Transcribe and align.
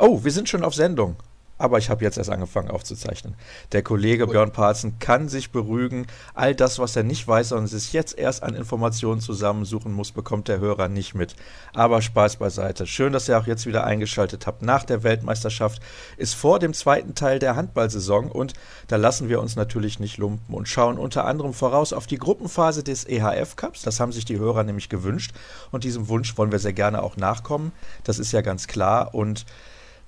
Oh, 0.00 0.22
wir 0.22 0.30
sind 0.30 0.48
schon 0.48 0.62
auf 0.62 0.74
Sendung. 0.74 1.16
Aber 1.60 1.78
ich 1.78 1.90
habe 1.90 2.04
jetzt 2.04 2.16
erst 2.16 2.30
angefangen 2.30 2.70
aufzuzeichnen. 2.70 3.34
Der 3.72 3.82
Kollege 3.82 4.24
Gut. 4.26 4.32
Björn 4.32 4.52
Parzen 4.52 5.00
kann 5.00 5.28
sich 5.28 5.50
beruhigen. 5.50 6.06
All 6.34 6.54
das, 6.54 6.78
was 6.78 6.94
er 6.94 7.02
nicht 7.02 7.26
weiß 7.26 7.50
und 7.50 7.66
sich 7.66 7.92
jetzt 7.92 8.16
erst 8.16 8.44
an 8.44 8.54
Informationen 8.54 9.20
zusammensuchen 9.20 9.92
muss, 9.92 10.12
bekommt 10.12 10.46
der 10.46 10.60
Hörer 10.60 10.86
nicht 10.86 11.16
mit. 11.16 11.34
Aber 11.74 12.00
Spaß 12.00 12.36
beiseite. 12.36 12.86
Schön, 12.86 13.12
dass 13.12 13.28
ihr 13.28 13.36
auch 13.36 13.48
jetzt 13.48 13.66
wieder 13.66 13.82
eingeschaltet 13.82 14.46
habt. 14.46 14.62
Nach 14.62 14.84
der 14.84 15.02
Weltmeisterschaft 15.02 15.82
ist 16.16 16.34
vor 16.34 16.60
dem 16.60 16.74
zweiten 16.74 17.16
Teil 17.16 17.40
der 17.40 17.56
Handballsaison 17.56 18.30
und 18.30 18.52
da 18.86 18.94
lassen 18.94 19.28
wir 19.28 19.40
uns 19.40 19.56
natürlich 19.56 19.98
nicht 19.98 20.16
lumpen 20.16 20.54
und 20.54 20.68
schauen 20.68 20.96
unter 20.96 21.24
anderem 21.24 21.54
voraus 21.54 21.92
auf 21.92 22.06
die 22.06 22.18
Gruppenphase 22.18 22.84
des 22.84 23.04
EHF 23.04 23.56
Cups. 23.56 23.82
Das 23.82 23.98
haben 23.98 24.12
sich 24.12 24.24
die 24.24 24.38
Hörer 24.38 24.62
nämlich 24.62 24.88
gewünscht 24.88 25.32
und 25.72 25.82
diesem 25.82 26.06
Wunsch 26.06 26.38
wollen 26.38 26.52
wir 26.52 26.60
sehr 26.60 26.72
gerne 26.72 27.02
auch 27.02 27.16
nachkommen. 27.16 27.72
Das 28.04 28.20
ist 28.20 28.30
ja 28.30 28.42
ganz 28.42 28.68
klar 28.68 29.12
und 29.12 29.44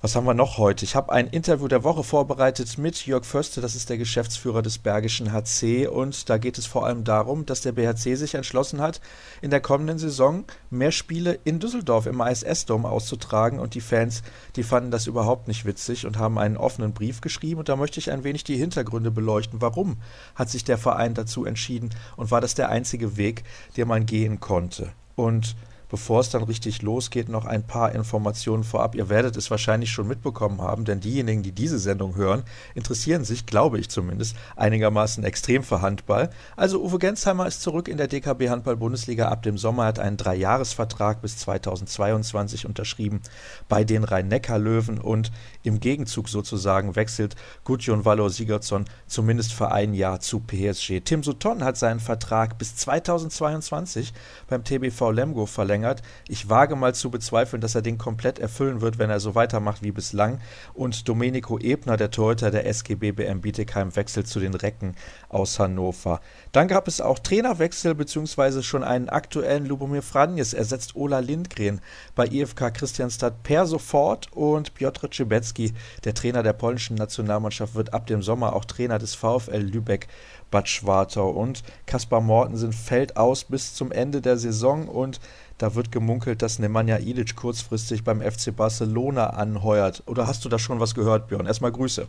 was 0.01 0.15
haben 0.15 0.25
wir 0.25 0.33
noch 0.33 0.57
heute? 0.57 0.83
Ich 0.83 0.95
habe 0.95 1.11
ein 1.11 1.27
Interview 1.27 1.67
der 1.67 1.83
Woche 1.83 2.03
vorbereitet 2.03 2.79
mit 2.79 3.05
Jörg 3.05 3.23
Förste, 3.23 3.61
das 3.61 3.75
ist 3.75 3.87
der 3.91 3.99
Geschäftsführer 3.99 4.63
des 4.63 4.79
Bergischen 4.79 5.31
HC. 5.31 5.85
Und 5.85 6.27
da 6.27 6.39
geht 6.39 6.57
es 6.57 6.65
vor 6.65 6.87
allem 6.87 7.03
darum, 7.03 7.45
dass 7.45 7.61
der 7.61 7.73
BHC 7.73 8.15
sich 8.15 8.33
entschlossen 8.33 8.81
hat, 8.81 8.99
in 9.43 9.51
der 9.51 9.59
kommenden 9.59 9.99
Saison 9.99 10.45
mehr 10.71 10.91
Spiele 10.91 11.37
in 11.43 11.59
Düsseldorf 11.59 12.07
im 12.07 12.19
ISS-Dom 12.19 12.87
auszutragen. 12.87 13.59
Und 13.59 13.75
die 13.75 13.81
Fans, 13.81 14.23
die 14.55 14.63
fanden 14.63 14.89
das 14.89 15.05
überhaupt 15.05 15.47
nicht 15.47 15.65
witzig 15.65 16.07
und 16.07 16.17
haben 16.17 16.39
einen 16.39 16.57
offenen 16.57 16.93
Brief 16.93 17.21
geschrieben. 17.21 17.59
Und 17.59 17.69
da 17.69 17.75
möchte 17.75 17.99
ich 17.99 18.09
ein 18.09 18.23
wenig 18.23 18.43
die 18.43 18.57
Hintergründe 18.57 19.11
beleuchten. 19.11 19.61
Warum 19.61 19.97
hat 20.33 20.49
sich 20.49 20.63
der 20.63 20.79
Verein 20.79 21.13
dazu 21.13 21.45
entschieden? 21.45 21.91
Und 22.15 22.31
war 22.31 22.41
das 22.41 22.55
der 22.55 22.69
einzige 22.69 23.17
Weg, 23.17 23.43
den 23.77 23.87
man 23.87 24.07
gehen 24.07 24.39
konnte? 24.39 24.93
Und 25.15 25.55
bevor 25.91 26.21
es 26.21 26.29
dann 26.29 26.43
richtig 26.43 26.81
losgeht, 26.81 27.27
noch 27.27 27.43
ein 27.45 27.67
paar 27.67 27.93
Informationen 27.93 28.63
vorab. 28.63 28.95
Ihr 28.95 29.09
werdet 29.09 29.35
es 29.35 29.51
wahrscheinlich 29.51 29.91
schon 29.91 30.07
mitbekommen 30.07 30.61
haben, 30.61 30.85
denn 30.85 31.01
diejenigen, 31.01 31.43
die 31.43 31.51
diese 31.51 31.79
Sendung 31.79 32.15
hören, 32.15 32.43
interessieren 32.75 33.25
sich, 33.25 33.45
glaube 33.45 33.77
ich 33.77 33.89
zumindest, 33.89 34.37
einigermaßen 34.55 35.25
extrem 35.25 35.63
für 35.63 35.81
Handball. 35.81 36.29
Also 36.55 36.81
Uwe 36.81 36.97
Gensheimer 36.97 37.45
ist 37.45 37.61
zurück 37.61 37.89
in 37.89 37.97
der 37.97 38.07
DKB 38.07 38.47
Handball-Bundesliga 38.47 39.27
ab 39.27 39.43
dem 39.43 39.57
Sommer, 39.57 39.83
hat 39.83 39.99
einen 39.99 40.15
Dreijahresvertrag 40.15 41.21
bis 41.21 41.37
2022 41.39 42.65
unterschrieben 42.65 43.19
bei 43.67 43.83
den 43.83 44.05
Rhein-Neckar-Löwen 44.05 44.97
und 44.97 45.31
im 45.63 45.81
Gegenzug 45.81 46.29
sozusagen 46.29 46.95
wechselt 46.95 47.35
Gudjon 47.65 48.05
Valor 48.05 48.29
Sigurdsson 48.29 48.85
zumindest 49.07 49.51
für 49.51 49.73
ein 49.73 49.93
Jahr 49.93 50.21
zu 50.21 50.39
PSG. 50.39 51.01
Tim 51.03 51.21
Sutton 51.21 51.65
hat 51.65 51.75
seinen 51.75 51.99
Vertrag 51.99 52.57
bis 52.57 52.77
2022 52.77 54.13
beim 54.47 54.63
TBV 54.63 55.11
Lemgo 55.11 55.45
verlängert 55.45 55.80
verlängert. 55.81 56.01
Ich 56.27 56.49
wage 56.49 56.75
mal 56.75 56.93
zu 56.93 57.09
bezweifeln, 57.09 57.61
dass 57.61 57.75
er 57.75 57.81
den 57.81 57.97
komplett 57.97 58.39
erfüllen 58.39 58.81
wird, 58.81 58.99
wenn 58.99 59.09
er 59.09 59.19
so 59.19 59.35
weitermacht 59.35 59.81
wie 59.81 59.91
bislang. 59.91 60.39
Und 60.73 61.07
Domenico 61.07 61.57
Ebner, 61.57 61.97
der 61.97 62.11
Torhüter 62.11 62.51
der 62.51 62.65
SGB 62.67 63.11
BM 63.11 63.41
Bietigheim, 63.41 63.95
wechselt 63.95 64.27
zu 64.27 64.39
den 64.39 64.53
Recken 64.53 64.95
aus 65.29 65.59
Hannover. 65.59 66.21
Dann 66.51 66.67
gab 66.67 66.87
es 66.87 67.01
auch 67.01 67.19
Trainerwechsel 67.19 67.95
bzw. 67.95 68.61
schon 68.61 68.83
einen 68.83 69.09
aktuellen 69.09 69.65
Lubomir 69.65 70.01
Franjes 70.01 70.53
ersetzt 70.53 70.95
Ola 70.95 71.19
Lindgren 71.19 71.81
bei 72.15 72.27
IFK 72.27 72.73
Christianstadt 72.73 73.43
per 73.43 73.65
sofort 73.65 74.31
und 74.33 74.73
Piotr 74.73 75.09
Cibecki, 75.11 75.73
der 76.03 76.13
Trainer 76.13 76.43
der 76.43 76.53
polnischen 76.53 76.95
Nationalmannschaft, 76.95 77.75
wird 77.75 77.93
ab 77.93 78.07
dem 78.07 78.21
Sommer 78.21 78.53
auch 78.53 78.65
Trainer 78.65 78.99
des 78.99 79.15
VfL 79.15 79.61
Lübeck 79.61 80.07
Bad 80.51 80.67
Schwartau 80.67 81.29
und 81.29 81.63
Kaspar 81.85 82.19
Mortensen 82.19 82.73
fällt 82.73 83.15
aus 83.15 83.45
bis 83.45 83.73
zum 83.73 83.91
Ende 83.91 84.21
der 84.21 84.37
Saison 84.37 84.87
und 84.87 85.19
da 85.61 85.75
wird 85.75 85.91
gemunkelt, 85.91 86.41
dass 86.41 86.57
Nemanja 86.57 86.97
Ilic 86.97 87.35
kurzfristig 87.35 88.03
beim 88.03 88.21
FC 88.21 88.55
Barcelona 88.55 89.31
anheuert. 89.31 90.01
Oder 90.07 90.25
hast 90.25 90.43
du 90.43 90.49
da 90.49 90.57
schon 90.57 90.79
was 90.79 90.95
gehört, 90.95 91.27
Björn? 91.27 91.45
Erstmal 91.45 91.71
Grüße. 91.71 92.07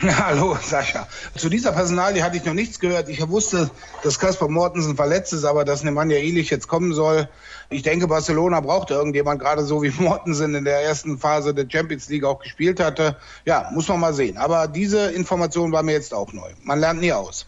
Hallo, 0.00 0.56
Sascha. 0.62 1.06
Zu 1.36 1.48
dieser 1.48 1.72
Personalie 1.72 2.22
hatte 2.22 2.36
ich 2.36 2.44
noch 2.44 2.54
nichts 2.54 2.78
gehört. 2.78 3.08
Ich 3.08 3.26
wusste, 3.28 3.70
dass 4.02 4.18
Kaspar 4.18 4.48
Mortensen 4.48 4.96
verletzt 4.96 5.32
ist, 5.32 5.44
aber 5.44 5.64
dass 5.64 5.82
Nemanja 5.82 6.18
Ilic 6.18 6.50
jetzt 6.50 6.68
kommen 6.68 6.92
soll. 6.92 7.28
Ich 7.70 7.82
denke, 7.82 8.06
Barcelona 8.06 8.60
braucht 8.60 8.90
irgendjemand, 8.90 9.40
gerade 9.40 9.64
so 9.64 9.82
wie 9.82 9.90
Mortensen 9.98 10.54
in 10.54 10.64
der 10.64 10.82
ersten 10.82 11.18
Phase 11.18 11.54
der 11.54 11.66
Champions 11.70 12.08
League 12.08 12.24
auch 12.24 12.40
gespielt 12.40 12.80
hatte. 12.80 13.16
Ja, 13.46 13.70
muss 13.72 13.88
man 13.88 14.00
mal 14.00 14.14
sehen. 14.14 14.36
Aber 14.36 14.68
diese 14.68 15.10
Information 15.10 15.72
war 15.72 15.82
mir 15.82 15.92
jetzt 15.92 16.12
auch 16.12 16.32
neu. 16.32 16.50
Man 16.62 16.80
lernt 16.80 17.00
nie 17.00 17.12
aus. 17.12 17.46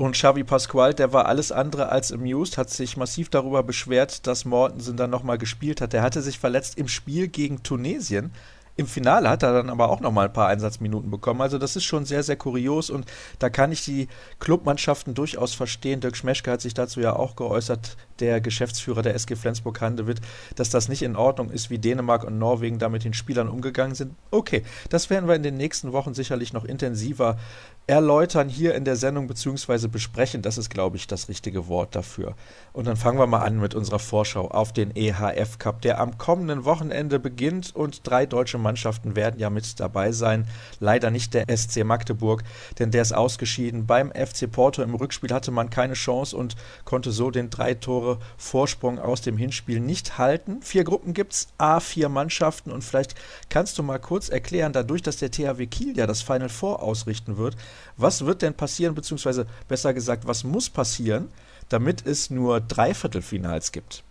Und 0.00 0.12
Xavi 0.12 0.44
Pascual, 0.44 0.94
der 0.94 1.12
war 1.12 1.26
alles 1.26 1.52
andere 1.52 1.90
als 1.90 2.10
amused, 2.10 2.56
hat 2.56 2.70
sich 2.70 2.96
massiv 2.96 3.28
darüber 3.28 3.62
beschwert, 3.62 4.26
dass 4.26 4.46
Mortensen 4.46 4.96
dann 4.96 5.10
nochmal 5.10 5.36
gespielt 5.36 5.82
hat. 5.82 5.92
Der 5.92 6.00
hatte 6.00 6.22
sich 6.22 6.38
verletzt 6.38 6.78
im 6.78 6.88
Spiel 6.88 7.28
gegen 7.28 7.62
Tunesien. 7.62 8.32
Im 8.76 8.86
Finale 8.86 9.28
hat 9.28 9.42
er 9.42 9.52
dann 9.52 9.68
aber 9.68 9.90
auch 9.90 10.00
noch 10.00 10.10
mal 10.10 10.28
ein 10.28 10.32
paar 10.32 10.48
Einsatzminuten 10.48 11.10
bekommen. 11.10 11.42
Also 11.42 11.58
das 11.58 11.76
ist 11.76 11.84
schon 11.84 12.06
sehr, 12.06 12.22
sehr 12.22 12.36
kurios 12.36 12.88
und 12.88 13.04
da 13.38 13.50
kann 13.50 13.72
ich 13.72 13.84
die 13.84 14.08
Clubmannschaften 14.38 15.12
durchaus 15.12 15.52
verstehen. 15.52 16.00
Dirk 16.00 16.16
Schmeschke 16.16 16.50
hat 16.50 16.62
sich 16.62 16.72
dazu 16.72 17.00
ja 17.00 17.14
auch 17.14 17.36
geäußert, 17.36 17.98
der 18.20 18.40
Geschäftsführer 18.40 19.02
der 19.02 19.14
SG 19.14 19.36
Flensburg-Handewitt, 19.36 20.22
dass 20.54 20.70
das 20.70 20.88
nicht 20.88 21.02
in 21.02 21.14
Ordnung 21.14 21.50
ist, 21.50 21.68
wie 21.68 21.78
Dänemark 21.78 22.24
und 22.24 22.38
Norwegen 22.38 22.78
da 22.78 22.88
mit 22.88 23.04
den 23.04 23.12
Spielern 23.12 23.50
umgegangen 23.50 23.94
sind. 23.94 24.14
Okay, 24.30 24.62
das 24.88 25.10
werden 25.10 25.28
wir 25.28 25.34
in 25.34 25.42
den 25.42 25.58
nächsten 25.58 25.92
Wochen 25.92 26.14
sicherlich 26.14 26.54
noch 26.54 26.64
intensiver 26.64 27.38
erläutern 27.90 28.48
hier 28.48 28.76
in 28.76 28.84
der 28.84 28.94
Sendung 28.94 29.26
beziehungsweise 29.26 29.88
besprechen. 29.88 30.42
Das 30.42 30.58
ist, 30.58 30.70
glaube 30.70 30.96
ich, 30.96 31.08
das 31.08 31.28
richtige 31.28 31.66
Wort 31.66 31.96
dafür. 31.96 32.36
Und 32.72 32.86
dann 32.86 32.96
fangen 32.96 33.18
wir 33.18 33.26
mal 33.26 33.40
an 33.40 33.58
mit 33.58 33.74
unserer 33.74 33.98
Vorschau 33.98 34.46
auf 34.46 34.72
den 34.72 34.94
EHF 34.94 35.58
Cup, 35.58 35.82
der 35.82 35.98
am 36.00 36.16
kommenden 36.16 36.64
Wochenende 36.64 37.18
beginnt 37.18 37.74
und 37.74 38.06
drei 38.08 38.26
deutsche 38.26 38.58
Mannschaften 38.58 39.16
werden 39.16 39.40
ja 39.40 39.50
mit 39.50 39.80
dabei 39.80 40.12
sein. 40.12 40.46
Leider 40.78 41.10
nicht 41.10 41.34
der 41.34 41.46
SC 41.54 41.82
Magdeburg, 41.82 42.44
denn 42.78 42.92
der 42.92 43.02
ist 43.02 43.12
ausgeschieden. 43.12 43.86
Beim 43.86 44.12
FC 44.12 44.48
Porto 44.48 44.82
im 44.82 44.94
Rückspiel 44.94 45.32
hatte 45.32 45.50
man 45.50 45.68
keine 45.68 45.94
Chance 45.94 46.36
und 46.36 46.54
konnte 46.84 47.10
so 47.10 47.32
den 47.32 47.50
drei 47.50 47.74
Tore 47.74 48.20
Vorsprung 48.36 49.00
aus 49.00 49.20
dem 49.20 49.36
Hinspiel 49.36 49.80
nicht 49.80 50.16
halten. 50.16 50.62
Vier 50.62 50.84
Gruppen 50.84 51.12
gibt 51.12 51.32
es, 51.32 51.48
A, 51.58 51.80
vier 51.80 52.08
Mannschaften 52.08 52.70
und 52.70 52.84
vielleicht 52.84 53.16
kannst 53.48 53.78
du 53.78 53.82
mal 53.82 53.98
kurz 53.98 54.28
erklären, 54.28 54.72
dadurch, 54.72 55.02
dass 55.02 55.16
der 55.16 55.32
THW 55.32 55.66
Kiel 55.66 55.96
ja 55.96 56.06
das 56.06 56.22
Final 56.22 56.48
Four 56.48 56.84
ausrichten 56.84 57.36
wird, 57.36 57.56
was 57.96 58.24
wird 58.24 58.42
denn 58.42 58.54
passieren, 58.54 58.94
beziehungsweise 58.94 59.46
besser 59.68 59.94
gesagt, 59.94 60.26
was 60.26 60.44
muss 60.44 60.70
passieren, 60.70 61.28
damit 61.68 62.06
es 62.06 62.30
nur 62.30 62.60
drei 62.60 62.94
Viertelfinals 62.94 63.72
gibt? 63.72 64.02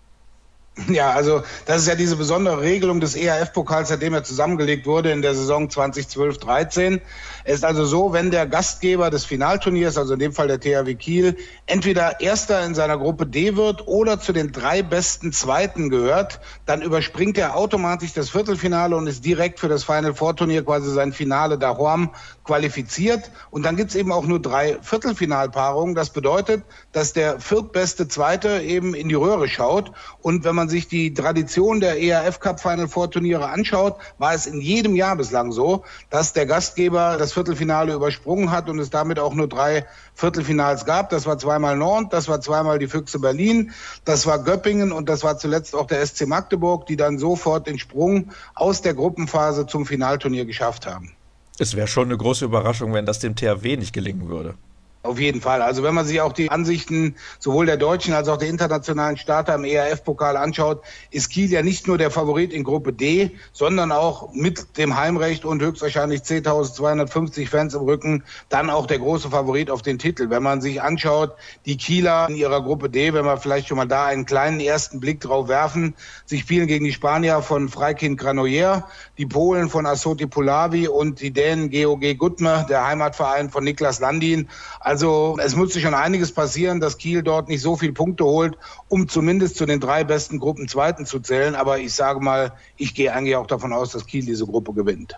Ja, 0.88 1.12
also 1.12 1.44
das 1.66 1.82
ist 1.82 1.88
ja 1.88 1.96
diese 1.96 2.16
besondere 2.16 2.62
Regelung 2.62 3.00
des 3.00 3.16
ERF-Pokals, 3.16 3.90
seitdem 3.90 4.14
er 4.14 4.24
zusammengelegt 4.24 4.86
wurde 4.86 5.12
in 5.12 5.22
der 5.22 5.36
Saison 5.36 5.68
2012-13. 5.68 7.02
Es 7.44 7.56
ist 7.56 7.66
also 7.66 7.86
so, 7.86 8.14
wenn 8.14 8.32
der 8.32 8.46
Gastgeber 8.46 9.10
des 9.10 9.26
Finalturniers, 9.26 9.98
also 9.98 10.14
in 10.14 10.20
dem 10.20 10.34
Fall 10.34 10.48
der 10.48 10.60
THW 10.60 10.96
Kiel, 10.96 11.36
entweder 11.66 12.22
Erster 12.22 12.64
in 12.66 12.76
seiner 12.76 12.98
Gruppe 12.98 13.26
D 13.26 13.56
wird 13.56 13.88
oder 13.88 14.20
zu 14.20 14.34
den 14.34 14.52
drei 14.52 14.82
besten 14.82 15.32
Zweiten 15.32 15.90
gehört, 15.90 16.40
dann 16.66 16.82
überspringt 16.82 17.38
er 17.38 17.56
automatisch 17.56 18.14
das 18.14 18.30
Viertelfinale 18.30 18.96
und 18.96 19.08
ist 19.08 19.26
direkt 19.26 19.60
für 19.60 19.68
das 19.68 19.84
Final 19.84 20.14
Four 20.14 20.36
Turnier 20.36 20.64
quasi 20.64 20.92
sein 20.92 21.12
Finale 21.14 21.58
da 21.58 21.78
Horm 21.78 22.12
qualifiziert. 22.44 23.32
Und 23.52 23.64
dann 23.64 23.76
gibt's 23.76 23.96
eben 23.96 24.12
auch 24.12 24.26
nur 24.26 24.42
drei 24.42 24.78
Viertelfinalpaarungen. 24.82 25.96
Das 25.96 26.12
bedeutet, 26.12 26.64
dass 26.92 27.14
der 27.14 27.40
viertbeste 27.40 28.08
Zweite 28.08 28.62
eben 28.62 28.94
in 28.94 29.10
die 29.10 29.16
Röhre 29.16 29.48
schaut. 29.48 29.92
Und 30.22 30.44
wenn 30.44 30.56
man 30.56 30.69
sich 30.70 30.88
die 30.88 31.14
Tradition 31.14 31.80
der 31.80 32.02
ERF 32.02 32.40
Cup 32.40 32.60
Final 32.60 32.88
Four 32.88 33.12
Turniere 33.12 33.50
anschaut, 33.50 33.98
war 34.18 34.34
es 34.34 34.46
in 34.46 34.62
jedem 34.62 34.96
Jahr 34.96 35.16
bislang 35.16 35.52
so, 35.52 35.84
dass 36.10 36.34
der 36.34 36.46
Gastgeber 36.46 37.18
das 37.18 37.34
Viertelfinale 37.34 37.94
übersprungen 37.94 38.52
hat 38.52 38.70
und 38.70 38.80
es 38.80 38.90
damit 38.90 39.20
auch 39.20 39.34
nur 39.34 39.48
drei 39.48 39.86
Viertelfinals 40.16 40.86
gab. 40.86 41.10
Das 41.10 41.26
war 41.26 41.38
zweimal 41.38 41.78
Nord, 41.78 42.14
das 42.14 42.28
war 42.28 42.42
zweimal 42.42 42.80
die 42.80 42.88
Füchse 42.88 43.20
Berlin, 43.20 43.72
das 44.06 44.26
war 44.26 44.44
Göppingen 44.44 44.92
und 44.92 45.10
das 45.10 45.24
war 45.24 45.38
zuletzt 45.38 45.76
auch 45.76 45.88
der 45.88 46.06
SC 46.06 46.28
Magdeburg, 46.28 46.86
die 46.86 46.96
dann 46.96 47.18
sofort 47.20 47.68
den 47.68 47.80
Sprung 47.80 48.30
aus 48.56 48.82
der 48.82 48.94
Gruppenphase 48.94 49.68
zum 49.68 49.86
Finalturnier 49.86 50.46
geschafft 50.46 50.86
haben. 50.86 51.14
Es 51.58 51.76
wäre 51.76 51.88
schon 51.88 52.06
eine 52.06 52.18
große 52.18 52.46
Überraschung, 52.46 52.94
wenn 52.94 53.06
das 53.06 53.20
dem 53.20 53.36
THW 53.36 53.76
nicht 53.76 53.92
gelingen 53.92 54.30
würde. 54.30 54.56
Auf 55.02 55.18
jeden 55.18 55.40
Fall. 55.40 55.62
Also 55.62 55.82
wenn 55.82 55.96
man 55.96 56.06
sich 56.06 56.20
auch 56.20 56.34
die 56.34 56.52
Ansichten 56.52 57.16
sowohl 57.40 57.66
der 57.66 57.78
deutschen 57.78 58.14
als 58.14 58.28
auch 58.28 58.36
der 58.36 58.50
internationalen 58.50 59.16
Starter 59.16 59.56
im 59.56 59.64
ERF-Pokal 59.64 60.36
anschaut, 60.36 60.84
ist 61.10 61.30
Kiel 61.30 61.50
ja 61.50 61.64
nicht 61.64 61.88
nur 61.88 61.98
der 61.98 62.12
Favorit 62.12 62.52
in 62.52 62.66
Gruppe 62.66 62.92
D, 62.92 63.32
sondern 63.54 63.94
auch 63.94 64.34
mit 64.34 64.78
dem 64.78 64.98
Heimrecht 64.98 65.46
und 65.46 65.62
höchstwahrscheinlich 65.62 66.24
10.250 66.24 67.48
Fans 67.48 67.76
im 67.76 67.84
Rücken 67.84 68.26
dann 68.50 68.70
auch 68.70 68.88
der 68.88 69.00
große 69.00 69.30
Favorit 69.30 69.72
auf 69.72 69.82
den 69.84 70.00
Titel. 70.00 70.30
Wenn 70.30 70.44
man 70.44 70.60
sich 70.60 70.82
anschaut, 70.82 71.34
die 71.66 71.78
Kieler 71.78 72.28
in 72.28 72.36
ihrer 72.36 72.62
Gruppe 72.62 72.90
D, 72.90 73.14
wenn 73.14 73.24
wir 73.24 73.38
vielleicht 73.38 73.70
schon 73.70 73.78
mal 73.78 73.86
da 73.86 74.06
einen 74.08 74.26
kleinen 74.26 74.60
ersten 74.60 75.00
Blick 75.00 75.22
drauf 75.22 75.48
werfen, 75.48 75.96
sie 76.26 76.40
spielen 76.40 76.68
gegen 76.68 76.84
die 76.84 76.92
Spanier 76.92 77.42
von 77.42 77.70
Freikind 77.70 78.20
Granoyer, 78.20 78.86
die 79.18 79.26
Polen 79.26 79.70
von 79.70 79.86
Asoti 79.86 80.28
Pulavi 80.28 80.90
und 80.90 81.22
die 81.22 81.32
Dänen 81.32 81.70
GOG 81.70 82.18
Gutme, 82.18 82.66
der 82.68 82.86
Heimatverein 82.86 83.50
von 83.50 83.64
Niklas 83.64 84.02
Landin 84.02 84.50
Also 84.90 85.38
es 85.40 85.56
musste 85.56 85.80
schon 85.80 85.94
einiges 85.94 86.32
passieren, 86.32 86.80
dass 86.80 86.98
Kiel 86.98 87.22
dort 87.22 87.48
nicht 87.48 87.62
so 87.62 87.76
viele 87.76 87.94
Punkte 87.94 88.24
holt, 88.24 88.58
um 88.88 89.08
zumindest 89.08 89.56
zu 89.56 89.68
den 89.68 89.80
drei 89.80 90.04
besten 90.04 90.40
Gruppen 90.40 90.68
Zweiten 90.68 91.06
zu 91.06 91.20
zählen. 91.20 91.54
Aber 91.54 91.78
ich 91.78 91.94
sage 91.94 92.20
mal, 92.20 92.54
ich 92.76 92.96
gehe 92.96 93.14
eigentlich 93.14 93.36
auch 93.36 93.46
davon 93.46 93.72
aus, 93.72 93.92
dass 93.92 94.08
Kiel 94.08 94.26
diese 94.26 94.48
Gruppe 94.48 94.74
gewinnt. 94.74 95.16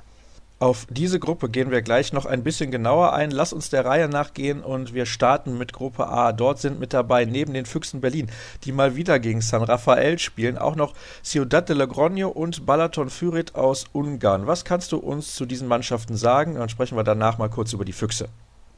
Auf 0.59 0.87
diese 0.89 1.19
Gruppe 1.19 1.47
gehen 1.47 1.71
wir 1.71 1.81
gleich 1.83 2.11
noch 2.11 2.25
ein 2.25 2.43
bisschen 2.43 2.69
genauer 2.69 3.13
ein. 3.13 3.31
Lass 3.31 3.53
uns 3.53 3.69
der 3.69 3.85
Reihe 3.85 4.09
nachgehen 4.09 4.61
und 4.61 4.93
wir 4.93 5.05
starten 5.05 5.57
mit 5.57 5.71
Gruppe 5.71 6.09
A. 6.09 6.33
Dort 6.33 6.59
sind 6.59 6.81
mit 6.81 6.91
dabei 6.91 7.23
neben 7.23 7.53
den 7.53 7.65
Füchsen 7.65 8.01
Berlin, 8.01 8.29
die 8.65 8.73
mal 8.73 8.97
wieder 8.97 9.19
gegen 9.19 9.39
San 9.39 9.63
Rafael 9.63 10.19
spielen, 10.19 10.57
auch 10.57 10.75
noch 10.75 10.93
Ciudad 11.23 11.69
de 11.69 11.77
Logroño 11.77 12.25
und 12.25 12.65
Balaton 12.65 13.09
Fürit 13.09 13.55
aus 13.55 13.85
Ungarn. 13.93 14.47
Was 14.47 14.65
kannst 14.65 14.91
du 14.91 14.97
uns 14.97 15.33
zu 15.33 15.45
diesen 15.45 15.69
Mannschaften 15.69 16.17
sagen? 16.17 16.55
Dann 16.55 16.67
sprechen 16.67 16.97
wir 16.97 17.05
danach 17.05 17.37
mal 17.37 17.49
kurz 17.49 17.71
über 17.71 17.85
die 17.85 17.93
Füchse. 17.93 18.27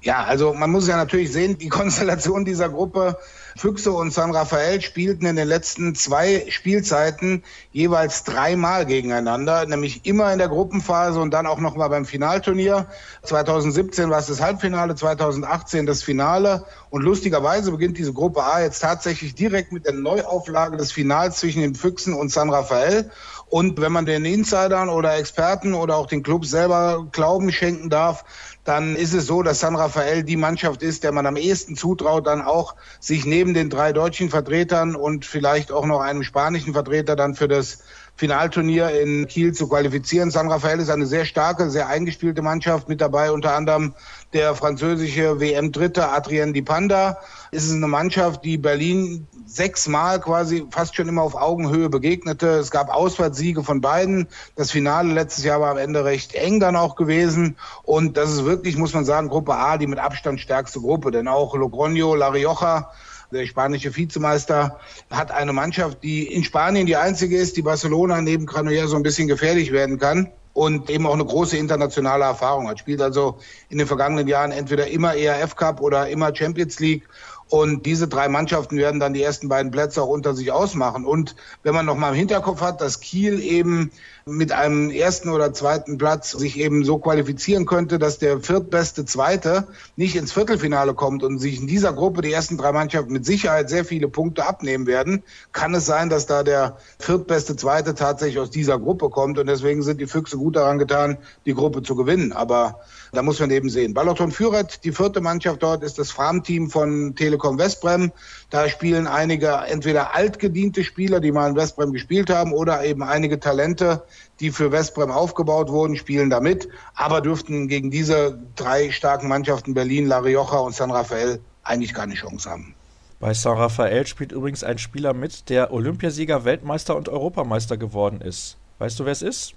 Ja, 0.03 0.25
also 0.25 0.53
man 0.53 0.69
muss 0.69 0.87
ja 0.87 0.97
natürlich 0.97 1.31
sehen, 1.31 1.57
die 1.57 1.69
Konstellation 1.69 2.45
dieser 2.45 2.69
Gruppe, 2.69 3.17
Füchse 3.55 3.91
und 3.91 4.13
San 4.13 4.31
Rafael 4.31 4.81
spielten 4.81 5.25
in 5.25 5.35
den 5.35 5.47
letzten 5.47 5.95
zwei 5.95 6.45
Spielzeiten 6.49 7.43
jeweils 7.71 8.23
dreimal 8.23 8.85
gegeneinander, 8.85 9.65
nämlich 9.65 10.05
immer 10.05 10.31
in 10.31 10.39
der 10.39 10.47
Gruppenphase 10.47 11.19
und 11.19 11.31
dann 11.31 11.45
auch 11.45 11.59
nochmal 11.59 11.89
beim 11.89 12.05
Finalturnier. 12.05 12.87
2017 13.23 14.09
war 14.09 14.19
es 14.19 14.27
das 14.27 14.41
Halbfinale, 14.41 14.95
2018 14.95 15.85
das 15.85 16.03
Finale 16.03 16.65
und 16.89 17.03
lustigerweise 17.03 17.71
beginnt 17.71 17.97
diese 17.97 18.13
Gruppe 18.13 18.43
A 18.43 18.61
jetzt 18.61 18.79
tatsächlich 18.79 19.35
direkt 19.35 19.71
mit 19.71 19.85
der 19.85 19.93
Neuauflage 19.93 20.77
des 20.77 20.91
Finals 20.91 21.37
zwischen 21.37 21.61
den 21.61 21.75
Füchsen 21.75 22.13
und 22.13 22.29
San 22.29 22.49
Rafael. 22.49 23.09
Und 23.49 23.79
wenn 23.79 23.91
man 23.91 24.07
den 24.07 24.25
Insidern 24.25 24.89
oder 24.89 25.15
Experten 25.15 25.75
oder 25.75 25.97
auch 25.97 26.07
den 26.07 26.23
Clubs 26.23 26.49
selber 26.49 27.05
Glauben 27.11 27.51
schenken 27.51 27.89
darf, 27.89 28.25
dann 28.63 28.95
ist 28.95 29.13
es 29.13 29.27
so, 29.27 29.43
dass 29.43 29.59
San 29.59 29.75
Rafael 29.75 30.23
die 30.23 30.37
Mannschaft 30.37 30.81
ist, 30.81 31.03
der 31.03 31.11
man 31.11 31.25
am 31.25 31.35
ehesten 31.35 31.75
zutraut, 31.75 32.25
dann 32.25 32.41
auch 32.41 32.75
sich 32.99 33.25
neben 33.25 33.42
den 33.51 33.69
drei 33.69 33.91
deutschen 33.91 34.29
Vertretern 34.29 34.95
und 34.95 35.25
vielleicht 35.25 35.71
auch 35.71 35.85
noch 35.85 35.99
einem 35.99 36.23
spanischen 36.23 36.73
Vertreter 36.73 37.15
dann 37.15 37.35
für 37.35 37.47
das 37.47 37.79
Finalturnier 38.15 38.91
in 39.01 39.27
Kiel 39.27 39.53
zu 39.53 39.67
qualifizieren. 39.67 40.29
San 40.29 40.51
Rafael 40.51 40.79
ist 40.79 40.91
eine 40.91 41.07
sehr 41.07 41.25
starke, 41.25 41.71
sehr 41.71 41.87
eingespielte 41.87 42.43
Mannschaft 42.43 42.87
mit 42.87 43.01
dabei, 43.01 43.31
unter 43.31 43.55
anderem 43.55 43.95
der 44.33 44.53
französische 44.53 45.39
WM-Dritte 45.39 46.09
Adrien 46.09 46.53
Di 46.53 46.61
Panda. 46.61 47.17
Es 47.51 47.65
ist 47.65 47.73
eine 47.73 47.87
Mannschaft, 47.87 48.45
die 48.45 48.59
Berlin 48.59 49.27
sechsmal 49.47 50.19
quasi 50.19 50.65
fast 50.69 50.95
schon 50.95 51.07
immer 51.07 51.23
auf 51.23 51.35
Augenhöhe 51.35 51.89
begegnete. 51.89 52.47
Es 52.49 52.69
gab 52.69 52.93
Auswärtssiege 52.93 53.63
von 53.63 53.81
beiden. 53.81 54.27
Das 54.55 54.69
Finale 54.69 55.11
letztes 55.11 55.43
Jahr 55.43 55.59
war 55.59 55.71
am 55.71 55.77
Ende 55.77 56.05
recht 56.05 56.35
eng 56.35 56.59
dann 56.59 56.75
auch 56.75 56.95
gewesen. 56.95 57.57
Und 57.81 58.15
das 58.17 58.31
ist 58.31 58.45
wirklich, 58.45 58.77
muss 58.77 58.93
man 58.93 59.05
sagen, 59.05 59.29
Gruppe 59.29 59.55
A, 59.55 59.77
die 59.77 59.87
mit 59.87 59.99
Abstand 59.99 60.39
stärkste 60.39 60.79
Gruppe. 60.79 61.09
Denn 61.09 61.27
auch 61.27 61.55
Logroño, 61.55 62.15
La 62.15 62.29
Rioja, 62.29 62.91
der 63.33 63.45
spanische 63.45 63.95
Vizemeister, 63.95 64.79
hat 65.09 65.31
eine 65.31 65.53
Mannschaft, 65.53 66.03
die 66.03 66.27
in 66.27 66.43
Spanien 66.43 66.85
die 66.85 66.95
einzige 66.95 67.37
ist, 67.37 67.57
die 67.57 67.61
Barcelona 67.61 68.21
neben 68.21 68.45
Granollers 68.45 68.91
so 68.91 68.95
ein 68.95 69.03
bisschen 69.03 69.27
gefährlich 69.27 69.71
werden 69.71 69.99
kann 69.99 70.31
und 70.53 70.89
eben 70.89 71.05
auch 71.07 71.13
eine 71.13 71.25
große 71.25 71.57
internationale 71.57 72.23
Erfahrung 72.23 72.69
hat. 72.69 72.79
Spielt 72.79 73.01
also 73.01 73.39
in 73.69 73.77
den 73.79 73.87
vergangenen 73.87 74.27
Jahren 74.27 74.51
entweder 74.51 74.87
immer 74.87 75.15
ERF 75.15 75.55
Cup 75.55 75.81
oder 75.81 76.07
immer 76.07 76.33
Champions 76.35 76.79
League 76.79 77.03
und 77.49 77.85
diese 77.85 78.07
drei 78.07 78.29
Mannschaften 78.29 78.77
werden 78.77 78.99
dann 78.99 79.13
die 79.13 79.21
ersten 79.21 79.47
beiden 79.47 79.71
Plätze 79.71 80.01
auch 80.01 80.07
unter 80.07 80.33
sich 80.33 80.51
ausmachen. 80.51 81.05
Und 81.05 81.35
wenn 81.61 81.75
man 81.75 81.85
noch 81.85 81.95
mal 81.95 82.09
im 82.09 82.15
Hinterkopf 82.15 82.61
hat, 82.61 82.81
dass 82.81 82.99
Kiel 82.99 83.41
eben 83.41 83.91
mit 84.25 84.53
einem 84.53 84.89
ersten 84.89 85.29
oder 85.29 85.53
zweiten 85.53 85.97
Platz 85.97 86.31
sich 86.31 86.57
eben 86.57 86.85
so 86.85 86.97
qualifizieren 86.97 87.65
könnte, 87.65 87.99
dass 87.99 88.19
der 88.19 88.39
viertbeste 88.39 89.05
Zweite 89.05 89.67
nicht 89.97 90.15
ins 90.15 90.31
Viertelfinale 90.31 90.93
kommt 90.93 91.23
und 91.23 91.39
sich 91.39 91.59
in 91.59 91.67
dieser 91.67 91.91
Gruppe 91.91 92.21
die 92.21 92.31
ersten 92.31 92.57
drei 92.57 92.71
Mannschaften 92.71 93.11
mit 93.11 93.25
Sicherheit 93.25 93.69
sehr 93.69 93.83
viele 93.83 94.07
Punkte 94.07 94.45
abnehmen 94.45 94.87
werden, 94.87 95.23
kann 95.51 95.73
es 95.73 95.85
sein, 95.85 96.09
dass 96.09 96.25
da 96.25 96.43
der 96.43 96.77
viertbeste 96.99 97.55
Zweite 97.57 97.95
tatsächlich 97.95 98.39
aus 98.39 98.49
dieser 98.49 98.79
Gruppe 98.79 99.09
kommt. 99.09 99.37
Und 99.39 99.47
deswegen 99.47 99.83
sind 99.83 99.99
die 99.99 100.07
Füchse 100.07 100.37
gut 100.37 100.55
daran 100.55 100.79
getan, 100.79 101.17
die 101.45 101.53
Gruppe 101.53 101.83
zu 101.83 101.95
gewinnen. 101.95 102.31
Aber 102.31 102.79
da 103.11 103.21
muss 103.21 103.39
man 103.39 103.51
eben 103.51 103.69
sehen. 103.69 103.93
Balaton 103.93 104.31
Führet, 104.31 104.83
die 104.85 104.93
vierte 104.93 105.19
Mannschaft 105.19 105.61
dort, 105.61 105.83
ist 105.83 105.99
das 105.99 106.11
Farmteam 106.11 106.69
von 106.69 107.15
Telekom 107.15 107.57
Westbrem. 107.57 108.11
Da 108.49 108.69
spielen 108.69 109.07
einige 109.07 109.49
entweder 109.67 110.15
altgediente 110.15 110.83
Spieler, 110.83 111.19
die 111.19 111.31
mal 111.31 111.49
in 111.49 111.55
Westbrem 111.55 111.91
gespielt 111.91 112.29
haben, 112.29 112.53
oder 112.53 112.83
eben 112.85 113.03
einige 113.03 113.39
Talente, 113.39 114.03
die 114.39 114.51
für 114.51 114.71
Westbrem 114.71 115.11
aufgebaut 115.11 115.69
wurden, 115.69 115.95
spielen 115.95 116.29
da 116.29 116.39
mit, 116.39 116.67
aber 116.95 117.21
dürften 117.21 117.67
gegen 117.67 117.91
diese 117.91 118.39
drei 118.55 118.91
starken 118.91 119.27
Mannschaften 119.27 119.73
Berlin, 119.73 120.07
La 120.07 120.19
Rioja 120.19 120.59
und 120.59 120.75
San 120.75 120.91
Rafael 120.91 121.39
eigentlich 121.63 121.93
keine 121.93 122.13
Chance 122.13 122.49
haben. 122.49 122.75
Bei 123.19 123.33
San 123.33 123.57
Rafael 123.57 124.05
spielt 124.05 124.33
übrigens 124.33 124.63
ein 124.63 124.77
Spieler 124.77 125.13
mit, 125.13 125.49
der 125.49 125.71
Olympiasieger, 125.71 126.43
Weltmeister 126.43 126.95
und 126.95 127.07
Europameister 127.07 127.77
geworden 127.77 128.19
ist. 128.19 128.57
Weißt 128.79 128.99
du, 128.99 129.05
wer 129.05 129.13
es 129.13 129.21
ist? 129.21 129.53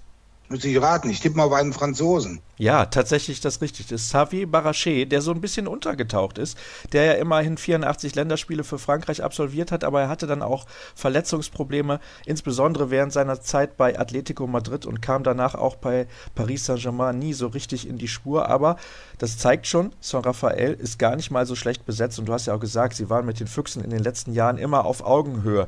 Müsste 0.49 0.69
ich 0.69 0.81
raten, 0.81 1.09
ich 1.09 1.19
tippe 1.19 1.35
mal 1.35 1.43
auf 1.43 1.51
einen 1.51 1.73
Franzosen. 1.73 2.39
Ja, 2.55 2.85
tatsächlich 2.85 3.41
das 3.41 3.61
richtig. 3.61 3.87
Das 3.87 4.01
ist 4.01 4.07
Xavi 4.09 4.45
Barachet, 4.45 5.11
der 5.11 5.21
so 5.21 5.31
ein 5.31 5.41
bisschen 5.41 5.67
untergetaucht 5.67 6.37
ist, 6.37 6.57
der 6.93 7.03
ja 7.03 7.13
immerhin 7.13 7.57
84 7.57 8.15
Länderspiele 8.15 8.63
für 8.63 8.79
Frankreich 8.79 9.21
absolviert 9.21 9.73
hat, 9.73 9.83
aber 9.83 10.01
er 10.01 10.09
hatte 10.09 10.25
dann 10.25 10.41
auch 10.41 10.65
Verletzungsprobleme, 10.95 11.99
insbesondere 12.25 12.89
während 12.89 13.11
seiner 13.11 13.41
Zeit 13.41 13.75
bei 13.75 13.99
Atletico 13.99 14.47
Madrid 14.47 14.85
und 14.85 15.01
kam 15.01 15.23
danach 15.23 15.53
auch 15.53 15.75
bei 15.75 16.07
Paris 16.33 16.65
Saint-Germain 16.65 17.19
nie 17.19 17.33
so 17.33 17.47
richtig 17.47 17.85
in 17.85 17.97
die 17.97 18.07
Spur. 18.07 18.47
Aber 18.47 18.77
das 19.17 19.37
zeigt 19.37 19.67
schon, 19.67 19.91
Saint 19.99 20.25
Raphael 20.25 20.73
ist 20.73 20.97
gar 20.97 21.17
nicht 21.17 21.29
mal 21.29 21.45
so 21.45 21.55
schlecht 21.55 21.85
besetzt 21.85 22.19
und 22.19 22.25
du 22.27 22.33
hast 22.33 22.47
ja 22.47 22.55
auch 22.55 22.61
gesagt, 22.61 22.95
sie 22.95 23.09
waren 23.09 23.25
mit 23.25 23.41
den 23.41 23.47
Füchsen 23.47 23.83
in 23.83 23.89
den 23.89 24.03
letzten 24.03 24.31
Jahren 24.31 24.57
immer 24.57 24.85
auf 24.85 25.03
Augenhöhe. 25.03 25.67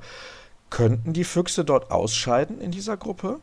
Könnten 0.70 1.12
die 1.14 1.24
Füchse 1.24 1.66
dort 1.66 1.92
ausscheiden 1.92 2.62
in 2.62 2.72
dieser 2.72 2.96
Gruppe? 2.96 3.40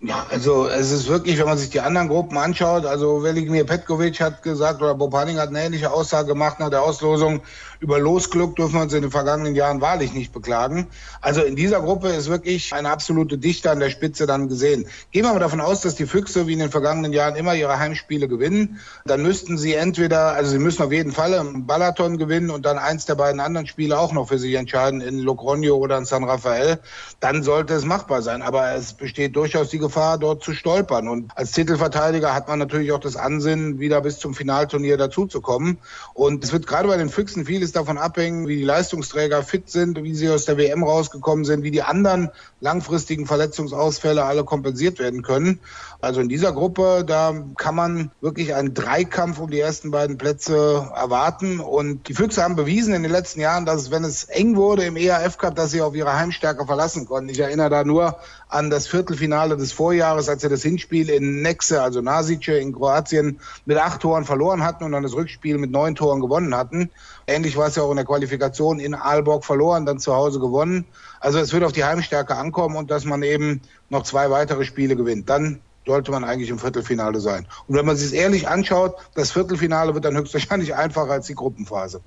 Ja, 0.00 0.26
also 0.30 0.68
es 0.68 0.92
ist 0.92 1.08
wirklich, 1.08 1.38
wenn 1.38 1.46
man 1.46 1.58
sich 1.58 1.70
die 1.70 1.80
anderen 1.80 2.06
Gruppen 2.06 2.36
anschaut, 2.36 2.86
also 2.86 3.24
Velimir 3.24 3.64
Petkovic 3.64 4.20
hat 4.20 4.44
gesagt, 4.44 4.80
oder 4.80 4.94
Bopaning 4.94 5.38
hat 5.38 5.48
eine 5.48 5.64
ähnliche 5.64 5.90
Aussage 5.90 6.28
gemacht 6.28 6.60
nach 6.60 6.70
der 6.70 6.82
Auslosung, 6.82 7.40
über 7.80 7.98
Losglück 7.98 8.56
dürfen 8.56 8.74
wir 8.74 8.82
uns 8.82 8.92
in 8.92 9.02
den 9.02 9.10
vergangenen 9.10 9.54
Jahren 9.54 9.80
wahrlich 9.80 10.12
nicht 10.12 10.32
beklagen. 10.32 10.88
Also 11.20 11.42
in 11.42 11.56
dieser 11.56 11.80
Gruppe 11.80 12.08
ist 12.08 12.28
wirklich 12.28 12.72
eine 12.74 12.90
absolute 12.90 13.38
Dichte 13.38 13.70
an 13.70 13.80
der 13.80 13.90
Spitze 13.90 14.26
dann 14.26 14.48
gesehen. 14.48 14.86
Gehen 15.12 15.24
wir 15.24 15.32
mal 15.32 15.38
davon 15.38 15.60
aus, 15.60 15.80
dass 15.82 15.94
die 15.94 16.06
Füchse 16.06 16.46
wie 16.46 16.54
in 16.54 16.58
den 16.58 16.70
vergangenen 16.70 17.12
Jahren 17.12 17.36
immer 17.36 17.54
ihre 17.54 17.78
Heimspiele 17.78 18.28
gewinnen. 18.28 18.80
Dann 19.04 19.22
müssten 19.22 19.58
sie 19.58 19.74
entweder, 19.74 20.32
also 20.32 20.50
sie 20.50 20.58
müssen 20.58 20.82
auf 20.82 20.92
jeden 20.92 21.12
Fall 21.12 21.34
im 21.34 21.66
Balaton 21.66 22.18
gewinnen 22.18 22.50
und 22.50 22.66
dann 22.66 22.78
eins 22.78 23.06
der 23.06 23.14
beiden 23.14 23.40
anderen 23.40 23.66
Spiele 23.66 23.98
auch 23.98 24.12
noch 24.12 24.28
für 24.28 24.38
sich 24.38 24.54
entscheiden, 24.54 25.00
in 25.00 25.20
Logroño 25.20 25.72
oder 25.72 25.98
in 25.98 26.04
San 26.04 26.24
Rafael. 26.24 26.80
Dann 27.20 27.42
sollte 27.42 27.74
es 27.74 27.84
machbar 27.84 28.22
sein. 28.22 28.42
Aber 28.42 28.74
es 28.74 28.92
besteht 28.92 29.36
durchaus 29.36 29.70
die 29.70 29.78
Gefahr, 29.78 30.18
dort 30.18 30.42
zu 30.42 30.52
stolpern. 30.52 31.08
Und 31.08 31.30
als 31.36 31.52
Titelverteidiger 31.52 32.34
hat 32.34 32.48
man 32.48 32.58
natürlich 32.58 32.92
auch 32.92 33.00
das 33.00 33.16
Ansinnen, 33.16 33.78
wieder 33.78 34.00
bis 34.00 34.18
zum 34.18 34.34
Finalturnier 34.34 34.96
dazuzukommen. 34.96 35.78
Und 36.14 36.42
es 36.42 36.52
wird 36.52 36.66
gerade 36.66 36.88
bei 36.88 36.96
den 36.96 37.08
Füchsen 37.08 37.46
vieles 37.46 37.67
vieles 37.68 37.72
davon 37.72 37.98
abhängen, 37.98 38.48
wie 38.48 38.56
die 38.56 38.64
Leistungsträger 38.64 39.42
fit 39.42 39.68
sind, 39.70 40.02
wie 40.02 40.14
sie 40.14 40.30
aus 40.30 40.46
der 40.46 40.56
WM 40.56 40.82
rausgekommen 40.82 41.44
sind, 41.44 41.62
wie 41.62 41.70
die 41.70 41.82
anderen 41.82 42.30
langfristigen 42.60 43.26
Verletzungsausfälle 43.26 44.24
alle 44.24 44.44
kompensiert 44.44 44.98
werden 44.98 45.22
können. 45.22 45.60
Also 46.00 46.20
in 46.20 46.28
dieser 46.28 46.52
Gruppe, 46.52 47.04
da 47.06 47.34
kann 47.56 47.74
man 47.74 48.10
wirklich 48.20 48.54
einen 48.54 48.72
Dreikampf 48.72 49.38
um 49.38 49.50
die 49.50 49.60
ersten 49.60 49.90
beiden 49.90 50.16
Plätze 50.16 50.88
erwarten. 50.94 51.60
Und 51.60 52.08
die 52.08 52.14
Füchse 52.14 52.42
haben 52.42 52.56
bewiesen 52.56 52.94
in 52.94 53.02
den 53.02 53.12
letzten 53.12 53.40
Jahren, 53.40 53.66
dass 53.66 53.90
wenn 53.90 54.04
es 54.04 54.24
eng 54.24 54.56
wurde 54.56 54.84
im 54.84 54.96
ERF 54.96 55.38
Cup, 55.38 55.54
dass 55.56 55.70
sie 55.70 55.82
auf 55.82 55.94
ihre 55.94 56.16
Heimstärke 56.16 56.66
verlassen 56.66 57.06
konnten. 57.06 57.28
Ich 57.28 57.40
erinnere 57.40 57.70
da 57.70 57.84
nur 57.84 58.16
an 58.48 58.70
das 58.70 58.86
Viertelfinale 58.86 59.56
des 59.56 59.72
Vorjahres, 59.72 60.28
als 60.28 60.42
sie 60.42 60.48
das 60.48 60.62
Hinspiel 60.62 61.10
in 61.10 61.42
Nexe, 61.42 61.82
also 61.82 62.00
Nasice 62.00 62.58
in 62.58 62.72
Kroatien, 62.72 63.40
mit 63.66 63.76
acht 63.76 64.00
Toren 64.00 64.24
verloren 64.24 64.64
hatten 64.64 64.84
und 64.84 64.92
dann 64.92 65.02
das 65.02 65.14
Rückspiel 65.14 65.58
mit 65.58 65.70
neun 65.70 65.94
Toren 65.94 66.20
gewonnen 66.20 66.54
hatten. 66.54 66.90
Ähnlich 67.26 67.56
war 67.56 67.68
es 67.68 67.76
ja 67.76 67.82
auch 67.82 67.90
in 67.90 67.96
der 67.96 68.06
Qualifikation 68.06 68.80
in 68.80 68.94
Aalborg 68.94 69.44
verloren, 69.44 69.84
dann 69.84 69.98
zu 69.98 70.14
Hause 70.14 70.40
gewonnen. 70.40 70.86
Also 71.20 71.38
es 71.38 71.52
wird 71.52 71.64
auf 71.64 71.72
die 71.72 71.84
Heimstärke 71.84 72.36
ankommen 72.36 72.76
und 72.76 72.90
dass 72.90 73.04
man 73.04 73.22
eben 73.22 73.60
noch 73.90 74.02
zwei 74.04 74.30
weitere 74.30 74.64
Spiele 74.64 74.96
gewinnt. 74.96 75.28
Dann 75.28 75.60
sollte 75.86 76.10
man 76.10 76.24
eigentlich 76.24 76.50
im 76.50 76.58
Viertelfinale 76.58 77.20
sein. 77.20 77.46
Und 77.66 77.76
wenn 77.76 77.86
man 77.86 77.96
sich 77.96 78.08
es 78.08 78.12
ehrlich 78.12 78.48
anschaut, 78.48 78.96
das 79.14 79.32
Viertelfinale 79.32 79.94
wird 79.94 80.04
dann 80.04 80.16
höchstwahrscheinlich 80.16 80.74
einfacher 80.76 81.12
als 81.12 81.26
die 81.26 81.34
Gruppenphase. 81.34 82.00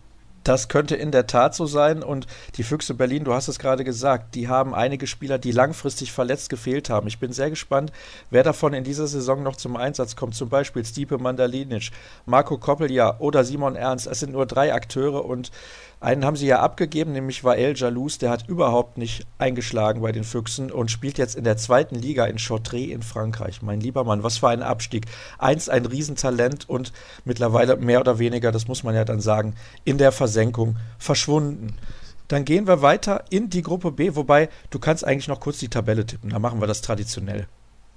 Das 0.43 0.67
könnte 0.67 0.95
in 0.95 1.11
der 1.11 1.27
Tat 1.27 1.55
so 1.55 1.65
sein. 1.65 2.03
Und 2.03 2.27
die 2.55 2.63
Füchse 2.63 2.93
Berlin, 2.93 3.23
du 3.23 3.33
hast 3.33 3.47
es 3.47 3.59
gerade 3.59 3.83
gesagt, 3.83 4.35
die 4.35 4.47
haben 4.47 4.73
einige 4.73 5.07
Spieler, 5.07 5.37
die 5.37 5.51
langfristig 5.51 6.11
verletzt 6.11 6.49
gefehlt 6.49 6.89
haben. 6.89 7.07
Ich 7.07 7.19
bin 7.19 7.31
sehr 7.31 7.49
gespannt, 7.49 7.91
wer 8.29 8.43
davon 8.43 8.73
in 8.73 8.83
dieser 8.83 9.07
Saison 9.07 9.43
noch 9.43 9.55
zum 9.55 9.75
Einsatz 9.75 10.15
kommt. 10.15 10.35
Zum 10.35 10.49
Beispiel 10.49 10.85
Stipe 10.85 11.17
Mandalinic, 11.17 11.91
Marco 12.25 12.57
Koppelja 12.57 13.17
oder 13.19 13.43
Simon 13.43 13.75
Ernst. 13.75 14.07
Es 14.07 14.19
sind 14.19 14.33
nur 14.33 14.45
drei 14.45 14.73
Akteure 14.73 15.25
und 15.25 15.51
Einen 16.01 16.25
haben 16.25 16.35
sie 16.35 16.47
ja 16.47 16.59
abgegeben, 16.61 17.11
nämlich 17.11 17.43
Wael 17.43 17.77
Jalous, 17.77 18.17
der 18.17 18.31
hat 18.31 18.49
überhaupt 18.49 18.97
nicht 18.97 19.27
eingeschlagen 19.37 20.01
bei 20.01 20.11
den 20.11 20.23
Füchsen 20.23 20.71
und 20.71 20.89
spielt 20.89 21.19
jetzt 21.19 21.35
in 21.35 21.43
der 21.43 21.57
zweiten 21.57 21.93
Liga 21.93 22.25
in 22.25 22.37
Chautré 22.37 22.89
in 22.89 23.03
Frankreich. 23.03 23.61
Mein 23.61 23.79
lieber 23.79 24.03
Mann, 24.03 24.23
was 24.23 24.39
für 24.39 24.49
ein 24.49 24.63
Abstieg. 24.63 25.05
Einst 25.37 25.69
ein 25.69 25.85
Riesentalent 25.85 26.67
und 26.67 26.91
mittlerweile 27.23 27.77
mehr 27.77 27.99
oder 27.99 28.17
weniger, 28.17 28.51
das 28.51 28.67
muss 28.67 28.81
man 28.81 28.95
ja 28.95 29.05
dann 29.05 29.21
sagen, 29.21 29.53
in 29.83 29.99
der 29.99 30.11
Versenkung 30.11 30.77
verschwunden. 30.97 31.75
Dann 32.27 32.45
gehen 32.45 32.65
wir 32.65 32.81
weiter 32.81 33.25
in 33.29 33.51
die 33.51 33.61
Gruppe 33.61 33.91
B, 33.91 34.15
wobei 34.15 34.49
du 34.71 34.79
kannst 34.79 35.05
eigentlich 35.05 35.27
noch 35.27 35.39
kurz 35.39 35.59
die 35.59 35.69
Tabelle 35.69 36.07
tippen. 36.07 36.31
Da 36.31 36.39
machen 36.39 36.59
wir 36.59 36.67
das 36.67 36.81
traditionell. 36.81 37.45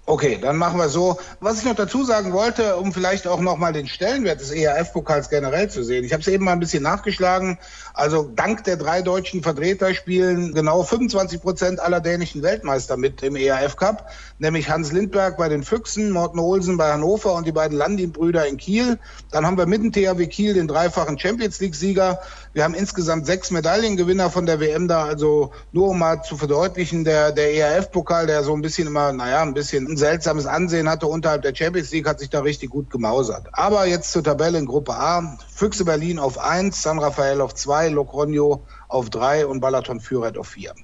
Okay, 0.06 0.38
dann 0.38 0.58
machen 0.58 0.78
wir 0.78 0.90
so. 0.90 1.18
Was 1.40 1.58
ich 1.58 1.64
noch 1.64 1.74
dazu 1.74 2.04
sagen 2.04 2.34
wollte, 2.34 2.76
um 2.76 2.92
vielleicht 2.92 3.26
auch 3.26 3.40
nochmal 3.40 3.72
den 3.72 3.88
Stellenwert 3.88 4.38
des 4.38 4.50
ERF-Pokals 4.50 5.30
generell 5.30 5.70
zu 5.70 5.82
sehen. 5.82 6.04
Ich 6.04 6.12
habe 6.12 6.20
es 6.20 6.28
eben 6.28 6.44
mal 6.44 6.52
ein 6.52 6.60
bisschen 6.60 6.82
nachgeschlagen. 6.82 7.58
Also 7.94 8.30
dank 8.36 8.64
der 8.64 8.76
drei 8.76 9.00
deutschen 9.00 9.42
Vertreter 9.42 9.94
spielen 9.94 10.52
genau 10.52 10.82
25 10.82 11.40
Prozent 11.40 11.80
aller 11.80 12.00
dänischen 12.00 12.42
Weltmeister 12.42 12.98
mit 12.98 13.22
im 13.22 13.34
ERF-Cup, 13.34 14.10
nämlich 14.38 14.68
Hans 14.68 14.92
Lindberg 14.92 15.38
bei 15.38 15.48
den 15.48 15.62
Füchsen, 15.62 16.10
Morten 16.10 16.38
Olsen 16.38 16.76
bei 16.76 16.92
Hannover 16.92 17.32
und 17.32 17.46
die 17.46 17.52
beiden 17.52 17.78
Landin-Brüder 17.78 18.46
in 18.46 18.58
Kiel. 18.58 18.98
Dann 19.30 19.46
haben 19.46 19.56
wir 19.56 19.64
mit 19.64 19.82
dem 19.82 19.92
THW 19.92 20.26
Kiel 20.26 20.52
den 20.52 20.68
dreifachen 20.68 21.18
Champions 21.18 21.60
League-Sieger. 21.60 22.20
Wir 22.52 22.64
haben 22.64 22.74
insgesamt 22.74 23.24
sechs 23.24 23.50
Medaillengewinner 23.50 24.28
von 24.28 24.44
der 24.44 24.60
WM 24.60 24.86
da. 24.86 25.04
Also 25.04 25.52
nur 25.72 25.88
um 25.88 25.98
mal 25.98 26.22
zu 26.22 26.36
verdeutlichen, 26.36 27.04
der, 27.04 27.32
der 27.32 27.54
ERF-Pokal, 27.54 28.26
der 28.26 28.44
so 28.44 28.54
ein 28.54 28.60
bisschen 28.60 28.86
immer, 28.86 29.12
naja, 29.12 29.40
ein 29.40 29.54
bisschen 29.54 29.93
ein 29.94 29.96
seltsames 29.96 30.46
Ansehen 30.46 30.88
hatte 30.88 31.06
unterhalb 31.06 31.42
der 31.42 31.54
Champions 31.54 31.92
League, 31.92 32.08
hat 32.08 32.18
sich 32.18 32.28
da 32.28 32.40
richtig 32.40 32.70
gut 32.70 32.90
gemausert. 32.90 33.46
Aber 33.52 33.86
jetzt 33.86 34.10
zur 34.10 34.24
Tabelle 34.24 34.58
in 34.58 34.66
Gruppe 34.66 34.92
A. 34.94 35.38
Füchse 35.48 35.84
Berlin 35.84 36.18
auf 36.18 36.38
1, 36.38 36.82
San 36.82 36.98
Rafael 36.98 37.40
auf 37.40 37.54
2, 37.54 37.90
Logroño 37.90 38.60
auf 38.88 39.08
3 39.10 39.46
und 39.46 39.60
Balaton 39.60 40.00
Führet 40.00 40.36
auf 40.36 40.48
4. 40.48 40.74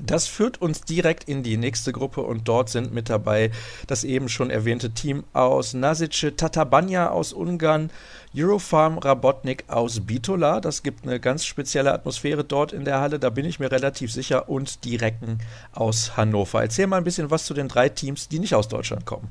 Das 0.00 0.26
führt 0.26 0.60
uns 0.60 0.82
direkt 0.82 1.24
in 1.24 1.42
die 1.42 1.56
nächste 1.56 1.92
Gruppe 1.92 2.22
und 2.22 2.46
dort 2.46 2.68
sind 2.68 2.92
mit 2.92 3.10
dabei 3.10 3.50
das 3.86 4.04
eben 4.04 4.28
schon 4.28 4.50
erwähnte 4.50 4.90
Team 4.90 5.24
aus 5.32 5.74
Nasice, 5.74 6.36
Tatabanya 6.36 7.10
aus 7.10 7.32
Ungarn, 7.32 7.90
Eurofarm 8.36 8.98
Rabotnik 8.98 9.64
aus 9.68 10.00
Bitola. 10.00 10.60
Das 10.60 10.82
gibt 10.82 11.06
eine 11.06 11.18
ganz 11.18 11.44
spezielle 11.44 11.92
Atmosphäre 11.92 12.44
dort 12.44 12.72
in 12.72 12.84
der 12.84 13.00
Halle, 13.00 13.18
da 13.18 13.30
bin 13.30 13.44
ich 13.44 13.58
mir 13.58 13.70
relativ 13.70 14.12
sicher. 14.12 14.48
Und 14.48 14.84
die 14.84 14.96
Recken 14.96 15.38
aus 15.72 16.16
Hannover. 16.16 16.62
Erzähl 16.62 16.86
mal 16.86 16.98
ein 16.98 17.04
bisschen 17.04 17.30
was 17.30 17.46
zu 17.46 17.54
den 17.54 17.68
drei 17.68 17.88
Teams, 17.88 18.28
die 18.28 18.38
nicht 18.38 18.54
aus 18.54 18.68
Deutschland 18.68 19.06
kommen. 19.06 19.28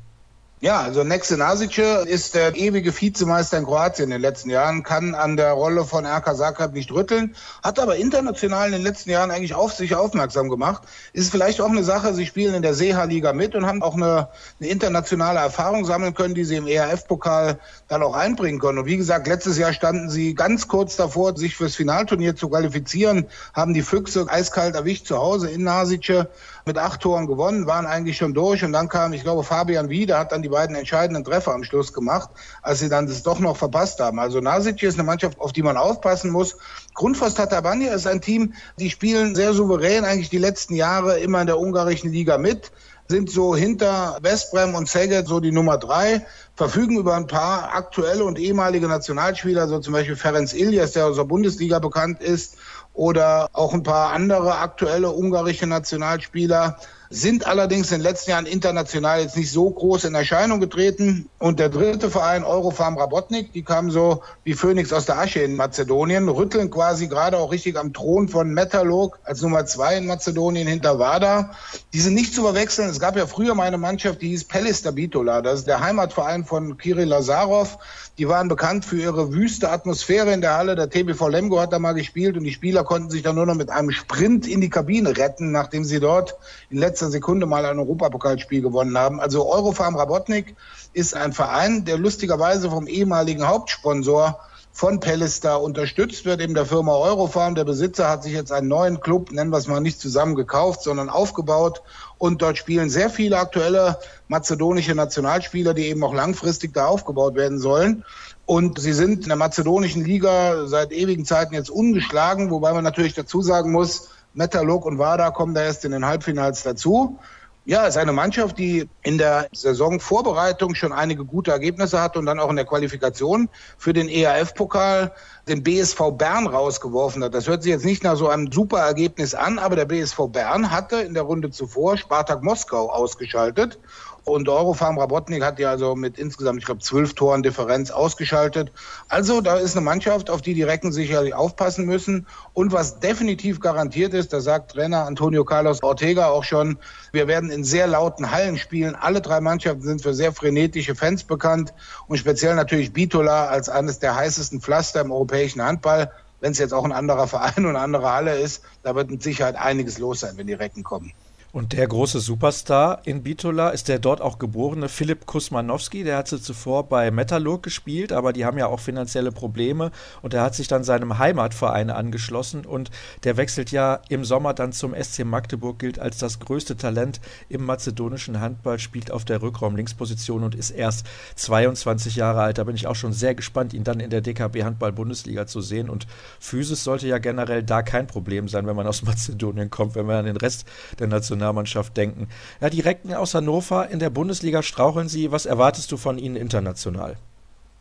Ja, 0.60 0.82
also 0.82 1.04
Nexe 1.04 1.38
Nasice 1.38 2.04
ist 2.08 2.34
der 2.34 2.56
ewige 2.56 2.92
Vizemeister 2.92 3.60
in 3.60 3.66
Kroatien 3.66 4.06
in 4.06 4.10
den 4.10 4.22
letzten 4.22 4.50
Jahren, 4.50 4.82
kann 4.82 5.14
an 5.14 5.38
der 5.38 5.52
Rolle 5.52 5.86
von 5.86 6.04
RK 6.04 6.36
Zagreb 6.36 6.74
nicht 6.74 6.92
rütteln, 6.92 7.36
hat 7.62 7.78
aber 7.78 7.98
international 7.98 8.66
in 8.66 8.72
den 8.72 8.82
letzten 8.82 9.12
Jahren 9.12 9.30
eigentlich 9.30 9.54
auf 9.54 9.74
sich 9.74 9.94
aufmerksam 9.94 10.50
gemacht. 10.50 10.82
Ist 11.14 11.30
vielleicht 11.30 11.62
auch 11.62 11.70
eine 11.70 11.84
Sache, 11.84 12.16
sie 12.16 12.26
spielen 12.26 12.56
in 12.56 12.64
der 12.64 12.74
Seha-Liga 12.74 13.34
mit 13.34 13.54
und 13.54 13.68
haben 13.68 13.84
auch 13.84 13.94
eine, 13.94 14.30
eine, 14.60 14.70
internationale 14.70 15.38
Erfahrung 15.38 15.86
sammeln 15.86 16.16
können, 16.16 16.34
die 16.34 16.44
sie 16.44 16.56
im 16.56 16.66
ERF-Pokal 16.66 17.60
dann 17.88 18.02
auch 18.02 18.16
einbringen 18.16 18.58
können. 18.58 18.80
Und 18.80 18.88
wie 18.88 18.98
gesagt, 18.98 19.28
letztes 19.28 19.60
Jahr 19.60 19.74
standen 19.74 20.10
sie 20.10 20.34
ganz 20.34 20.68
kurz 20.68 20.96
davor, 20.96 21.38
sich 21.38 21.56
fürs 21.56 21.76
Finalturnier 21.76 22.36
zu 22.36 22.50
qualifizieren, 22.50 23.28
haben 23.54 23.76
die 23.76 23.84
Füchse 23.84 24.26
eiskalt 24.28 24.74
erwischt 24.74 25.06
zu 25.06 25.20
Hause 25.20 25.52
in 25.52 25.62
Nasice 25.62 26.30
mit 26.66 26.78
acht 26.78 27.02
Toren 27.02 27.28
gewonnen, 27.28 27.66
waren 27.66 27.86
eigentlich 27.86 28.18
schon 28.18 28.34
durch 28.34 28.64
und 28.64 28.74
dann 28.74 28.90
kam, 28.90 29.14
ich 29.14 29.24
glaube, 29.24 29.44
Fabian 29.44 29.90
Wieder 29.90 30.20
hat 30.20 30.32
dann 30.32 30.42
die 30.42 30.47
beiden 30.50 30.76
entscheidenden 30.76 31.24
Treffer 31.24 31.54
am 31.54 31.64
Schluss 31.64 31.94
gemacht, 31.94 32.30
als 32.62 32.80
sie 32.80 32.90
dann 32.90 33.08
das 33.08 33.24
doch 33.24 33.40
noch 33.40 33.58
verpasst 33.58 34.00
haben. 34.00 34.20
Also 34.20 34.40
Nasic 34.42 34.82
ist 34.84 34.96
eine 34.96 35.04
Mannschaft, 35.04 35.40
auf 35.40 35.54
die 35.54 35.64
man 35.64 35.78
aufpassen 35.78 36.32
muss. 36.32 36.58
Grundfos 36.94 37.36
Tatabania 37.36 37.94
ist 37.94 38.08
ein 38.08 38.22
Team, 38.22 38.54
die 38.80 38.90
spielen 38.90 39.36
sehr 39.36 39.54
souverän 39.54 40.06
eigentlich 40.06 40.30
die 40.30 40.38
letzten 40.38 40.76
Jahre 40.76 41.20
immer 41.20 41.42
in 41.42 41.48
der 41.48 41.60
ungarischen 41.60 42.12
Liga 42.12 42.38
mit 42.38 42.72
sind 43.10 43.30
so 43.30 43.56
hinter 43.56 44.18
Westbrem 44.22 44.76
und 44.76 44.90
Szeged 44.90 45.28
so 45.28 45.40
die 45.40 45.52
Nummer 45.52 45.78
drei, 45.78 46.26
verfügen 46.56 46.98
über 46.98 47.16
ein 47.16 47.28
paar 47.28 47.74
aktuelle 47.74 48.26
und 48.26 48.38
ehemalige 48.38 48.88
Nationalspieler, 48.88 49.68
so 49.68 49.80
zum 49.80 49.94
Beispiel 49.94 50.16
Ferenc 50.16 50.54
Ilias, 50.54 50.92
der 50.92 51.06
aus 51.06 51.16
der 51.16 51.24
Bundesliga 51.24 51.80
bekannt 51.80 52.22
ist, 52.22 52.58
oder 52.94 53.48
auch 53.54 53.74
ein 53.74 53.84
paar 53.84 54.12
andere 54.12 54.58
aktuelle 54.58 55.12
ungarische 55.12 55.68
Nationalspieler 55.68 56.78
sind 57.10 57.48
allerdings 57.48 57.92
in 57.92 58.00
den 58.00 58.04
letzten 58.04 58.32
Jahren 58.32 58.46
international 58.46 59.22
jetzt 59.22 59.38
nicht 59.38 59.52
so 59.52 59.70
groß 59.70 60.06
in 60.06 60.16
Erscheinung 60.16 60.60
getreten. 60.60 61.30
Und 61.40 61.60
der 61.60 61.70
dritte 61.70 62.10
Verein, 62.10 62.44
Eurofarm 62.44 62.98
Rabotnik, 62.98 63.54
die 63.54 63.64
kam 63.64 63.92
so 63.92 64.24
wie 64.44 64.54
Phönix 64.54 64.92
aus 64.92 65.06
der 65.06 65.18
Asche 65.18 65.40
in 65.40 65.56
Mazedonien, 65.56 66.28
rütteln 66.28 66.70
quasi 66.70 67.08
gerade 67.08 67.38
auch 67.38 67.52
richtig 67.52 67.78
am 67.78 67.94
Thron 67.94 68.28
von 68.28 68.54
Metalog 68.54 69.20
als 69.24 69.42
Nummer 69.42 69.66
zwei 69.66 69.98
in 69.98 70.08
Mazedonien 70.08 70.68
hinter 70.68 71.00
Wada. 71.00 71.52
Die 71.94 72.00
sind 72.00 72.14
nicht 72.14 72.34
zu 72.34 72.42
verwechseln. 72.42 72.90
Es 72.90 73.00
gab 73.00 73.16
ja 73.16 73.26
früher 73.26 73.56
mal 73.56 73.64
eine 73.64 73.78
Mannschaft, 73.78 74.22
die 74.22 74.30
hieß 74.30 74.46
Pelista 74.46 74.92
Bitola. 74.92 75.42
Das 75.42 75.60
ist 75.60 75.68
der 75.68 75.80
Heimatverein 75.80 76.46
von 76.46 76.78
Kirill 76.78 77.08
Lazarov. 77.08 77.78
Die 78.18 78.28
waren 78.28 78.48
bekannt 78.48 78.84
für 78.84 78.98
ihre 79.00 79.32
wüste 79.32 79.70
Atmosphäre 79.70 80.34
in 80.34 80.42
der 80.42 80.58
Halle. 80.58 80.76
Der 80.76 80.90
TBV 80.90 81.28
Lemgo 81.28 81.60
hat 81.60 81.72
da 81.72 81.80
mal 81.80 81.94
gespielt 81.94 82.36
und 82.36 82.44
die 82.44 82.52
Spieler 82.52 82.84
konnten 82.84 83.12
sich 83.12 83.22
dann 83.22 83.36
nur 83.36 83.46
noch 83.46 83.54
mit 83.54 83.70
einem 83.70 83.92
Sprint 83.92 84.48
in 84.48 84.60
die 84.60 84.70
Kabine 84.70 85.16
retten, 85.16 85.52
nachdem 85.52 85.84
sie 85.84 86.00
dort 86.00 86.36
in 86.70 86.80
letzter 86.80 86.97
Sekunde 87.06 87.46
mal 87.46 87.66
ein 87.66 87.80
Europapokalspiel 87.80 88.62
gewonnen 88.62 88.98
haben. 88.98 89.20
Also 89.20 89.48
Eurofarm 89.48 89.96
Rabotnik 89.96 90.56
ist 90.94 91.16
ein 91.16 91.34
Verein, 91.34 91.86
der 91.86 91.98
lustigerweise 91.98 92.70
vom 92.70 92.88
ehemaligen 92.88 93.48
Hauptsponsor 93.48 94.40
von 94.78 95.00
Pellister 95.00 95.60
unterstützt 95.60 96.26
wird, 96.26 96.40
eben 96.40 96.54
der 96.54 96.68
Firma 96.68 96.94
Eurofarm. 96.94 97.56
Der 97.56 97.64
Besitzer 97.64 98.10
hat 98.10 98.22
sich 98.22 98.34
jetzt 98.34 98.52
einen 98.52 98.68
neuen 98.68 99.00
Club, 99.00 99.32
nennen 99.32 99.50
wir 99.50 99.58
es 99.58 99.68
mal 99.68 99.80
nicht 99.80 100.00
zusammen 100.00 100.36
gekauft, 100.36 100.84
sondern 100.84 101.10
aufgebaut. 101.10 101.82
Und 102.20 102.44
dort 102.44 102.60
spielen 102.60 102.92
sehr 102.92 103.10
viele 103.10 103.40
aktuelle 103.40 103.98
mazedonische 104.28 104.94
Nationalspieler, 104.94 105.74
die 105.74 105.88
eben 105.88 106.04
auch 106.04 106.14
langfristig 106.14 106.76
da 106.76 106.86
aufgebaut 106.86 107.34
werden 107.34 107.58
sollen. 107.58 108.04
Und 108.46 108.80
sie 108.80 108.94
sind 108.94 109.24
in 109.24 109.30
der 109.30 109.36
mazedonischen 109.36 110.06
Liga 110.06 110.68
seit 110.68 110.92
ewigen 110.92 111.26
Zeiten 111.26 111.56
jetzt 111.56 111.72
ungeschlagen, 111.72 112.52
wobei 112.52 112.72
man 112.72 112.84
natürlich 112.84 113.16
dazu 113.16 113.42
sagen 113.42 113.72
muss, 113.72 114.10
Metalurg 114.38 114.86
und 114.86 115.00
Wada 115.00 115.32
kommen 115.32 115.56
da 115.56 115.64
erst 115.64 115.84
in 115.84 115.92
den 115.92 116.06
Halbfinals 116.06 116.62
dazu. 116.62 117.18
Ja, 117.66 117.86
ist 117.86 117.98
eine 117.98 118.14
Mannschaft, 118.14 118.58
die 118.60 118.88
in 119.02 119.18
der 119.18 119.50
Saisonvorbereitung 119.52 120.74
schon 120.74 120.94
einige 120.94 121.26
gute 121.26 121.52
Ergebnisse 121.52 122.00
hat 122.00 122.16
und 122.16 122.26
dann 122.26 122.40
auch 122.40 122.50
in 122.50 122.56
der 122.56 122.64
Qualifikation 122.64 123.50
für 123.78 123.92
den 123.92 124.08
EAF-Pokal 124.08 125.12
den 125.50 125.64
BSV 125.64 126.12
Bern 126.14 126.48
rausgeworfen 126.48 127.24
hat. 127.24 127.34
Das 127.34 127.48
hört 127.48 127.64
sich 127.64 127.72
jetzt 127.72 127.84
nicht 127.84 128.04
nach 128.04 128.16
so 128.16 128.30
einem 128.30 128.52
super 128.52 128.80
Ergebnis 128.80 129.34
an, 129.34 129.60
aber 129.60 129.76
der 129.76 129.86
BSV 129.86 130.30
Bern 130.30 130.72
hatte 130.72 130.98
in 130.98 131.14
der 131.14 131.24
Runde 131.24 131.50
zuvor 131.50 131.98
Spartak 131.98 132.42
Moskau 132.42 132.90
ausgeschaltet 132.90 133.80
und 134.28 134.50
Eurofarm 134.50 135.00
Rabotnik 135.00 135.44
hat 135.44 135.58
ja 135.58 135.70
also 135.70 135.96
mit 135.96 136.20
insgesamt, 136.20 136.60
ich 136.60 136.66
glaube, 136.66 136.82
zwölf 136.82 137.14
Toren 137.14 137.44
Differenz 137.44 137.92
ausgeschaltet. 137.92 138.72
Also 139.08 139.40
da 139.40 139.56
ist 139.56 139.76
eine 139.76 139.86
Mannschaft, 139.86 140.30
auf 140.30 140.42
die 140.42 140.54
die 140.54 140.64
Recken 140.64 140.92
sicherlich 140.92 141.34
aufpassen 141.34 141.86
müssen. 141.86 142.28
Und 142.54 142.74
was 142.74 143.00
definitiv 143.00 143.62
garantiert 143.62 144.14
ist, 144.14 144.34
da 144.34 144.42
sagt 144.42 144.72
Trainer 144.72 145.06
Antonio 145.06 145.46
Carlos 145.46 145.82
Ortega 145.82 146.28
auch 146.28 146.44
schon, 146.44 146.78
wir 147.14 147.28
werden 147.28 147.50
in 147.50 147.64
sehr 147.64 147.88
lauten 147.88 148.32
Hallen 148.32 148.58
spielen. 148.58 148.96
Alle 148.96 149.22
drei 149.22 149.40
Mannschaften 149.40 149.84
sind 149.84 150.02
für 150.02 150.14
sehr 150.14 150.34
frenetische 150.34 150.96
Fans 150.96 151.24
bekannt 151.24 151.74
und 152.08 152.18
speziell 152.18 152.56
natürlich 152.56 152.92
Bitola 152.92 153.48
als 153.48 153.70
eines 153.70 154.00
der 154.00 154.16
heißesten 154.16 154.60
Pflaster 154.60 155.02
im 155.02 155.12
europäischen 155.12 155.64
Handball. 155.64 156.12
Wenn 156.42 156.52
es 156.52 156.58
jetzt 156.58 156.74
auch 156.74 156.84
ein 156.84 156.92
anderer 156.92 157.28
Verein 157.28 157.66
und 157.66 157.70
eine 157.70 157.80
andere 157.80 158.12
Halle 158.12 158.38
ist, 158.38 158.62
da 158.84 158.94
wird 158.94 159.10
mit 159.10 159.24
Sicherheit 159.24 159.56
einiges 159.56 159.98
los 159.98 160.20
sein, 160.20 160.34
wenn 160.36 160.48
die 160.48 160.54
Recken 160.54 160.84
kommen. 160.84 161.14
Und 161.58 161.74
der 161.74 161.88
große 161.88 162.20
Superstar 162.20 163.02
in 163.06 163.24
Bitola 163.24 163.70
ist 163.70 163.88
der 163.88 163.98
dort 163.98 164.22
auch 164.22 164.38
geborene 164.38 164.90
Philipp 164.90 165.26
Kusmanowski. 165.26 166.04
Der 166.04 166.18
hatte 166.18 166.40
zuvor 166.40 166.88
bei 166.88 167.10
Metalurg 167.10 167.64
gespielt, 167.64 168.14
aber 168.14 168.32
die 168.32 168.46
haben 168.46 168.60
ja 168.60 168.68
auch 168.68 168.80
finanzielle 168.80 169.32
Probleme. 169.32 169.90
Und 170.22 170.36
er 170.36 170.44
hat 170.44 170.54
sich 170.54 170.68
dann 170.68 170.84
seinem 170.84 171.18
Heimatverein 171.18 171.90
angeschlossen. 171.90 172.64
Und 172.64 172.92
der 173.24 173.38
wechselt 173.38 173.72
ja 173.72 174.02
im 174.08 174.24
Sommer 174.24 174.54
dann 174.54 174.72
zum 174.72 174.94
SC 174.94 175.26
Magdeburg, 175.26 175.80
gilt 175.80 175.98
als 175.98 176.20
das 176.20 176.40
größte 176.40 176.78
Talent 176.78 177.22
im 177.50 177.66
mazedonischen 177.66 178.40
Handball, 178.40 178.78
spielt 178.78 179.10
auf 179.10 179.26
der 179.26 179.42
Rückraum-Linksposition 179.42 180.44
und 180.44 180.54
ist 180.54 180.70
erst 180.70 181.08
22 181.38 182.18
Jahre 182.18 182.42
alt. 182.42 182.60
Da 182.60 182.66
bin 182.66 182.76
ich 182.76 182.86
auch 182.86 182.94
schon 182.94 183.14
sehr 183.14 183.34
gespannt, 183.34 183.74
ihn 183.74 183.84
dann 183.84 184.00
in 184.00 184.12
der 184.12 184.22
DKB 184.22 184.64
Handball-Bundesliga 184.64 185.48
zu 185.48 185.62
sehen. 185.62 185.90
Und 185.90 186.06
Physis 186.40 186.84
sollte 186.84 187.08
ja 187.08 187.18
generell 187.18 187.64
da 187.64 187.82
kein 187.82 188.06
Problem 188.06 188.48
sein, 188.48 188.68
wenn 188.68 188.76
man 188.76 188.86
aus 188.86 189.02
Mazedonien 189.08 189.72
kommt, 189.72 189.96
wenn 189.96 190.06
man 190.06 190.18
an 190.18 190.26
den 190.26 190.38
Rest 190.38 190.68
der 191.00 191.08
Nation 191.08 191.47
Nationalmannschaft 191.48 191.96
denken. 191.98 192.28
Ja, 192.62 192.70
die 192.70 192.82
Recken 192.82 193.14
aus 193.14 193.34
Hannover 193.34 193.90
in 193.90 194.00
der 194.00 194.10
Bundesliga 194.10 194.64
straucheln 194.64 195.08
sie. 195.08 195.32
Was 195.32 195.46
erwartest 195.46 195.92
du 195.92 195.98
von 195.98 196.18
ihnen 196.18 196.36
international? 196.36 197.18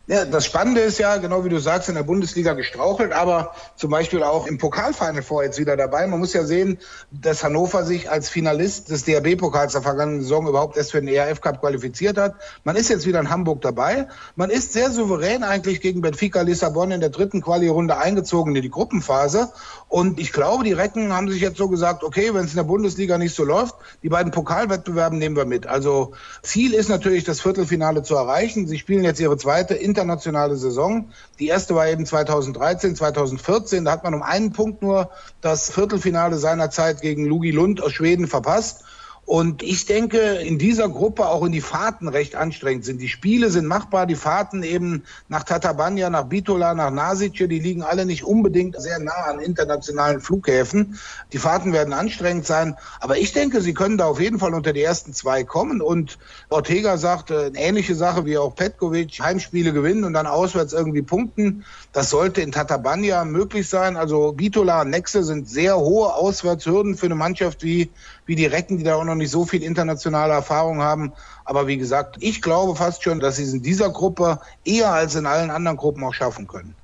Ja, 0.09 0.23
das 0.23 0.45
Spannende 0.45 0.79
ist 0.79 0.99
ja, 0.99 1.17
genau 1.17 1.43
wie 1.43 1.49
du 1.49 1.59
sagst, 1.59 1.89
in 1.89 1.95
der 1.95 2.03
Bundesliga 2.03 2.53
gestrauchelt, 2.53 3.11
aber 3.11 3.51
zum 3.75 3.91
Beispiel 3.91 4.23
auch 4.23 4.47
im 4.47 4.57
Pokalfinal 4.57 5.21
vor 5.21 5.43
jetzt 5.43 5.59
wieder 5.59 5.75
dabei. 5.75 6.07
Man 6.07 6.19
muss 6.19 6.31
ja 6.31 6.45
sehen, 6.45 6.79
dass 7.11 7.43
Hannover 7.43 7.83
sich 7.83 8.09
als 8.09 8.29
Finalist 8.29 8.89
des 8.89 9.03
DRB-Pokals 9.03 9.73
der 9.73 9.81
vergangenen 9.81 10.21
Saison 10.21 10.47
überhaupt 10.47 10.77
erst 10.77 10.93
für 10.93 11.01
den 11.01 11.09
ERF 11.09 11.41
Cup 11.41 11.59
qualifiziert 11.59 12.17
hat. 12.17 12.35
Man 12.63 12.77
ist 12.77 12.89
jetzt 12.89 13.05
wieder 13.05 13.19
in 13.19 13.29
Hamburg 13.29 13.59
dabei. 13.59 14.07
Man 14.37 14.49
ist 14.49 14.71
sehr 14.71 14.91
souverän 14.91 15.43
eigentlich 15.43 15.81
gegen 15.81 15.99
Benfica 15.99 16.39
Lissabon 16.39 16.91
in 16.91 17.01
der 17.01 17.09
dritten 17.09 17.41
Quali-Runde 17.41 17.97
eingezogen 17.97 18.55
in 18.55 18.61
die 18.61 18.69
Gruppenphase. 18.69 19.49
Und 19.89 20.21
ich 20.21 20.31
glaube, 20.31 20.63
die 20.63 20.71
Recken 20.71 21.11
haben 21.11 21.29
sich 21.29 21.41
jetzt 21.41 21.57
so 21.57 21.67
gesagt, 21.67 22.05
okay, 22.05 22.33
wenn 22.33 22.45
es 22.45 22.51
in 22.51 22.57
der 22.57 22.63
Bundesliga 22.63 23.17
nicht 23.17 23.35
so 23.35 23.43
läuft, 23.43 23.75
die 24.03 24.09
beiden 24.09 24.31
Pokalwettbewerben 24.31 25.17
nehmen 25.17 25.35
wir 25.35 25.45
mit. 25.45 25.67
Also 25.67 26.13
Ziel 26.43 26.73
ist 26.73 26.87
natürlich, 26.87 27.25
das 27.25 27.41
Viertelfinale 27.41 28.03
zu 28.03 28.15
erreichen. 28.15 28.67
Sie 28.67 28.79
spielen 28.79 29.03
jetzt 29.03 29.19
ihre 29.19 29.37
zweite 29.37 29.75
internationale 29.97 30.55
Saison. 30.55 31.09
Die 31.39 31.47
erste 31.47 31.73
war 31.73 31.87
eben 31.87 32.05
2013, 32.05 32.95
2014. 32.95 33.85
Da 33.85 33.91
hat 33.91 34.03
man 34.03 34.13
um 34.13 34.21
einen 34.21 34.53
Punkt 34.53 34.83
nur 34.83 35.09
das 35.41 35.71
Viertelfinale 35.71 36.37
seinerzeit 36.37 37.01
gegen 37.01 37.25
Lugi 37.25 37.49
Lund 37.49 37.81
aus 37.81 37.93
Schweden 37.93 38.27
verpasst. 38.27 38.83
Und 39.27 39.61
ich 39.61 39.85
denke, 39.85 40.17
in 40.35 40.57
dieser 40.57 40.87
Gruppe 40.87 41.27
auch 41.27 41.43
in 41.43 41.51
die 41.51 41.59
Fahrten 41.59 42.07
recht 42.07 42.37
anstrengend 42.37 42.85
sind. 42.85 43.01
Die 43.01 43.09
Spiele 43.09 43.49
sind 43.49 43.65
machbar, 43.65 44.05
die 44.05 44.15
Fahrten 44.15 44.63
eben 44.63 45.03
nach 45.27 45.43
Tatabanya, 45.43 46.09
nach 46.09 46.23
Bitola, 46.23 46.73
nach 46.73 46.91
Nasice, 46.91 47.49
die 47.49 47.59
liegen 47.59 47.83
alle 47.83 48.05
nicht 48.05 48.23
unbedingt 48.23 48.81
sehr 48.81 48.99
nah 48.99 49.25
an 49.25 49.41
internationalen 49.41 50.21
Flughäfen. 50.21 50.97
Die 51.33 51.39
Fahrten 51.39 51.73
werden 51.73 51.91
anstrengend 51.91 52.45
sein. 52.45 52.77
Aber 53.01 53.17
ich 53.17 53.33
denke, 53.33 53.59
sie 53.59 53.73
können 53.73 53.97
da 53.97 54.05
auf 54.05 54.21
jeden 54.21 54.39
Fall 54.39 54.53
unter 54.53 54.71
die 54.71 54.81
ersten 54.81 55.11
zwei 55.11 55.43
kommen. 55.43 55.81
Und 55.81 56.19
Ortega 56.47 56.95
sagt, 56.95 57.29
äh, 57.29 57.51
ähnliche 57.53 57.95
Sache 57.95 58.25
wie 58.25 58.37
auch 58.37 58.55
Petkovic, 58.55 59.19
Heimspiele 59.19 59.73
gewinnen 59.73 60.05
und 60.05 60.13
dann 60.13 60.25
auswärts 60.25 60.71
irgendwie 60.71 61.01
punkten. 61.01 61.65
Das 61.97 62.11
sollte 62.11 62.41
in 62.41 62.51
Tatabanya 62.51 63.25
möglich 63.25 63.67
sein. 63.67 63.97
Also 63.97 64.31
Bitola 64.31 64.81
und 64.81 64.91
Nexe 64.91 65.23
sind 65.23 65.49
sehr 65.49 65.79
hohe 65.79 66.13
Auswärtshürden 66.13 66.95
für 66.95 67.07
eine 67.07 67.15
Mannschaft 67.15 67.63
wie, 67.63 67.89
wie 68.27 68.35
die 68.35 68.45
Recken, 68.45 68.77
die 68.77 68.83
da 68.83 68.93
auch 68.93 69.03
noch 69.03 69.15
nicht 69.15 69.31
so 69.31 69.47
viel 69.47 69.63
internationale 69.63 70.31
Erfahrung 70.31 70.83
haben. 70.83 71.13
Aber 71.43 71.65
wie 71.65 71.77
gesagt, 71.77 72.17
ich 72.19 72.43
glaube 72.43 72.75
fast 72.75 73.01
schon, 73.01 73.19
dass 73.19 73.37
sie 73.37 73.45
es 73.45 73.53
in 73.53 73.63
dieser 73.63 73.89
Gruppe 73.89 74.39
eher 74.63 74.93
als 74.93 75.15
in 75.15 75.25
allen 75.25 75.49
anderen 75.49 75.75
Gruppen 75.75 76.03
auch 76.03 76.13
schaffen 76.13 76.47
können. 76.47 76.75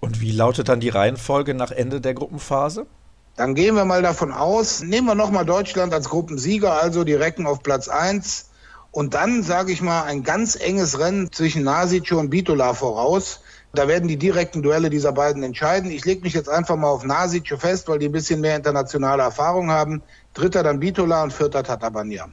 Und 0.00 0.20
wie 0.20 0.32
lautet 0.32 0.68
dann 0.68 0.80
die 0.80 0.88
Reihenfolge 0.88 1.54
nach 1.54 1.70
Ende 1.70 2.00
der 2.00 2.14
Gruppenphase? 2.14 2.86
Dann 3.36 3.54
gehen 3.54 3.76
wir 3.76 3.84
mal 3.84 4.02
davon 4.02 4.32
aus, 4.32 4.82
nehmen 4.82 5.06
wir 5.06 5.14
nochmal 5.14 5.46
Deutschland 5.46 5.94
als 5.94 6.08
Gruppensieger, 6.08 6.82
also 6.82 7.04
die 7.04 7.14
Recken 7.14 7.46
auf 7.46 7.62
Platz 7.62 7.86
1. 7.86 8.46
Und 8.90 9.14
dann, 9.14 9.44
sage 9.44 9.70
ich 9.70 9.80
mal, 9.80 10.02
ein 10.02 10.24
ganz 10.24 10.56
enges 10.56 10.98
Rennen 10.98 11.30
zwischen 11.30 11.62
Nasic 11.62 12.10
und 12.10 12.30
Bitola 12.30 12.74
voraus. 12.74 13.42
Da 13.74 13.88
werden 13.88 14.08
die 14.08 14.16
direkten 14.16 14.62
Duelle 14.62 14.88
dieser 14.90 15.12
beiden 15.12 15.42
entscheiden. 15.42 15.90
Ich 15.90 16.04
lege 16.04 16.22
mich 16.22 16.32
jetzt 16.32 16.48
einfach 16.48 16.76
mal 16.76 16.88
auf 16.88 17.04
Nasic 17.04 17.48
fest, 17.58 17.88
weil 17.88 17.98
die 17.98 18.06
ein 18.06 18.12
bisschen 18.12 18.40
mehr 18.40 18.56
internationale 18.56 19.22
Erfahrung 19.22 19.70
haben. 19.70 20.02
Dritter 20.34 20.62
dann 20.62 20.80
Bitola 20.80 21.22
und 21.22 21.32
vierter 21.32 21.62
Tatabania. 21.62 22.28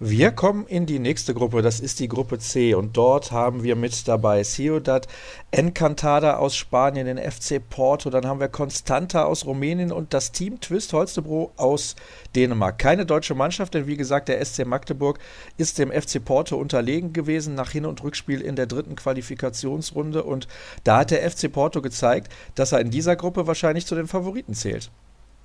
Wir 0.00 0.30
kommen 0.30 0.68
in 0.68 0.86
die 0.86 1.00
nächste 1.00 1.34
Gruppe, 1.34 1.60
das 1.60 1.80
ist 1.80 1.98
die 1.98 2.06
Gruppe 2.06 2.38
C 2.38 2.72
und 2.72 2.96
dort 2.96 3.32
haben 3.32 3.64
wir 3.64 3.74
mit 3.74 4.06
dabei 4.06 4.44
Ciudad 4.44 5.08
Encantada 5.50 6.36
aus 6.36 6.54
Spanien, 6.54 7.06
den 7.06 7.18
FC 7.18 7.60
Porto, 7.68 8.08
dann 8.08 8.24
haben 8.24 8.38
wir 8.38 8.46
Constanta 8.46 9.24
aus 9.24 9.44
Rumänien 9.44 9.90
und 9.90 10.14
das 10.14 10.30
Team 10.30 10.60
Twist 10.60 10.92
Holstebro 10.92 11.50
aus 11.56 11.96
Dänemark. 12.36 12.78
Keine 12.78 13.06
deutsche 13.06 13.34
Mannschaft, 13.34 13.74
denn 13.74 13.88
wie 13.88 13.96
gesagt, 13.96 14.28
der 14.28 14.44
SC 14.44 14.64
Magdeburg 14.64 15.18
ist 15.56 15.80
dem 15.80 15.90
FC 15.90 16.24
Porto 16.24 16.56
unterlegen 16.56 17.12
gewesen 17.12 17.56
nach 17.56 17.72
Hin- 17.72 17.84
und 17.84 18.00
Rückspiel 18.04 18.40
in 18.40 18.54
der 18.54 18.66
dritten 18.66 18.94
Qualifikationsrunde 18.94 20.22
und 20.22 20.46
da 20.84 20.98
hat 20.98 21.10
der 21.10 21.28
FC 21.28 21.50
Porto 21.50 21.82
gezeigt, 21.82 22.32
dass 22.54 22.70
er 22.70 22.78
in 22.78 22.92
dieser 22.92 23.16
Gruppe 23.16 23.48
wahrscheinlich 23.48 23.84
zu 23.84 23.96
den 23.96 24.06
Favoriten 24.06 24.54
zählt. 24.54 24.92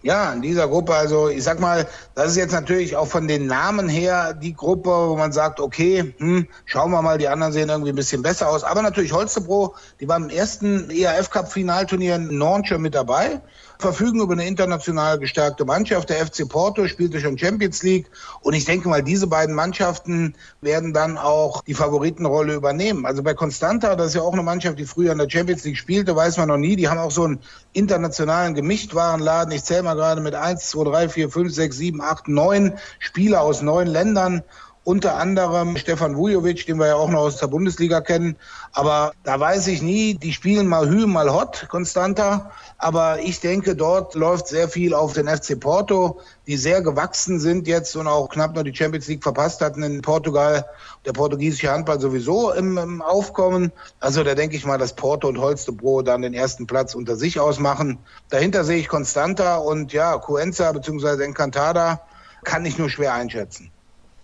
Ja, 0.03 0.33
in 0.33 0.41
dieser 0.41 0.67
Gruppe, 0.67 0.93
also 0.93 1.29
ich 1.29 1.43
sag 1.43 1.61
mal, 1.61 1.87
das 2.13 2.31
ist 2.31 2.35
jetzt 2.35 2.51
natürlich 2.51 2.97
auch 2.97 3.07
von 3.07 3.25
den 3.25 3.47
Namen 3.47 3.87
her 3.87 4.33
die 4.33 4.53
Gruppe, 4.53 4.89
wo 4.89 5.15
man 5.15 5.31
sagt, 5.31 5.61
okay, 5.61 6.13
hm, 6.17 6.45
schauen 6.65 6.91
wir 6.91 7.01
mal, 7.01 7.17
die 7.17 7.29
anderen 7.29 7.53
sehen 7.53 7.69
irgendwie 7.69 7.93
ein 7.93 7.95
bisschen 7.95 8.21
besser 8.21 8.49
aus. 8.49 8.65
Aber 8.65 8.81
natürlich 8.81 9.13
Holstebro, 9.13 9.75
die 10.01 10.07
waren 10.09 10.23
im 10.23 10.29
ersten 10.29 10.89
ERF 10.89 11.29
Cup 11.29 11.49
Finalturnier 11.49 12.15
in 12.15 12.37
Nornche 12.37 12.77
mit 12.77 12.95
dabei 12.95 13.41
verfügen 13.83 14.21
über 14.21 14.33
eine 14.33 14.47
international 14.47 15.19
gestärkte 15.19 15.65
Mannschaft. 15.65 16.09
Der 16.09 16.25
FC 16.25 16.47
Porto 16.47 16.87
spielte 16.87 17.19
schon 17.19 17.37
Champions 17.37 17.83
League. 17.83 18.09
Und 18.41 18.55
ich 18.55 18.65
denke 18.65 18.89
mal, 18.89 19.03
diese 19.03 19.27
beiden 19.27 19.53
Mannschaften 19.53 20.33
werden 20.61 20.93
dann 20.93 21.17
auch 21.17 21.61
die 21.63 21.73
Favoritenrolle 21.73 22.55
übernehmen. 22.55 23.05
Also 23.05 23.21
bei 23.21 23.33
Constanta, 23.33 23.95
das 23.95 24.07
ist 24.07 24.15
ja 24.15 24.21
auch 24.21 24.33
eine 24.33 24.41
Mannschaft, 24.41 24.79
die 24.79 24.85
früher 24.85 25.11
in 25.11 25.17
der 25.17 25.29
Champions 25.29 25.63
League 25.65 25.77
spielte, 25.77 26.15
weiß 26.15 26.37
man 26.37 26.47
noch 26.47 26.57
nie. 26.57 26.75
Die 26.75 26.87
haben 26.87 26.97
auch 26.97 27.11
so 27.11 27.25
einen 27.25 27.39
internationalen 27.73 28.55
Gemischtwarenladen. 28.55 29.53
Ich 29.53 29.65
zähle 29.65 29.83
mal 29.83 29.95
gerade 29.95 30.21
mit 30.21 30.33
1, 30.33 30.69
2, 30.69 30.83
3, 30.85 31.09
4, 31.09 31.29
5, 31.29 31.53
6, 31.53 31.77
7, 31.77 32.01
8, 32.01 32.27
9 32.29 32.73
Spieler 32.99 33.41
aus 33.41 33.61
neun 33.61 33.87
Ländern 33.87 34.43
unter 34.83 35.15
anderem 35.15 35.77
Stefan 35.77 36.17
Vujovic, 36.17 36.65
den 36.65 36.77
wir 36.77 36.87
ja 36.87 36.95
auch 36.95 37.09
noch 37.09 37.21
aus 37.21 37.37
der 37.37 37.47
Bundesliga 37.47 38.01
kennen. 38.01 38.35
Aber 38.73 39.13
da 39.23 39.39
weiß 39.39 39.67
ich 39.67 39.81
nie, 39.81 40.15
die 40.15 40.33
spielen 40.33 40.67
mal 40.67 40.89
Hü, 40.89 41.07
mal 41.07 41.31
Hot, 41.31 41.67
Constanta. 41.69 42.51
Aber 42.77 43.19
ich 43.19 43.39
denke, 43.39 43.75
dort 43.75 44.13
läuft 44.13 44.47
sehr 44.47 44.67
viel 44.67 44.93
auf 44.93 45.13
den 45.13 45.27
FC 45.27 45.57
Porto, 45.57 46.19
die 46.47 46.57
sehr 46.57 46.81
gewachsen 46.81 47.39
sind 47.39 47.67
jetzt 47.67 47.95
und 47.95 48.07
auch 48.07 48.27
knapp 48.27 48.55
noch 48.55 48.63
die 48.63 48.75
Champions 48.75 49.07
League 49.07 49.23
verpasst 49.23 49.61
hatten 49.61 49.83
in 49.83 50.01
Portugal. 50.01 50.65
Der 51.05 51.13
portugiesische 51.13 51.71
Handball 51.71 52.01
sowieso 52.01 52.51
im, 52.51 52.77
im 52.77 53.01
Aufkommen. 53.01 53.71
Also 54.01 54.23
da 54.23 54.35
denke 54.35 54.57
ich 54.57 54.65
mal, 54.65 54.77
dass 54.77 54.93
Porto 54.93 55.29
und 55.29 55.37
Holstebro 55.37 56.01
dann 56.01 56.23
den 56.23 56.33
ersten 56.33 56.67
Platz 56.67 56.93
unter 56.93 57.15
sich 57.15 57.39
ausmachen. 57.39 57.99
Dahinter 58.29 58.65
sehe 58.65 58.79
ich 58.79 58.89
Constanta 58.89 59.57
und 59.57 59.93
ja, 59.93 60.17
Cuenza 60.17 60.71
bzw. 60.73 61.23
Encantada 61.23 62.01
kann 62.43 62.65
ich 62.65 62.77
nur 62.77 62.89
schwer 62.89 63.13
einschätzen. 63.13 63.71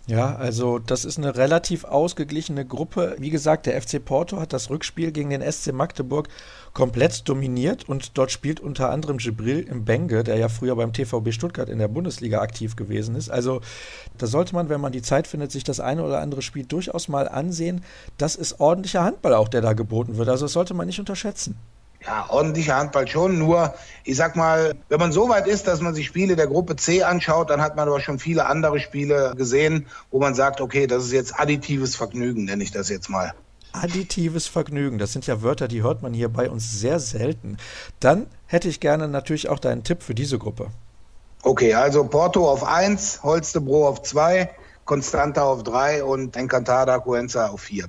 Ja, 0.10 0.36
also 0.36 0.80
das 0.80 1.06
ist 1.06 1.19
eine 1.19 1.36
relativ 1.36 1.84
ausgeglichene 1.84 2.65
Gruppe. 2.65 3.15
Wie 3.19 3.30
gesagt, 3.30 3.67
der 3.67 3.80
FC 3.80 4.04
Porto 4.04 4.39
hat 4.39 4.54
das 4.54 4.72
Rückspiel 4.72 5.12
gegen 5.12 5.30
den 5.30 5.43
SC 5.43 5.72
Magdeburg 5.72 6.30
komplett 6.74 7.30
dominiert 7.30 7.88
und 7.88 8.17
dort 8.17 8.32
spielt 8.32 8.60
unter 8.60 8.89
anderem 8.89 9.19
Gibril 9.19 9.60
im 9.60 9.86
Benge, 9.86 10.24
der 10.24 10.38
ja 10.38 10.50
früher 10.50 10.76
beim 10.76 10.93
TVB 10.93 11.32
Stuttgart 11.32 11.69
in 11.69 11.78
der 11.78 11.89
Bundesliga 11.89 12.41
aktiv 12.41 12.76
gewesen 12.76 13.13
ist. 13.13 13.30
Also 13.30 13.62
da 14.17 14.26
sollte 14.26 14.56
man, 14.56 14.67
wenn 14.69 14.82
man 14.82 14.93
die 14.93 15.04
Zeit 15.04 15.28
findet, 15.28 15.52
sich 15.52 15.63
das 15.63 15.80
eine 15.80 16.04
oder 16.04 16.22
andere 16.22 16.41
Spiel 16.41 16.65
durchaus 16.65 17.08
mal 17.08 17.28
ansehen. 17.28 17.84
Das 18.17 18.36
ist 18.36 18.60
ordentlicher 18.60 19.04
Handball 19.04 19.36
auch, 19.36 19.48
der 19.48 19.62
da 19.62 19.74
geboten 19.74 20.17
wird. 20.17 20.28
Also 20.28 20.45
das 20.45 20.54
sollte 20.54 20.74
man 20.74 20.88
nicht 20.88 21.00
unterschätzen. 21.00 21.56
Ja, 22.06 22.30
ordentlicher 22.30 22.78
Handball 22.78 23.08
schon. 23.08 23.38
Nur, 23.38 23.74
ich 24.06 24.16
sag 24.16 24.36
mal, 24.36 24.76
wenn 24.88 25.00
man 25.00 25.12
so 25.12 25.28
weit 25.28 25.48
ist, 25.48 25.68
dass 25.68 25.82
man 25.82 25.94
sich 25.94 26.08
Spiele 26.08 26.36
der 26.36 26.48
Gruppe 26.48 26.76
C 26.76 27.04
anschaut, 27.04 27.50
dann 27.50 27.62
hat 27.62 27.76
man 27.76 27.88
aber 27.88 28.00
schon 28.00 28.20
viele 28.20 28.46
andere 28.46 28.80
Spiele 28.80 29.34
gesehen, 29.36 29.88
wo 30.10 30.20
man 30.20 30.34
sagt, 30.34 30.62
okay, 30.62 30.88
das 30.88 31.06
ist 31.06 31.12
jetzt 31.12 31.40
additives 31.40 31.96
Vergnügen, 31.96 32.46
nenne 32.46 32.64
ich 32.64 32.72
das 32.72 32.90
jetzt 32.90 33.10
mal. 33.10 33.34
Additives 33.74 34.48
Vergnügen, 34.48 34.98
das 34.98 35.14
sind 35.14 35.28
ja 35.28 35.44
Wörter, 35.44 35.68
die 35.68 35.84
hört 35.84 36.02
man 36.02 36.14
hier 36.14 36.30
bei 36.30 36.50
uns 36.50 36.72
sehr 36.80 37.00
selten. 37.00 37.58
Dann 38.00 38.28
hätte 38.48 38.68
ich 38.68 38.80
gerne 38.80 39.08
natürlich 39.08 39.50
auch 39.50 39.60
deinen 39.60 39.84
Tipp 39.84 40.02
für 40.02 40.16
diese 40.16 40.40
Gruppe. 40.40 40.68
Okay, 41.44 41.74
also 41.74 42.04
Porto 42.06 42.50
auf 42.50 42.64
1, 42.64 43.22
Holstebro 43.24 43.88
auf 43.88 44.02
2, 44.02 44.50
Constanta 44.86 45.44
auf 45.44 45.64
3 45.64 46.04
und 46.04 46.36
Encantada 46.36 47.00
Cuenza 47.00 47.48
auf 47.48 47.62
4. 47.62 47.86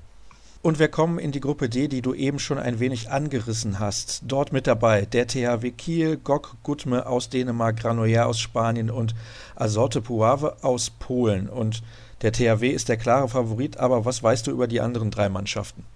Und 0.62 0.78
wir 0.78 0.88
kommen 0.88 1.18
in 1.18 1.32
die 1.32 1.40
Gruppe 1.40 1.70
D, 1.70 1.88
die 1.88 2.02
du 2.02 2.12
eben 2.12 2.38
schon 2.38 2.58
ein 2.58 2.80
wenig 2.80 3.10
angerissen 3.10 3.78
hast. 3.78 4.20
Dort 4.26 4.52
mit 4.52 4.66
dabei 4.66 5.06
der 5.06 5.26
THW 5.26 5.70
Kiel, 5.70 6.18
Gok 6.18 6.56
Gutme 6.62 7.06
aus 7.06 7.30
Dänemark, 7.30 7.78
Granollers 7.78 8.26
aus 8.26 8.40
Spanien 8.40 8.90
und 8.90 9.14
Azote 9.56 10.02
Puave 10.02 10.62
aus 10.62 10.90
Polen. 10.90 11.48
Und 11.48 11.82
der 12.20 12.32
THW 12.32 12.68
ist 12.68 12.90
der 12.90 12.98
klare 12.98 13.30
Favorit, 13.30 13.78
aber 13.78 14.04
was 14.04 14.22
weißt 14.22 14.46
du 14.46 14.50
über 14.50 14.66
die 14.66 14.82
anderen 14.82 15.10
drei 15.10 15.30
Mannschaften? 15.30 15.86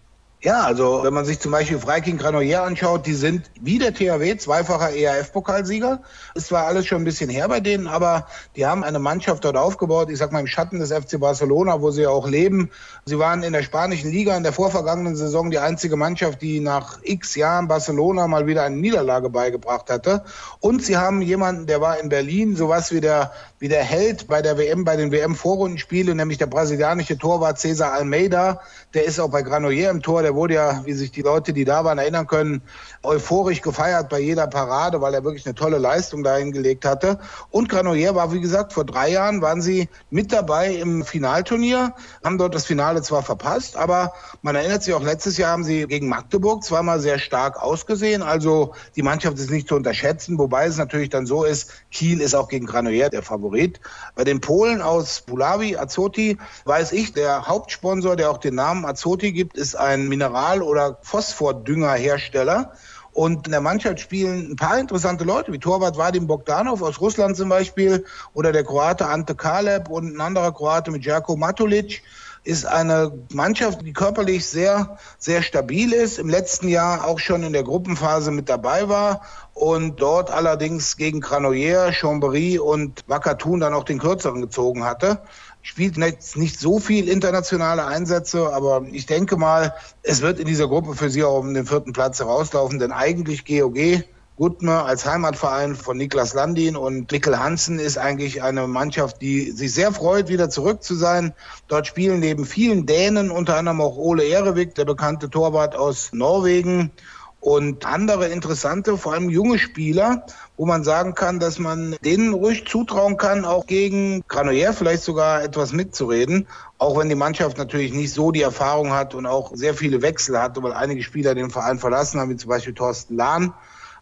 Ja, 0.45 0.61
also 0.61 1.01
wenn 1.03 1.15
man 1.15 1.25
sich 1.25 1.41
zum 1.41 1.53
Beispiel 1.53 1.79
Freiking 1.79 2.19
Granollers 2.19 2.67
anschaut, 2.67 3.07
die 3.07 3.15
sind 3.15 3.51
wie 3.63 3.79
der 3.79 3.95
THW 3.95 4.37
zweifacher 4.37 4.95
ERF-Pokalsieger. 4.95 6.03
Ist 6.35 6.49
zwar 6.49 6.67
alles 6.67 6.87
schon 6.87 7.01
ein 7.01 7.05
bisschen 7.05 7.31
her 7.31 7.49
bei 7.49 7.61
denen, 7.61 7.87
aber 7.87 8.27
die 8.55 8.67
haben 8.67 8.85
eine 8.85 8.99
Mannschaft 8.99 9.47
dort 9.47 9.57
aufgebaut, 9.57 10.11
ich 10.11 10.19
sag 10.19 10.33
mal 10.33 10.41
im 10.41 10.47
Schatten 10.47 10.81
des 10.81 10.93
FC 10.93 11.19
Barcelona, 11.19 11.81
wo 11.81 11.91
sie 11.93 12.03
ja 12.03 12.11
auch 12.11 12.29
leben. 12.29 12.71
Sie 13.07 13.19
waren 13.19 13.43
in 13.43 13.55
der 13.55 13.63
spanischen 13.63 14.11
Liga 14.11 14.37
in 14.37 14.43
der 14.43 14.53
vorvergangenen 14.53 15.17
Saison 15.17 15.51
die 15.51 15.61
einzige 15.61 15.97
Mannschaft, 15.97 16.43
die 16.43 16.61
nach 16.61 16.99
x 17.03 17.37
Jahren 17.37 17.67
Barcelona 17.67 18.27
mal 18.27 18.47
wieder 18.47 18.65
eine 18.65 18.77
Niederlage 18.77 19.31
beigebracht 19.31 19.89
hatte. 19.89 20.25
Und 20.61 20.83
sie 20.83 20.99
haben 20.99 21.23
jemanden, 21.23 21.67
der 21.67 21.81
war 21.81 21.99
in 21.99 22.11
Berlin, 22.11 22.55
sowas 22.55 22.93
wie 22.93 23.01
der, 23.01 23.33
wie 23.61 23.69
der 23.69 23.83
Held 23.83 24.29
bei 24.29 24.43
der 24.43 24.59
WM, 24.59 24.85
bei 24.85 24.97
den 24.97 25.11
WM-Vorrundenspielen, 25.11 26.19
nämlich 26.19 26.37
der 26.37 26.49
brasilianische 26.49 27.17
Torwart 27.17 27.59
Cesar 27.59 27.95
Almeida. 27.95 28.61
Der 28.93 29.07
ist 29.07 29.19
auch 29.19 29.31
bei 29.31 29.41
Granollers 29.41 29.91
im 29.91 30.03
Tor, 30.03 30.21
der 30.21 30.34
Wurde 30.35 30.55
ja, 30.55 30.83
wie 30.85 30.93
sich 30.93 31.11
die 31.11 31.23
Leute, 31.23 31.53
die 31.53 31.65
da 31.65 31.85
waren, 31.85 31.99
erinnern 31.99 32.27
können, 32.27 32.63
euphorisch 33.03 33.61
gefeiert 33.61 34.09
bei 34.09 34.21
jeder 34.21 34.47
Parade, 34.47 35.01
weil 35.01 35.15
er 35.15 35.25
wirklich 35.25 35.47
eine 35.47 35.55
tolle 35.55 35.79
Leistung 35.79 36.23
da 36.23 36.37
hingelegt 36.37 36.85
hatte. 36.85 37.19
Und 37.51 37.69
Granoyer 37.69 38.15
war, 38.15 38.33
wie 38.33 38.41
gesagt, 38.41 38.73
vor 38.73 38.85
drei 38.85 39.11
Jahren 39.11 39.43
waren 39.43 39.63
sie 39.63 39.89
mit 40.11 40.33
dabei 40.33 40.75
im 40.75 41.05
Finalturnier, 41.05 41.95
haben 42.25 42.39
dort 42.39 42.55
das 42.55 42.65
Finale 42.65 43.03
zwar 43.03 43.23
verpasst, 43.23 43.77
aber 43.77 44.13
man 44.43 44.57
erinnert 44.57 44.83
sich 44.83 44.95
auch, 44.95 45.03
letztes 45.03 45.37
Jahr 45.37 45.53
haben 45.53 45.65
sie 45.65 45.87
gegen 45.87 46.09
Magdeburg 46.09 46.65
zweimal 46.65 47.01
sehr 47.01 47.19
stark 47.19 47.63
ausgesehen. 47.63 48.23
Also 48.23 48.75
die 48.97 49.03
Mannschaft 49.03 49.39
ist 49.39 49.51
nicht 49.51 49.69
zu 49.69 49.77
unterschätzen, 49.77 50.39
wobei 50.39 50.67
es 50.67 50.77
natürlich 50.77 51.11
dann 51.11 51.27
so 51.27 51.45
ist, 51.45 51.71
Kiel 51.91 52.21
ist 52.21 52.35
auch 52.35 52.49
gegen 52.49 52.67
Granoyer 52.67 53.11
der 53.11 53.23
Favorit. 53.23 53.81
Bei 54.15 54.25
den 54.25 54.41
Polen 54.41 54.83
aus 54.83 55.21
Bulawi, 55.23 55.77
Azoti, 55.77 56.39
weiß 56.65 56.93
ich, 56.93 57.13
der 57.13 57.47
Hauptsponsor, 57.47 58.17
der 58.17 58.31
auch 58.31 58.39
den 58.39 58.55
Namen 58.55 58.85
Azoti 58.85 59.33
gibt, 59.33 59.57
ist 59.57 59.75
ein 59.77 60.09
Mineral- 60.15 60.63
oder 60.63 60.99
Phosphordüngerhersteller. 61.03 62.73
Und 63.13 63.47
in 63.47 63.53
der 63.53 63.61
Mannschaft 63.61 64.01
spielen 64.01 64.53
ein 64.53 64.57
paar 64.57 64.79
interessante 64.79 65.25
Leute, 65.25 65.53
wie 65.53 65.59
Torwart 65.59 65.97
Vadim 65.97 66.27
Bogdanov 66.27 66.83
aus 66.83 67.01
Russland 67.01 67.37
zum 67.37 67.49
Beispiel 67.49 68.05
oder 68.33 68.51
der 68.51 68.65
Kroate 68.65 69.07
Ante 69.07 69.35
Kaleb 69.35 69.89
und 69.89 70.17
ein 70.17 70.21
anderer 70.21 70.53
Kroate 70.53 70.91
mit 70.91 71.05
Jerko 71.05 71.37
Matulic 71.37 72.03
ist 72.45 72.67
eine 72.67 73.11
Mannschaft, 73.33 73.81
die 73.83 73.95
körperlich 73.95 74.47
sehr, 74.47 74.99
sehr 75.19 75.43
stabil 75.43 75.93
ist, 75.93 76.19
im 76.19 76.29
letzten 76.29 76.69
Jahr 76.69 77.07
auch 77.07 77.19
schon 77.19 77.43
in 77.43 77.55
der 77.55 77.63
Gruppenphase 77.63 78.31
mit 78.31 78.51
dabei 78.51 78.89
war 78.89 79.23
und 79.55 80.01
dort 80.01 80.31
allerdings 80.31 80.99
gegen 80.99 81.21
Granollers, 81.21 81.95
Chambéry 81.95 82.59
und 82.59 83.03
Wakatun 83.07 83.61
dann 83.61 83.73
auch 83.73 83.85
den 83.85 83.99
kürzeren 83.99 84.43
gezogen 84.43 84.85
hatte. 84.85 85.21
Spielt 85.63 85.97
jetzt 85.97 86.37
nicht 86.37 86.61
so 86.61 86.79
viel 86.79 87.09
internationale 87.09 87.87
Einsätze, 87.87 88.53
aber 88.53 88.85
ich 88.93 89.07
denke 89.07 89.39
mal, 89.39 89.75
es 90.03 90.21
wird 90.21 90.39
in 90.39 90.47
dieser 90.47 90.69
Gruppe 90.69 90.95
für 90.95 91.09
sie 91.09 91.25
auch 91.25 91.39
um 91.39 91.55
den 91.55 91.65
vierten 91.65 91.95
Platz 91.95 92.19
herauslaufen, 92.19 92.79
denn 92.79 92.93
eigentlich 92.93 93.47
GOG 93.47 94.05
Gutme 94.37 94.83
als 94.83 95.07
Heimatverein 95.07 95.77
von 95.77 95.97
Niklas 95.97 96.35
Landin 96.35 96.77
und 96.77 97.13
Mikkel 97.13 97.39
Hansen 97.39 97.79
ist 97.79 97.99
eigentlich 97.99 98.43
eine 98.43 98.67
Mannschaft, 98.67 99.23
die 99.23 99.53
sich 99.53 99.73
sehr 99.73 99.93
freut, 99.93 100.29
wieder 100.29 100.51
zurück 100.51 100.83
zu 100.83 100.97
sein. 100.97 101.35
Dort 101.69 101.87
spielen 101.87 102.19
neben 102.19 102.45
vielen 102.45 102.85
Dänen, 102.85 103.31
unter 103.31 103.57
anderem 103.57 103.81
auch 103.81 103.97
Ole 103.97 104.29
Erevik, 104.29 104.75
der 104.75 104.87
bekannte 104.87 105.31
Torwart 105.31 105.77
aus 105.77 106.11
Norwegen 106.13 106.91
und 107.39 107.87
andere 107.87 108.27
interessante, 108.27 108.97
vor 108.99 109.13
allem 109.13 109.31
junge 109.31 109.59
Spieler, 109.59 110.27
wo 110.57 110.67
man 110.67 110.83
sagen 110.83 111.15
kann, 111.15 111.39
dass 111.39 111.61
man 111.61 111.95
denen 112.05 112.35
ruhig 112.35 112.67
zutrauen 112.67 113.19
kann, 113.19 113.45
auch 113.45 113.67
gegen 113.67 114.25
Granollers 114.27 114.79
vielleicht 114.79 115.05
sogar 115.05 115.45
etwas 115.45 115.73
mitzureden, 115.73 116.49
auch 116.79 116.99
wenn 116.99 117.09
die 117.09 117.15
Mannschaft 117.15 117.57
natürlich 117.57 117.93
nicht 117.93 118.13
so 118.13 118.33
die 118.33 118.43
Erfahrung 118.43 118.93
hat 118.93 119.15
und 119.15 119.27
auch 119.27 119.53
sehr 119.55 119.75
viele 119.75 120.03
Wechsel 120.03 120.41
hat, 120.43 120.61
weil 120.61 120.73
einige 120.73 121.05
Spieler 121.05 121.37
den 121.37 121.51
Verein 121.51 121.79
verlassen 121.79 122.19
haben, 122.19 122.31
wie 122.31 122.37
zum 122.37 122.49
Beispiel 122.49 122.75
Thorsten 122.75 123.15
Lahn. 123.15 123.55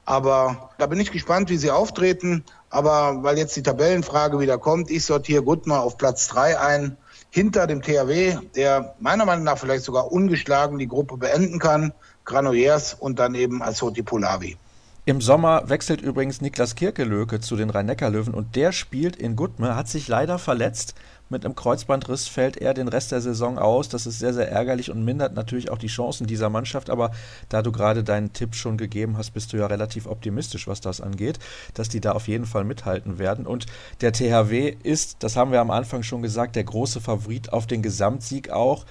Aber 0.04 0.70
da 0.78 0.86
bin 0.86 0.98
ich 1.00 1.12
gespannt, 1.12 1.48
wie 1.48 1.56
sie 1.56 1.70
auftreten. 1.70 2.44
Aber 2.70 3.22
weil 3.22 3.38
jetzt 3.38 3.54
die 3.56 3.62
Tabellenfrage 3.62 4.40
wieder 4.40 4.58
kommt, 4.58 4.90
ich 4.90 5.04
sortiere 5.04 5.42
Gutmar 5.42 5.82
auf 5.82 5.98
Platz 5.98 6.28
drei 6.28 6.58
ein, 6.58 6.96
hinter 7.30 7.66
dem 7.66 7.82
THW, 7.82 8.36
der 8.54 8.94
meiner 9.00 9.24
Meinung 9.24 9.44
nach 9.44 9.58
vielleicht 9.58 9.84
sogar 9.84 10.10
ungeschlagen 10.10 10.78
die 10.78 10.88
Gruppe 10.88 11.16
beenden 11.16 11.58
kann. 11.58 11.92
Granollers 12.24 12.94
und 12.94 13.18
dann 13.18 13.34
eben 13.34 13.62
Azoti 13.62 14.02
Polavi. 14.02 14.56
Im 15.04 15.20
Sommer 15.20 15.68
wechselt 15.68 16.00
übrigens 16.00 16.40
Niklas 16.40 16.76
Kirkelöke 16.76 17.40
zu 17.40 17.56
den 17.56 17.70
Rhein-Neckar-Löwen 17.70 18.34
und 18.34 18.54
der 18.54 18.70
spielt 18.70 19.16
in 19.16 19.34
Gutme, 19.34 19.74
hat 19.74 19.88
sich 19.88 20.06
leider 20.06 20.38
verletzt. 20.38 20.94
Mit 21.32 21.46
einem 21.46 21.54
Kreuzbandriss 21.54 22.28
fällt 22.28 22.58
er 22.58 22.74
den 22.74 22.88
Rest 22.88 23.10
der 23.10 23.22
Saison 23.22 23.58
aus. 23.58 23.88
Das 23.88 24.06
ist 24.06 24.18
sehr, 24.18 24.34
sehr 24.34 24.52
ärgerlich 24.52 24.90
und 24.90 25.02
mindert 25.02 25.32
natürlich 25.34 25.70
auch 25.70 25.78
die 25.78 25.86
Chancen 25.86 26.26
dieser 26.26 26.50
Mannschaft. 26.50 26.90
Aber 26.90 27.10
da 27.48 27.62
du 27.62 27.72
gerade 27.72 28.04
deinen 28.04 28.34
Tipp 28.34 28.54
schon 28.54 28.76
gegeben 28.76 29.16
hast, 29.16 29.30
bist 29.30 29.50
du 29.54 29.56
ja 29.56 29.66
relativ 29.66 30.06
optimistisch, 30.06 30.68
was 30.68 30.82
das 30.82 31.00
angeht, 31.00 31.38
dass 31.72 31.88
die 31.88 32.02
da 32.02 32.12
auf 32.12 32.28
jeden 32.28 32.44
Fall 32.44 32.64
mithalten 32.64 33.18
werden. 33.18 33.46
Und 33.46 33.64
der 34.02 34.12
THW 34.12 34.76
ist, 34.82 35.22
das 35.22 35.34
haben 35.34 35.52
wir 35.52 35.62
am 35.62 35.70
Anfang 35.70 36.02
schon 36.02 36.20
gesagt, 36.20 36.54
der 36.54 36.64
große 36.64 37.00
Favorit 37.00 37.50
auf 37.50 37.66
den 37.66 37.80
Gesamtsieg 37.80 38.50
auch. 38.50 38.84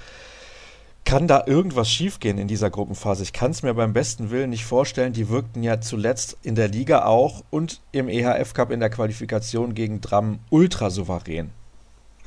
Kann 1.06 1.28
da 1.28 1.44
irgendwas 1.46 1.92
schiefgehen 1.92 2.40
in 2.40 2.48
dieser 2.48 2.72
Gruppenphase? 2.72 3.22
Ich 3.22 3.34
kann 3.34 3.52
es 3.52 3.62
mir 3.62 3.76
beim 3.76 3.94
besten 3.94 4.32
Willen 4.32 4.50
nicht 4.50 4.66
vorstellen. 4.66 5.14
Die 5.14 5.30
wirkten 5.30 5.62
ja 5.62 5.80
zuletzt 5.80 6.38
in 6.42 6.56
der 6.56 6.70
Liga 6.70 7.06
auch 7.06 7.44
und 7.52 7.82
im 7.92 8.10
EHF 8.10 8.56
Cup 8.56 8.72
in 8.72 8.80
der 8.80 8.90
Qualifikation 8.90 9.76
gegen 9.76 10.02
Dram 10.02 10.40
ultra 10.50 10.90
souverän. 10.90 11.52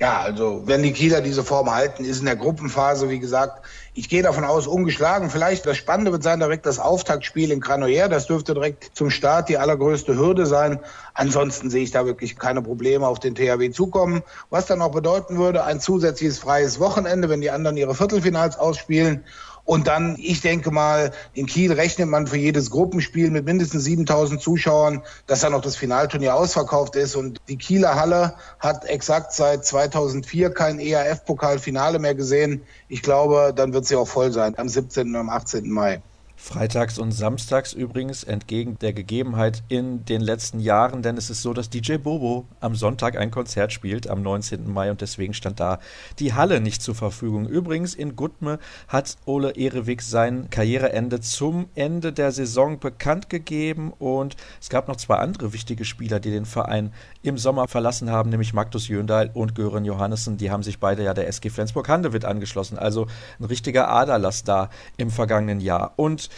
Ja, 0.01 0.21
also 0.23 0.63
wenn 0.67 0.83
die 0.83 0.93
Kieler 0.93 1.21
diese 1.21 1.45
Form 1.45 1.73
halten, 1.73 2.05
ist 2.05 2.19
in 2.19 2.27
der 2.27 2.35
Gruppenphase, 2.35 3.11
wie 3.11 3.21
gesagt, 3.21 3.65
ich 3.95 4.09
gehe 4.09 4.25
davon 4.25 4.43
aus, 4.43 4.67
ungeschlagen. 4.67 5.31
Vielleicht 5.31 5.67
das 5.67 5.77
Spannende 5.77 6.11
wird 6.11 6.25
sein 6.25 6.41
direkt 6.41 6.67
das 6.67 6.81
Auftaktspiel 6.81 7.53
in 7.53 7.61
Granollers. 7.61 8.09
Das 8.09 8.27
dürfte 8.27 8.55
direkt 8.55 8.91
zum 8.95 9.11
Start 9.11 9.49
die 9.49 9.57
allergrößte 9.57 10.17
Hürde 10.17 10.47
sein. 10.47 10.81
Ansonsten 11.15 11.71
sehe 11.71 11.85
ich 11.85 11.93
da 11.93 12.07
wirklich 12.07 12.37
keine 12.37 12.61
Probleme 12.61 13.07
auf 13.07 13.21
den 13.21 13.37
THW 13.37 13.71
zukommen. 13.71 14.25
Was 14.51 14.67
dann 14.67 14.83
auch 14.83 14.91
bedeuten 14.91 15.39
würde, 15.39 15.63
ein 15.63 15.79
zusätzliches 15.79 16.41
freies 16.41 16.81
Wochenende, 16.81 17.29
wenn 17.29 17.41
die 17.41 17.51
anderen 17.51 17.77
ihre 17.77 17.95
Viertelfinals 17.95 18.59
ausspielen. 18.59 19.23
Und 19.65 19.87
dann, 19.87 20.17
ich 20.19 20.43
denke 20.43 20.71
mal, 20.71 21.13
in 21.33 21.47
Kiel 21.47 21.73
rechnet 21.73 22.09
man 22.09 22.27
für 22.27 22.37
jedes 22.37 22.71
Gruppenspiel 22.71 23.31
mit 23.31 23.47
mindestens 23.47 23.85
7000 23.85 24.41
Zuschauern, 24.41 25.03
dass 25.27 25.41
dann 25.41 25.53
noch 25.53 25.63
das 25.63 25.77
Finalturnier 25.77 26.35
ausverkauft 26.35 26.97
ist. 26.97 27.17
Und 27.17 27.41
die 27.49 27.57
Kieler 27.57 27.95
Halle 27.95 28.35
hat 28.59 28.85
exakt 28.85 29.33
seit 29.33 29.65
2004 29.65 30.51
kein 30.51 30.79
ERF-Pokalfinale 30.79 31.99
mehr 31.99 32.15
gesehen. 32.15 32.63
Ich 32.89 33.03
glaube, 33.03 33.53
dann 33.57 33.73
wird 33.73 33.87
sie 33.87 33.97
auch 33.97 34.09
voll 34.09 34.33
sein 34.33 34.55
am 34.59 34.69
17. 34.69 35.09
und 35.09 35.17
am 35.17 35.31
18. 35.31 35.71
Mai. 35.71 36.03
Freitags 36.45 36.99
und 36.99 37.11
samstags 37.11 37.73
übrigens 37.73 38.23
entgegen 38.23 38.79
der 38.79 38.93
Gegebenheit 38.93 39.63
in 39.69 40.05
den 40.05 40.21
letzten 40.21 40.61
Jahren, 40.61 41.01
denn 41.01 41.17
es 41.17 41.31
ist 41.31 41.41
so, 41.41 41.55
dass 41.55 41.71
DJ 41.71 41.97
Bobo 41.97 42.45
am 42.61 42.75
Sonntag 42.75 43.17
ein 43.17 43.31
Konzert 43.31 43.73
spielt, 43.73 44.11
am 44.11 44.21
19. 44.21 44.71
Mai 44.71 44.91
und 44.91 45.01
deswegen 45.01 45.33
stand 45.33 45.59
da 45.59 45.79
die 46.19 46.35
Halle 46.35 46.61
nicht 46.61 46.83
zur 46.83 46.95
Verfügung. 46.95 47.49
Übrigens 47.49 47.95
in 47.95 48.15
Gutme 48.15 48.59
hat 48.89 49.17
Ole 49.25 49.57
Erewig 49.57 50.03
sein 50.03 50.51
Karriereende 50.51 51.21
zum 51.21 51.71
Ende 51.75 52.13
der 52.13 52.31
Saison 52.31 52.79
bekannt 52.79 53.31
gegeben 53.31 53.95
und 53.99 54.37
es 54.61 54.69
gab 54.69 54.87
noch 54.87 54.97
zwei 54.97 55.17
andere 55.17 55.55
wichtige 55.55 55.87
Spieler, 55.87 56.21
die 56.21 56.31
den 56.31 56.45
Verein 56.45 56.93
im 57.23 57.39
Sommer 57.39 57.69
verlassen 57.69 58.11
haben, 58.11 58.29
nämlich 58.29 58.53
Magnus 58.53 58.87
Jöndal 58.89 59.31
und 59.33 59.55
Gören 59.55 59.87
Johannessen. 59.87 60.37
Die 60.37 60.51
haben 60.51 60.63
sich 60.63 60.79
beide 60.79 61.05
ja 61.05 61.15
der 61.15 61.27
SG 61.27 61.49
Flensburg-Handewitt 61.49 62.27
angeschlossen, 62.27 62.79
also 62.79 63.07
ein 63.41 63.47
richtiger 63.47 63.89
Aderlass 63.89 64.45
da 64.45 64.69
im 64.99 65.11
vergangenen 65.11 65.61
Jahr. 65.61 65.95
Und 65.97 66.29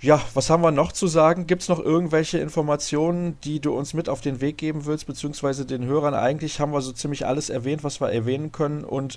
ja, 0.00 0.20
was 0.34 0.50
haben 0.50 0.62
wir 0.62 0.72
noch 0.72 0.92
zu 0.92 1.06
sagen? 1.06 1.46
Gibt 1.46 1.62
es 1.62 1.68
noch 1.68 1.78
irgendwelche 1.78 2.38
Informationen, 2.38 3.38
die 3.44 3.60
du 3.60 3.72
uns 3.72 3.94
mit 3.94 4.10
auf 4.10 4.20
den 4.20 4.42
Weg 4.42 4.58
geben 4.58 4.84
willst, 4.84 5.06
beziehungsweise 5.06 5.64
den 5.64 5.86
Hörern? 5.86 6.14
Eigentlich 6.14 6.60
haben 6.60 6.72
wir 6.72 6.82
so 6.82 6.92
ziemlich 6.92 7.26
alles 7.26 7.48
erwähnt, 7.48 7.82
was 7.82 8.00
wir 8.00 8.12
erwähnen 8.12 8.52
können. 8.52 8.84
Und 8.84 9.16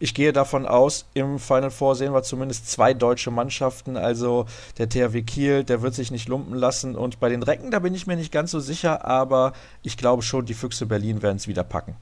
ich 0.00 0.14
gehe 0.14 0.32
davon 0.32 0.66
aus, 0.66 1.06
im 1.14 1.38
Final 1.38 1.70
Four 1.70 1.94
sehen 1.94 2.12
wir 2.12 2.24
zumindest 2.24 2.68
zwei 2.68 2.92
deutsche 2.92 3.30
Mannschaften. 3.30 3.96
Also 3.96 4.46
der 4.78 4.88
THW 4.88 5.22
Kiel, 5.22 5.62
der 5.62 5.80
wird 5.82 5.94
sich 5.94 6.10
nicht 6.10 6.28
lumpen 6.28 6.56
lassen. 6.56 6.96
Und 6.96 7.20
bei 7.20 7.28
den 7.28 7.44
Recken, 7.44 7.70
da 7.70 7.78
bin 7.78 7.94
ich 7.94 8.08
mir 8.08 8.16
nicht 8.16 8.32
ganz 8.32 8.50
so 8.50 8.58
sicher, 8.58 9.04
aber 9.04 9.52
ich 9.84 9.96
glaube 9.96 10.22
schon, 10.22 10.44
die 10.44 10.54
Füchse 10.54 10.86
Berlin 10.86 11.22
werden 11.22 11.36
es 11.36 11.46
wieder 11.46 11.62
packen. 11.62 11.94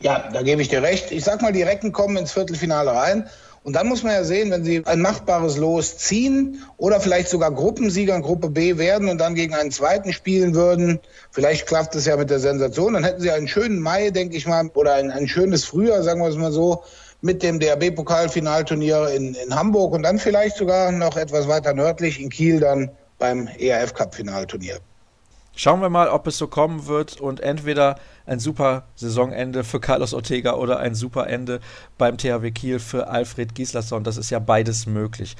Ja, 0.00 0.28
da 0.32 0.42
gebe 0.42 0.60
ich 0.60 0.68
dir 0.68 0.82
recht. 0.82 1.12
Ich 1.12 1.24
sag 1.24 1.40
mal, 1.40 1.52
die 1.52 1.62
Recken 1.62 1.92
kommen 1.92 2.18
ins 2.18 2.32
Viertelfinale 2.32 2.92
rein. 2.92 3.26
Und 3.64 3.72
dann 3.72 3.88
muss 3.88 4.02
man 4.02 4.12
ja 4.12 4.24
sehen, 4.24 4.50
wenn 4.50 4.62
sie 4.62 4.84
ein 4.84 5.00
machbares 5.00 5.56
Los 5.56 5.96
ziehen 5.96 6.62
oder 6.76 7.00
vielleicht 7.00 7.30
sogar 7.30 7.50
Gruppensieger 7.50 8.14
in 8.14 8.20
Gruppe 8.20 8.50
B 8.50 8.76
werden 8.76 9.08
und 9.08 9.16
dann 9.16 9.34
gegen 9.34 9.54
einen 9.54 9.70
zweiten 9.70 10.12
spielen 10.12 10.54
würden, 10.54 11.00
vielleicht 11.30 11.66
klappt 11.66 11.94
es 11.94 12.04
ja 12.04 12.18
mit 12.18 12.28
der 12.28 12.40
Sensation, 12.40 12.92
dann 12.92 13.04
hätten 13.04 13.22
sie 13.22 13.30
einen 13.30 13.48
schönen 13.48 13.80
Mai, 13.80 14.10
denke 14.10 14.36
ich 14.36 14.46
mal, 14.46 14.68
oder 14.74 14.94
ein, 14.94 15.10
ein 15.10 15.26
schönes 15.26 15.64
Frühjahr, 15.64 16.02
sagen 16.02 16.20
wir 16.20 16.28
es 16.28 16.36
mal 16.36 16.52
so, 16.52 16.82
mit 17.22 17.42
dem 17.42 17.58
DRB-Pokalfinalturnier 17.58 19.08
in, 19.08 19.34
in 19.34 19.54
Hamburg 19.56 19.94
und 19.94 20.02
dann 20.02 20.18
vielleicht 20.18 20.58
sogar 20.58 20.92
noch 20.92 21.16
etwas 21.16 21.48
weiter 21.48 21.72
nördlich 21.72 22.20
in 22.20 22.28
Kiel 22.28 22.60
dann 22.60 22.90
beim 23.18 23.48
ERF-Cup-Finalturnier. 23.58 24.78
Schauen 25.56 25.80
wir 25.80 25.88
mal, 25.90 26.08
ob 26.08 26.26
es 26.26 26.36
so 26.36 26.48
kommen 26.48 26.86
wird 26.86 27.20
und 27.20 27.40
entweder 27.40 27.96
ein 28.26 28.40
super 28.40 28.84
Saisonende 28.96 29.62
für 29.62 29.80
Carlos 29.80 30.12
Ortega 30.12 30.54
oder 30.54 30.78
ein 30.80 30.94
super 30.94 31.28
Ende 31.28 31.60
beim 31.96 32.18
THW 32.18 32.50
Kiel 32.50 32.78
für 32.80 33.08
Alfred 33.08 33.54
Gislason. 33.54 34.02
Das 34.02 34.16
ist 34.16 34.30
ja 34.30 34.40
beides 34.40 34.86
möglich. 34.86 35.36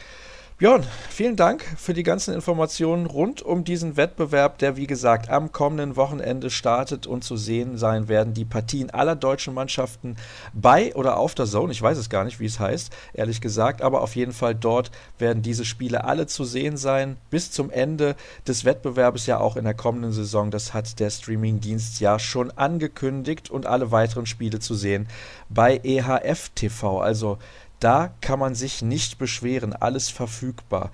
Björn, 0.64 0.82
vielen 1.10 1.36
Dank 1.36 1.62
für 1.76 1.92
die 1.92 2.02
ganzen 2.02 2.32
Informationen 2.32 3.04
rund 3.04 3.42
um 3.42 3.64
diesen 3.64 3.98
Wettbewerb, 3.98 4.56
der 4.56 4.78
wie 4.78 4.86
gesagt 4.86 5.28
am 5.28 5.52
kommenden 5.52 5.94
Wochenende 5.96 6.48
startet 6.48 7.06
und 7.06 7.22
zu 7.22 7.36
sehen 7.36 7.76
sein 7.76 8.08
werden 8.08 8.32
die 8.32 8.46
Partien 8.46 8.88
aller 8.88 9.14
deutschen 9.14 9.52
Mannschaften 9.52 10.16
bei 10.54 10.94
oder 10.94 11.18
auf 11.18 11.34
der 11.34 11.44
Zone. 11.44 11.70
Ich 11.70 11.82
weiß 11.82 11.98
es 11.98 12.08
gar 12.08 12.24
nicht, 12.24 12.40
wie 12.40 12.46
es 12.46 12.60
heißt, 12.60 12.90
ehrlich 13.12 13.42
gesagt, 13.42 13.82
aber 13.82 14.00
auf 14.00 14.16
jeden 14.16 14.32
Fall 14.32 14.54
dort 14.54 14.90
werden 15.18 15.42
diese 15.42 15.66
Spiele 15.66 16.04
alle 16.04 16.26
zu 16.26 16.44
sehen 16.44 16.78
sein 16.78 17.18
bis 17.28 17.50
zum 17.50 17.70
Ende 17.70 18.16
des 18.48 18.64
Wettbewerbs 18.64 19.26
ja 19.26 19.40
auch 19.40 19.56
in 19.56 19.64
der 19.64 19.74
kommenden 19.74 20.12
Saison. 20.12 20.50
Das 20.50 20.72
hat 20.72 20.98
der 20.98 21.10
Streamingdienst 21.10 22.00
ja 22.00 22.18
schon 22.18 22.50
angekündigt 22.50 23.50
und 23.50 23.66
alle 23.66 23.92
weiteren 23.92 24.24
Spiele 24.24 24.60
zu 24.60 24.74
sehen 24.74 25.08
bei 25.50 25.78
EHF 25.84 26.52
TV. 26.54 27.02
Also 27.02 27.36
Da 27.84 28.14
kann 28.22 28.38
man 28.38 28.54
sich 28.54 28.80
nicht 28.80 29.18
beschweren, 29.18 29.74
alles 29.74 30.08
verfügbar. 30.08 30.90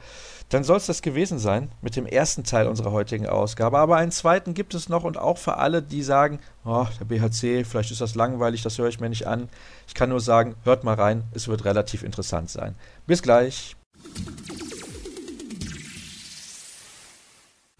Dann 0.48 0.64
soll 0.64 0.76
es 0.76 0.86
das 0.86 1.02
gewesen 1.02 1.38
sein 1.38 1.70
mit 1.82 1.94
dem 1.94 2.04
ersten 2.04 2.42
Teil 2.42 2.66
unserer 2.66 2.90
heutigen 2.90 3.28
Ausgabe. 3.28 3.78
Aber 3.78 3.94
einen 3.94 4.10
zweiten 4.10 4.54
gibt 4.54 4.74
es 4.74 4.88
noch 4.88 5.04
und 5.04 5.16
auch 5.16 5.38
für 5.38 5.58
alle, 5.58 5.82
die 5.82 6.02
sagen, 6.02 6.40
oh, 6.64 6.88
der 6.98 7.04
BHC, 7.04 7.64
vielleicht 7.64 7.92
ist 7.92 8.00
das 8.00 8.16
langweilig, 8.16 8.62
das 8.62 8.76
höre 8.76 8.88
ich 8.88 8.98
mir 8.98 9.08
nicht 9.08 9.28
an. 9.28 9.48
Ich 9.86 9.94
kann 9.94 10.08
nur 10.08 10.18
sagen, 10.18 10.56
hört 10.64 10.82
mal 10.82 10.96
rein, 10.96 11.22
es 11.32 11.46
wird 11.46 11.64
relativ 11.64 12.02
interessant 12.02 12.50
sein. 12.50 12.74
Bis 13.06 13.22
gleich. 13.22 13.76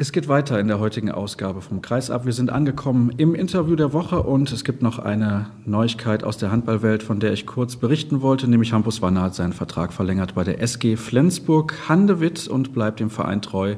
Es 0.00 0.12
geht 0.12 0.28
weiter 0.28 0.58
in 0.58 0.66
der 0.66 0.80
heutigen 0.80 1.10
Ausgabe 1.10 1.60
vom 1.60 1.82
Kreisab. 1.82 2.24
Wir 2.24 2.32
sind 2.32 2.48
angekommen 2.48 3.12
im 3.18 3.34
Interview 3.34 3.76
der 3.76 3.92
Woche 3.92 4.22
und 4.22 4.50
es 4.50 4.64
gibt 4.64 4.80
noch 4.80 4.98
eine 4.98 5.50
Neuigkeit 5.66 6.24
aus 6.24 6.38
der 6.38 6.50
Handballwelt, 6.50 7.02
von 7.02 7.20
der 7.20 7.34
ich 7.34 7.44
kurz 7.44 7.76
berichten 7.76 8.22
wollte, 8.22 8.48
nämlich 8.48 8.72
Hampus 8.72 9.02
Wanner 9.02 9.20
hat 9.20 9.34
seinen 9.34 9.52
Vertrag 9.52 9.92
verlängert 9.92 10.34
bei 10.34 10.42
der 10.42 10.62
SG 10.62 10.96
Flensburg 10.96 11.74
Handewitt 11.86 12.48
und 12.48 12.72
bleibt 12.72 12.98
dem 12.98 13.10
Verein 13.10 13.42
treu. 13.42 13.76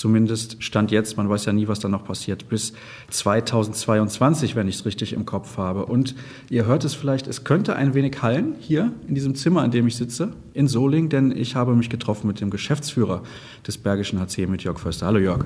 Zumindest 0.00 0.64
stand 0.64 0.90
jetzt, 0.92 1.18
man 1.18 1.28
weiß 1.28 1.44
ja 1.44 1.52
nie, 1.52 1.68
was 1.68 1.78
da 1.78 1.86
noch 1.86 2.04
passiert, 2.04 2.48
bis 2.48 2.72
2022, 3.10 4.56
wenn 4.56 4.66
ich 4.66 4.76
es 4.76 4.86
richtig 4.86 5.12
im 5.12 5.26
Kopf 5.26 5.58
habe. 5.58 5.84
Und 5.84 6.14
ihr 6.48 6.64
hört 6.64 6.86
es 6.86 6.94
vielleicht, 6.94 7.26
es 7.26 7.44
könnte 7.44 7.76
ein 7.76 7.92
wenig 7.92 8.22
hallen 8.22 8.54
hier 8.60 8.94
in 9.06 9.14
diesem 9.14 9.34
Zimmer, 9.34 9.62
in 9.62 9.72
dem 9.72 9.86
ich 9.86 9.96
sitze, 9.96 10.32
in 10.54 10.68
Soling, 10.68 11.10
denn 11.10 11.36
ich 11.36 11.54
habe 11.54 11.76
mich 11.76 11.90
getroffen 11.90 12.28
mit 12.28 12.40
dem 12.40 12.48
Geschäftsführer 12.48 13.22
des 13.66 13.76
Bergischen 13.76 14.18
HC, 14.18 14.46
mit 14.46 14.62
Jörg 14.62 14.78
Förster. 14.78 15.04
Hallo 15.04 15.18
Jörg. 15.18 15.44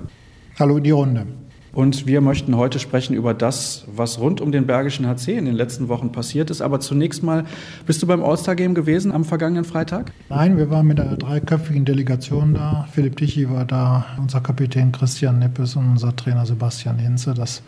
Hallo 0.56 0.78
die 0.78 0.92
Runde. 0.92 1.26
Und 1.74 2.06
wir 2.06 2.20
möchten 2.20 2.56
heute 2.56 2.78
sprechen 2.78 3.14
über 3.14 3.34
das, 3.34 3.84
was 3.88 4.20
rund 4.20 4.40
um 4.40 4.52
den 4.52 4.66
Bergischen 4.66 5.08
HC 5.08 5.36
in 5.36 5.44
den 5.44 5.54
letzten 5.54 5.88
Wochen 5.88 6.12
passiert 6.12 6.50
ist. 6.50 6.62
Aber 6.62 6.78
zunächst 6.78 7.24
mal, 7.24 7.44
bist 7.84 8.00
du 8.00 8.06
beim 8.06 8.22
All-Star-Game 8.22 8.74
gewesen 8.74 9.10
am 9.10 9.24
vergangenen 9.24 9.64
Freitag? 9.64 10.12
Nein, 10.28 10.56
wir 10.56 10.70
waren 10.70 10.86
mit 10.86 11.00
einer 11.00 11.16
dreiköpfigen 11.16 11.84
Delegation 11.84 12.54
da. 12.54 12.86
Philipp 12.92 13.16
Tichy 13.16 13.50
war 13.50 13.64
da, 13.64 14.06
unser 14.18 14.40
Kapitän 14.40 14.92
Christian 14.92 15.40
Nippes 15.40 15.74
und 15.74 15.90
unser 15.90 16.14
Trainer 16.14 16.46
Sebastian 16.46 16.98
Hinze. 16.98 17.34
Das 17.34 17.62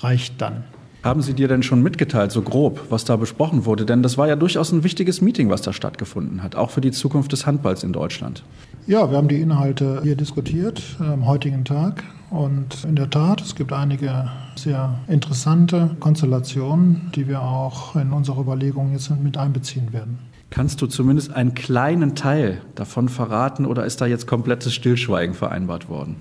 reicht 0.00 0.40
dann. 0.40 0.62
Haben 1.02 1.22
Sie 1.22 1.32
dir 1.32 1.48
denn 1.48 1.62
schon 1.62 1.82
mitgeteilt, 1.82 2.30
so 2.30 2.42
grob, 2.42 2.82
was 2.90 3.06
da 3.06 3.16
besprochen 3.16 3.64
wurde? 3.64 3.86
Denn 3.86 4.02
das 4.02 4.18
war 4.18 4.28
ja 4.28 4.36
durchaus 4.36 4.70
ein 4.70 4.84
wichtiges 4.84 5.22
Meeting, 5.22 5.48
was 5.48 5.62
da 5.62 5.72
stattgefunden 5.72 6.42
hat, 6.42 6.56
auch 6.56 6.70
für 6.70 6.82
die 6.82 6.90
Zukunft 6.90 7.32
des 7.32 7.46
Handballs 7.46 7.82
in 7.82 7.94
Deutschland. 7.94 8.44
Ja, 8.86 9.10
wir 9.10 9.18
haben 9.18 9.28
die 9.28 9.40
Inhalte 9.40 10.00
hier 10.02 10.16
diskutiert 10.16 10.96
am 10.98 11.26
heutigen 11.26 11.64
Tag. 11.64 12.02
Und 12.30 12.84
in 12.84 12.96
der 12.96 13.10
Tat, 13.10 13.40
es 13.40 13.54
gibt 13.54 13.72
einige 13.72 14.30
sehr 14.56 14.98
interessante 15.08 15.96
Konstellationen, 16.00 17.10
die 17.14 17.28
wir 17.28 17.42
auch 17.42 17.96
in 17.96 18.12
unsere 18.12 18.40
Überlegungen 18.40 18.92
jetzt 18.92 19.10
mit 19.10 19.36
einbeziehen 19.36 19.92
werden. 19.92 20.18
Kannst 20.50 20.82
du 20.82 20.86
zumindest 20.86 21.32
einen 21.32 21.54
kleinen 21.54 22.16
Teil 22.16 22.60
davon 22.74 23.08
verraten 23.08 23.66
oder 23.66 23.84
ist 23.84 24.00
da 24.00 24.06
jetzt 24.06 24.26
komplettes 24.26 24.74
Stillschweigen 24.74 25.34
vereinbart 25.34 25.88
worden? 25.88 26.16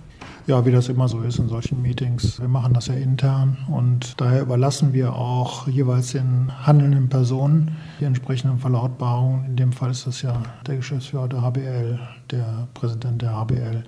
Ja, 0.50 0.66
wie 0.66 0.72
das 0.72 0.90
immer 0.90 1.08
so 1.08 1.22
ist 1.22 1.38
in 1.38 1.48
solchen 1.48 1.80
Meetings. 1.80 2.42
Wir 2.42 2.48
machen 2.48 2.74
das 2.74 2.88
ja 2.88 2.96
intern 2.96 3.56
und 3.68 4.20
daher 4.20 4.42
überlassen 4.42 4.94
wir 4.94 5.14
auch 5.14 5.68
jeweils 5.68 6.14
den 6.14 6.52
handelnden 6.66 7.08
Personen 7.08 7.78
die 8.00 8.06
entsprechenden 8.06 8.58
Verlautbarungen. 8.58 9.46
In 9.46 9.58
dem 9.58 9.72
Fall 9.72 9.92
ist 9.92 10.08
das 10.08 10.24
ja 10.24 10.42
der 10.66 10.78
Geschäftsführer 10.78 11.28
der 11.28 11.44
HBL, 11.44 12.00
der 12.32 12.68
Präsident 12.74 13.22
der 13.22 13.36
HBL 13.36 13.84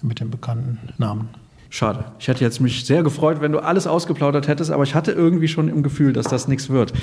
mit 0.00 0.20
dem 0.20 0.30
bekannten 0.30 0.78
Namen. 0.96 1.28
Schade. 1.68 2.06
Ich 2.18 2.28
hätte 2.28 2.42
jetzt 2.44 2.60
mich 2.60 2.86
sehr 2.86 3.02
gefreut, 3.02 3.42
wenn 3.42 3.52
du 3.52 3.58
alles 3.58 3.86
ausgeplaudert 3.86 4.48
hättest, 4.48 4.70
aber 4.70 4.84
ich 4.84 4.94
hatte 4.94 5.12
irgendwie 5.12 5.48
schon 5.48 5.68
im 5.68 5.82
Gefühl, 5.82 6.14
dass 6.14 6.28
das 6.28 6.48
nichts 6.48 6.70
wird. 6.70 6.94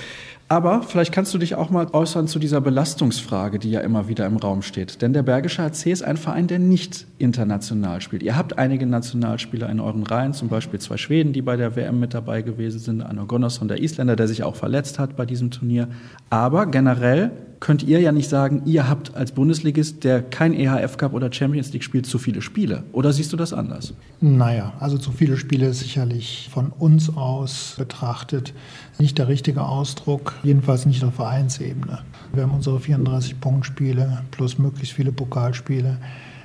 Aber 0.49 0.81
vielleicht 0.81 1.11
kannst 1.11 1.33
du 1.33 1.37
dich 1.37 1.55
auch 1.55 1.69
mal 1.69 1.87
äußern 1.91 2.27
zu 2.27 2.39
dieser 2.39 2.61
Belastungsfrage, 2.61 3.59
die 3.59 3.69
ja 3.69 3.81
immer 3.81 4.07
wieder 4.07 4.25
im 4.25 4.37
Raum 4.37 4.61
steht. 4.61 5.01
Denn 5.01 5.11
der 5.11 5.23
Bergische 5.23 5.61
HC 5.61 5.91
ist 5.91 6.03
ein 6.03 6.15
Verein, 6.15 6.47
der 6.47 6.57
nicht 6.57 7.05
international 7.17 7.99
spielt. 7.99 8.23
Ihr 8.23 8.37
habt 8.37 8.57
einige 8.57 8.85
Nationalspieler 8.85 9.69
in 9.69 9.81
euren 9.81 10.03
Reihen, 10.03 10.33
zum 10.33 10.47
Beispiel 10.47 10.79
zwei 10.79 10.95
Schweden, 10.95 11.33
die 11.33 11.41
bei 11.41 11.57
der 11.57 11.75
WM 11.75 11.99
mit 11.99 12.13
dabei 12.13 12.43
gewesen 12.43 12.79
sind, 12.79 13.01
Anna 13.01 13.25
Gunnarsson, 13.25 13.67
der 13.67 13.81
Isländer, 13.81 14.15
der 14.15 14.29
sich 14.29 14.43
auch 14.43 14.55
verletzt 14.55 14.99
hat 14.99 15.17
bei 15.17 15.25
diesem 15.25 15.51
Turnier. 15.51 15.89
Aber 16.29 16.65
generell 16.65 17.31
könnt 17.59 17.83
ihr 17.83 17.99
ja 17.99 18.11
nicht 18.11 18.29
sagen, 18.29 18.61
ihr 18.65 18.87
habt 18.87 19.15
als 19.15 19.31
Bundesligist, 19.31 20.03
der 20.03 20.21
kein 20.21 20.53
EHF 20.53 20.97
Cup 20.97 21.13
oder 21.13 21.31
Champions 21.31 21.73
League 21.73 21.83
spielt, 21.83 22.05
zu 22.05 22.19
viele 22.19 22.41
Spiele. 22.41 22.83
Oder 22.91 23.11
siehst 23.13 23.33
du 23.33 23.37
das 23.37 23.51
anders? 23.51 23.93
Naja, 24.21 24.73
also 24.79 24.97
zu 24.97 25.11
viele 25.11 25.37
Spiele 25.37 25.67
ist 25.67 25.79
sicherlich 25.79 26.49
von 26.53 26.71
uns 26.77 27.15
aus 27.15 27.75
betrachtet 27.77 28.53
nicht 28.99 29.17
der 29.17 29.27
richtige 29.27 29.63
Ausdruck, 29.63 30.35
jedenfalls 30.43 30.85
nicht 30.85 31.03
auf 31.03 31.15
Vereinsebene. 31.15 31.99
Wir 32.33 32.43
haben 32.43 32.51
unsere 32.51 32.79
34 32.79 33.39
Punktspiele 33.39 34.23
plus 34.31 34.57
möglichst 34.57 34.93
viele 34.93 35.11
Pokalspiele. 35.11 35.97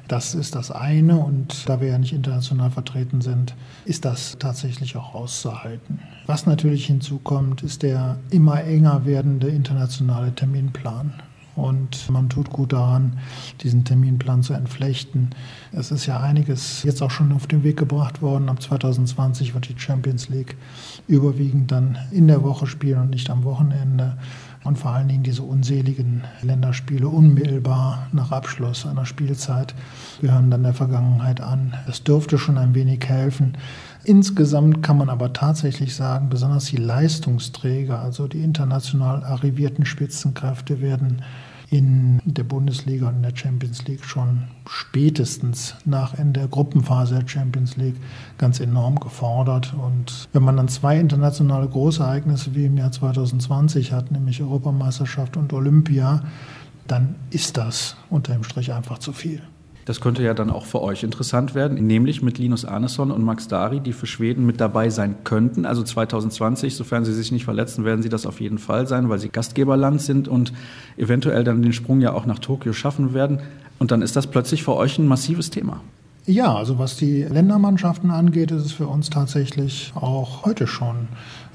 Das 0.08 0.34
ist 0.34 0.54
das 0.54 0.70
eine 0.70 1.16
und 1.16 1.68
da 1.68 1.80
wir 1.80 1.88
ja 1.88 1.98
nicht 1.98 2.12
international 2.12 2.70
vertreten 2.70 3.20
sind, 3.20 3.54
ist 3.84 4.04
das 4.04 4.36
tatsächlich 4.38 4.96
auch 4.96 5.14
auszuhalten. 5.14 6.00
Was 6.26 6.46
natürlich 6.46 6.86
hinzukommt, 6.86 7.62
ist 7.62 7.82
der 7.82 8.18
immer 8.30 8.62
enger 8.64 9.06
werdende 9.06 9.48
internationale 9.48 10.34
Terminplan. 10.34 11.14
Und 11.54 12.08
man 12.08 12.30
tut 12.30 12.50
gut 12.50 12.72
daran, 12.72 13.18
diesen 13.60 13.84
Terminplan 13.84 14.42
zu 14.42 14.54
entflechten. 14.54 15.30
Es 15.72 15.90
ist 15.90 16.06
ja 16.06 16.20
einiges 16.20 16.82
jetzt 16.82 17.02
auch 17.02 17.10
schon 17.10 17.32
auf 17.32 17.46
den 17.46 17.62
Weg 17.62 17.76
gebracht 17.76 18.22
worden. 18.22 18.48
Ab 18.48 18.62
2020 18.62 19.54
wird 19.54 19.68
die 19.68 19.78
Champions 19.78 20.28
League 20.28 20.56
überwiegend 21.08 21.70
dann 21.70 21.98
in 22.10 22.26
der 22.26 22.42
Woche 22.42 22.66
spielen 22.66 23.02
und 23.02 23.10
nicht 23.10 23.28
am 23.28 23.44
Wochenende 23.44 24.16
und 24.64 24.78
vor 24.78 24.92
allen 24.92 25.08
Dingen 25.08 25.22
diese 25.22 25.42
unseligen 25.42 26.22
Länderspiele 26.42 27.08
unmittelbar 27.08 28.06
nach 28.12 28.30
Abschluss 28.30 28.86
einer 28.86 29.06
Spielzeit 29.06 29.74
gehören 30.20 30.50
dann 30.50 30.62
der 30.62 30.74
Vergangenheit 30.74 31.40
an. 31.40 31.74
Es 31.88 32.04
dürfte 32.04 32.38
schon 32.38 32.58
ein 32.58 32.74
wenig 32.74 33.04
helfen. 33.08 33.56
Insgesamt 34.04 34.82
kann 34.82 34.98
man 34.98 35.10
aber 35.10 35.32
tatsächlich 35.32 35.94
sagen, 35.94 36.28
besonders 36.28 36.66
die 36.66 36.76
Leistungsträger, 36.76 38.00
also 38.00 38.28
die 38.28 38.42
international 38.42 39.24
arrivierten 39.24 39.84
Spitzenkräfte 39.84 40.80
werden 40.80 41.22
in 41.72 42.20
der 42.26 42.44
Bundesliga 42.44 43.08
und 43.08 43.16
in 43.16 43.22
der 43.22 43.34
Champions 43.34 43.86
League 43.86 44.04
schon 44.04 44.42
spätestens 44.68 45.74
nach 45.86 46.12
Ende 46.18 46.40
der 46.40 46.48
Gruppenphase 46.48 47.14
der 47.14 47.26
Champions 47.26 47.78
League 47.78 47.96
ganz 48.36 48.60
enorm 48.60 49.00
gefordert. 49.00 49.72
Und 49.72 50.28
wenn 50.34 50.42
man 50.42 50.58
dann 50.58 50.68
zwei 50.68 51.00
internationale 51.00 51.66
Großereignisse 51.66 52.54
wie 52.54 52.66
im 52.66 52.76
Jahr 52.76 52.92
2020 52.92 53.90
hat, 53.90 54.10
nämlich 54.10 54.42
Europameisterschaft 54.42 55.38
und 55.38 55.54
Olympia, 55.54 56.22
dann 56.86 57.14
ist 57.30 57.56
das 57.56 57.96
unter 58.10 58.34
dem 58.34 58.44
Strich 58.44 58.74
einfach 58.74 58.98
zu 58.98 59.14
viel. 59.14 59.40
Das 59.84 60.00
könnte 60.00 60.22
ja 60.22 60.32
dann 60.32 60.50
auch 60.50 60.64
für 60.64 60.80
euch 60.80 61.02
interessant 61.02 61.54
werden, 61.54 61.86
nämlich 61.86 62.22
mit 62.22 62.38
Linus 62.38 62.64
Arneson 62.64 63.10
und 63.10 63.24
Max 63.24 63.48
Dari, 63.48 63.80
die 63.80 63.92
für 63.92 64.06
Schweden 64.06 64.46
mit 64.46 64.60
dabei 64.60 64.90
sein 64.90 65.16
könnten. 65.24 65.66
Also 65.66 65.82
2020, 65.82 66.76
sofern 66.76 67.04
sie 67.04 67.12
sich 67.12 67.32
nicht 67.32 67.44
verletzen, 67.44 67.84
werden 67.84 68.02
sie 68.02 68.08
das 68.08 68.24
auf 68.26 68.40
jeden 68.40 68.58
Fall 68.58 68.86
sein, 68.86 69.08
weil 69.08 69.18
sie 69.18 69.28
Gastgeberland 69.28 70.00
sind 70.00 70.28
und 70.28 70.52
eventuell 70.96 71.42
dann 71.42 71.62
den 71.62 71.72
Sprung 71.72 72.00
ja 72.00 72.12
auch 72.12 72.26
nach 72.26 72.38
Tokio 72.38 72.72
schaffen 72.72 73.12
werden. 73.12 73.40
Und 73.78 73.90
dann 73.90 74.02
ist 74.02 74.14
das 74.14 74.28
plötzlich 74.28 74.62
für 74.62 74.76
euch 74.76 74.98
ein 74.98 75.08
massives 75.08 75.50
Thema. 75.50 75.80
Ja, 76.24 76.54
also 76.54 76.78
was 76.78 76.96
die 76.96 77.24
Ländermannschaften 77.24 78.12
angeht, 78.12 78.52
ist 78.52 78.64
es 78.64 78.72
für 78.72 78.86
uns 78.86 79.10
tatsächlich 79.10 79.92
auch 79.96 80.44
heute 80.44 80.68
schon 80.68 81.08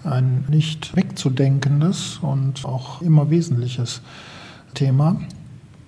ein 0.04 0.44
nicht 0.50 0.94
wegzudenkendes 0.94 2.20
und 2.22 2.66
auch 2.66 3.02
immer 3.02 3.30
wesentliches 3.30 4.02
Thema. 4.74 5.22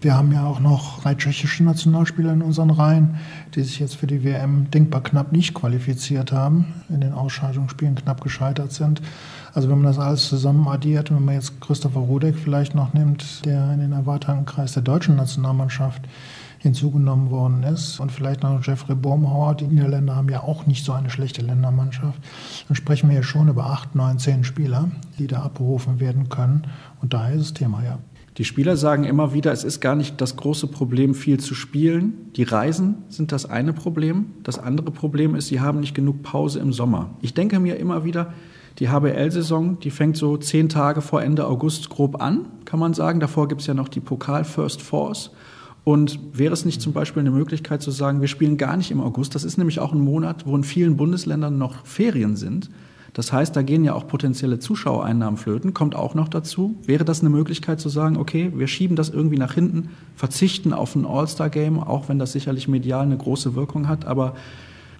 Wir 0.02 0.16
haben 0.16 0.32
ja 0.32 0.46
auch 0.46 0.62
noch 0.62 1.02
drei 1.02 1.14
tschechische 1.14 1.62
Nationalspieler 1.62 2.32
in 2.32 2.42
unseren 2.42 2.70
Reihen, 2.70 3.18
die 3.54 3.64
sich 3.64 3.80
jetzt 3.80 3.98
für 3.98 4.08
die 4.08 4.24
WM 4.24 4.72
denkbar 4.72 5.04
knapp 5.04 5.34
nicht 5.34 5.54
qualifiziert 5.54 6.32
haben, 6.32 6.68
in 6.88 7.02
den 7.02 7.12
Ausscheidungsspielen 7.12 7.96
knapp 7.96 8.22
gescheitert 8.22 8.72
sind. 8.72 9.02
Also 9.54 9.68
wenn 9.68 9.82
man 9.82 9.88
das 9.88 10.00
alles 10.00 10.30
zusammen 10.30 10.66
addiert, 10.70 11.12
wenn 11.12 11.26
man 11.26 11.36
jetzt 11.36 11.60
Christopher 11.60 12.00
Rudek 12.00 12.38
vielleicht 12.38 12.76
noch 12.76 12.94
nimmt, 12.94 13.46
der 13.46 13.74
in 13.74 13.82
den 13.82 13.92
erweiterten 13.92 14.46
Kreis 14.46 14.72
der 14.72 14.84
deutschen 14.84 15.18
Nationalmannschaft 15.18 16.04
hinzugenommen 16.60 17.30
worden 17.30 17.64
ist 17.64 18.00
und 18.00 18.10
vielleicht 18.10 18.42
noch 18.42 18.64
Jeffrey 18.64 18.96
Bohmhauer, 18.96 19.56
die 19.56 19.68
Niederländer 19.68 20.16
haben 20.16 20.30
ja 20.30 20.44
auch 20.44 20.66
nicht 20.66 20.86
so 20.86 20.94
eine 20.94 21.10
schlechte 21.10 21.42
Ländermannschaft, 21.42 22.22
dann 22.70 22.76
sprechen 22.76 23.10
wir 23.10 23.18
ja 23.18 23.24
schon 23.24 23.50
über 23.50 23.66
acht, 23.66 23.96
neun, 23.96 24.18
zehn 24.18 24.46
Spieler, 24.46 24.90
die 25.18 25.28
da 25.28 25.42
abberufen 25.42 26.00
werden 26.00 26.30
können 26.30 26.68
und 27.02 27.14
daher 27.14 27.36
ist 27.36 27.52
das 27.52 27.54
Thema 27.54 27.84
ja. 27.84 28.00
Die 28.40 28.46
Spieler 28.46 28.78
sagen 28.78 29.04
immer 29.04 29.34
wieder, 29.34 29.52
es 29.52 29.66
ist 29.66 29.82
gar 29.82 29.96
nicht 29.96 30.22
das 30.22 30.38
große 30.38 30.68
Problem, 30.68 31.14
viel 31.14 31.42
zu 31.42 31.54
spielen. 31.54 32.32
Die 32.38 32.44
Reisen 32.44 33.04
sind 33.10 33.34
das 33.34 33.46
eine 33.46 33.74
Problem. 33.74 34.28
Das 34.44 34.58
andere 34.58 34.92
Problem 34.92 35.36
ist, 35.36 35.48
sie 35.48 35.60
haben 35.60 35.82
nicht 35.82 35.94
genug 35.94 36.24
Pause 36.24 36.60
im 36.60 36.72
Sommer. 36.72 37.10
Ich 37.22 37.34
denke 37.34 37.60
mir 37.60 37.76
immer 37.76 38.06
wieder, 38.06 38.34
die 38.80 38.88
HBL-Saison, 38.88 39.82
die 39.82 39.92
fängt 39.92 40.16
so 40.16 40.38
zehn 40.38 40.70
Tage 40.70 41.02
vor 41.02 41.22
Ende 41.22 41.48
August 41.48 41.90
grob 41.90 42.22
an, 42.22 42.46
kann 42.64 42.80
man 42.80 42.94
sagen. 42.94 43.20
Davor 43.20 43.50
gibt 43.50 43.60
es 43.60 43.68
ja 43.68 43.74
noch 43.74 43.90
die 43.90 44.00
Pokal 44.00 44.46
First 44.46 44.82
Force. 44.82 45.32
Und 45.84 46.18
wäre 46.32 46.54
es 46.54 46.64
nicht 46.64 46.82
zum 46.82 46.94
Beispiel 46.94 47.20
eine 47.20 47.32
Möglichkeit 47.32 47.82
zu 47.82 47.92
sagen, 47.92 48.22
wir 48.22 48.30
spielen 48.30 48.56
gar 48.56 48.78
nicht 48.78 48.90
im 48.90 49.02
August? 49.02 49.36
Das 49.36 49.44
ist 49.44 49.58
nämlich 49.58 49.82
auch 49.82 49.92
ein 49.92 50.00
Monat, 50.00 50.46
wo 50.48 50.56
in 50.56 50.64
vielen 50.64 50.96
Bundesländern 50.96 51.58
noch 51.58 51.86
Ferien 51.86 52.38
sind 52.38 52.70
Das 53.20 53.34
heißt, 53.34 53.54
da 53.54 53.64
gehen 53.64 53.84
ja 53.84 53.96
auch 53.96 54.08
potenzielle 54.08 54.60
Zuschauereinnahmen 54.60 55.36
flöten, 55.36 55.74
kommt 55.74 55.94
auch 55.94 56.16
noch 56.16 56.30
dazu. 56.30 56.78
Wäre 56.86 57.04
das 57.04 57.20
eine 57.20 57.30
Möglichkeit 57.30 57.82
zu 57.82 57.90
sagen, 57.90 58.16
okay, 58.16 58.54
wir 58.56 58.68
schieben 58.68 58.96
das 58.96 59.10
irgendwie 59.10 59.36
nach 59.36 59.56
hinten, 59.56 59.90
verzichten 60.16 60.72
auf 60.72 60.96
ein 60.96 61.06
All-Star-Game, 61.06 61.84
auch 61.84 62.08
wenn 62.08 62.18
das 62.18 62.32
sicherlich 62.32 62.70
medial 62.70 63.02
eine 63.02 63.18
große 63.18 63.56
Wirkung 63.56 63.90
hat, 63.90 64.06
aber 64.06 64.36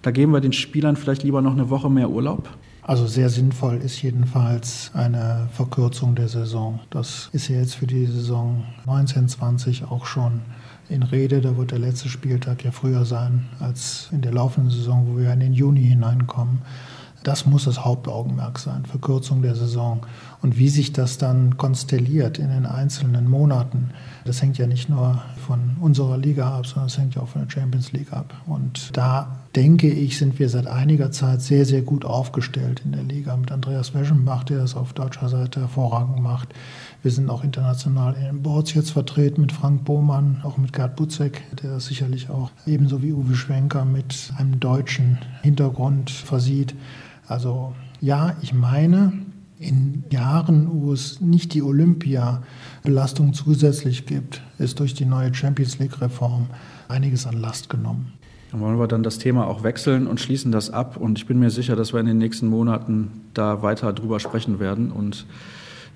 da 0.02 0.10
geben 0.10 0.34
wir 0.34 0.42
den 0.42 0.52
Spielern 0.52 0.96
vielleicht 0.96 1.22
lieber 1.22 1.40
noch 1.40 1.52
eine 1.52 1.70
Woche 1.70 1.88
mehr 1.88 2.10
Urlaub? 2.10 2.50
Also 2.82 3.06
sehr 3.06 3.30
sinnvoll 3.30 3.78
ist 3.78 4.02
jedenfalls 4.02 4.90
eine 4.92 5.48
Verkürzung 5.54 6.14
der 6.14 6.28
Saison. 6.28 6.80
Das 6.90 7.30
ist 7.32 7.48
ja 7.48 7.56
jetzt 7.56 7.76
für 7.76 7.86
die 7.86 8.04
Saison 8.04 8.64
1920 8.80 9.84
auch 9.84 10.04
schon 10.04 10.42
in 10.90 11.04
Rede. 11.04 11.40
Da 11.40 11.56
wird 11.56 11.70
der 11.70 11.78
letzte 11.78 12.10
Spieltag 12.10 12.64
ja 12.64 12.70
früher 12.70 13.06
sein 13.06 13.48
als 13.60 14.10
in 14.12 14.20
der 14.20 14.32
laufenden 14.34 14.70
Saison, 14.70 15.06
wo 15.08 15.18
wir 15.18 15.32
in 15.32 15.40
den 15.40 15.54
Juni 15.54 15.84
hineinkommen. 15.84 16.58
Das 17.22 17.44
muss 17.44 17.64
das 17.64 17.84
Hauptaugenmerk 17.84 18.58
sein, 18.58 18.86
Verkürzung 18.86 19.42
der 19.42 19.54
Saison. 19.54 20.06
Und 20.40 20.56
wie 20.56 20.70
sich 20.70 20.92
das 20.92 21.18
dann 21.18 21.58
konstelliert 21.58 22.38
in 22.38 22.48
den 22.48 22.64
einzelnen 22.64 23.28
Monaten, 23.28 23.90
das 24.24 24.40
hängt 24.40 24.56
ja 24.56 24.66
nicht 24.66 24.88
nur 24.88 25.22
von 25.46 25.76
unserer 25.80 26.16
Liga 26.16 26.56
ab, 26.56 26.66
sondern 26.66 26.86
es 26.86 26.96
hängt 26.96 27.14
ja 27.14 27.22
auch 27.22 27.28
von 27.28 27.42
der 27.42 27.50
Champions 27.50 27.92
League 27.92 28.12
ab. 28.12 28.32
Und 28.46 28.96
da 28.96 29.40
denke 29.54 29.90
ich, 29.90 30.16
sind 30.16 30.38
wir 30.38 30.48
seit 30.48 30.66
einiger 30.66 31.10
Zeit 31.10 31.42
sehr, 31.42 31.66
sehr 31.66 31.82
gut 31.82 32.04
aufgestellt 32.04 32.82
in 32.84 32.92
der 32.92 33.02
Liga 33.02 33.36
mit 33.36 33.50
Andreas 33.50 33.94
Weschenbach, 33.94 34.44
der 34.44 34.58
das 34.58 34.76
auf 34.76 34.92
deutscher 34.92 35.28
Seite 35.28 35.60
hervorragend 35.60 36.20
macht. 36.20 36.54
Wir 37.02 37.10
sind 37.10 37.28
auch 37.30 37.42
international 37.42 38.14
in 38.14 38.24
den 38.24 38.42
Boards 38.42 38.74
jetzt 38.74 38.92
vertreten 38.92 39.40
mit 39.40 39.52
Frank 39.52 39.84
Bohmann, 39.84 40.40
auch 40.44 40.56
mit 40.56 40.72
Gerd 40.72 40.96
Butzek, 40.96 41.42
der 41.62 41.70
das 41.70 41.86
sicherlich 41.86 42.30
auch 42.30 42.50
ebenso 42.66 43.02
wie 43.02 43.12
Uwe 43.12 43.34
Schwenker 43.34 43.84
mit 43.84 44.32
einem 44.36 44.60
deutschen 44.60 45.18
Hintergrund 45.42 46.10
versieht. 46.10 46.74
Also 47.30 47.72
ja, 48.00 48.34
ich 48.42 48.52
meine, 48.52 49.12
in 49.60 50.02
Jahren, 50.10 50.68
wo 50.68 50.92
es 50.92 51.20
nicht 51.20 51.54
die 51.54 51.62
Olympia-Belastung 51.62 53.34
zusätzlich 53.34 54.04
gibt, 54.04 54.42
ist 54.58 54.80
durch 54.80 54.94
die 54.94 55.04
neue 55.04 55.32
Champions 55.32 55.78
League-Reform 55.78 56.48
einiges 56.88 57.28
an 57.28 57.36
Last 57.36 57.70
genommen. 57.70 58.14
Dann 58.50 58.60
wollen 58.60 58.80
wir 58.80 58.88
dann 58.88 59.04
das 59.04 59.18
Thema 59.18 59.46
auch 59.46 59.62
wechseln 59.62 60.08
und 60.08 60.18
schließen 60.18 60.50
das 60.50 60.70
ab. 60.70 60.96
Und 60.96 61.18
ich 61.18 61.26
bin 61.26 61.38
mir 61.38 61.50
sicher, 61.50 61.76
dass 61.76 61.92
wir 61.92 62.00
in 62.00 62.06
den 62.06 62.18
nächsten 62.18 62.48
Monaten 62.48 63.12
da 63.32 63.62
weiter 63.62 63.92
drüber 63.92 64.18
sprechen 64.18 64.58
werden 64.58 64.90
und 64.90 65.24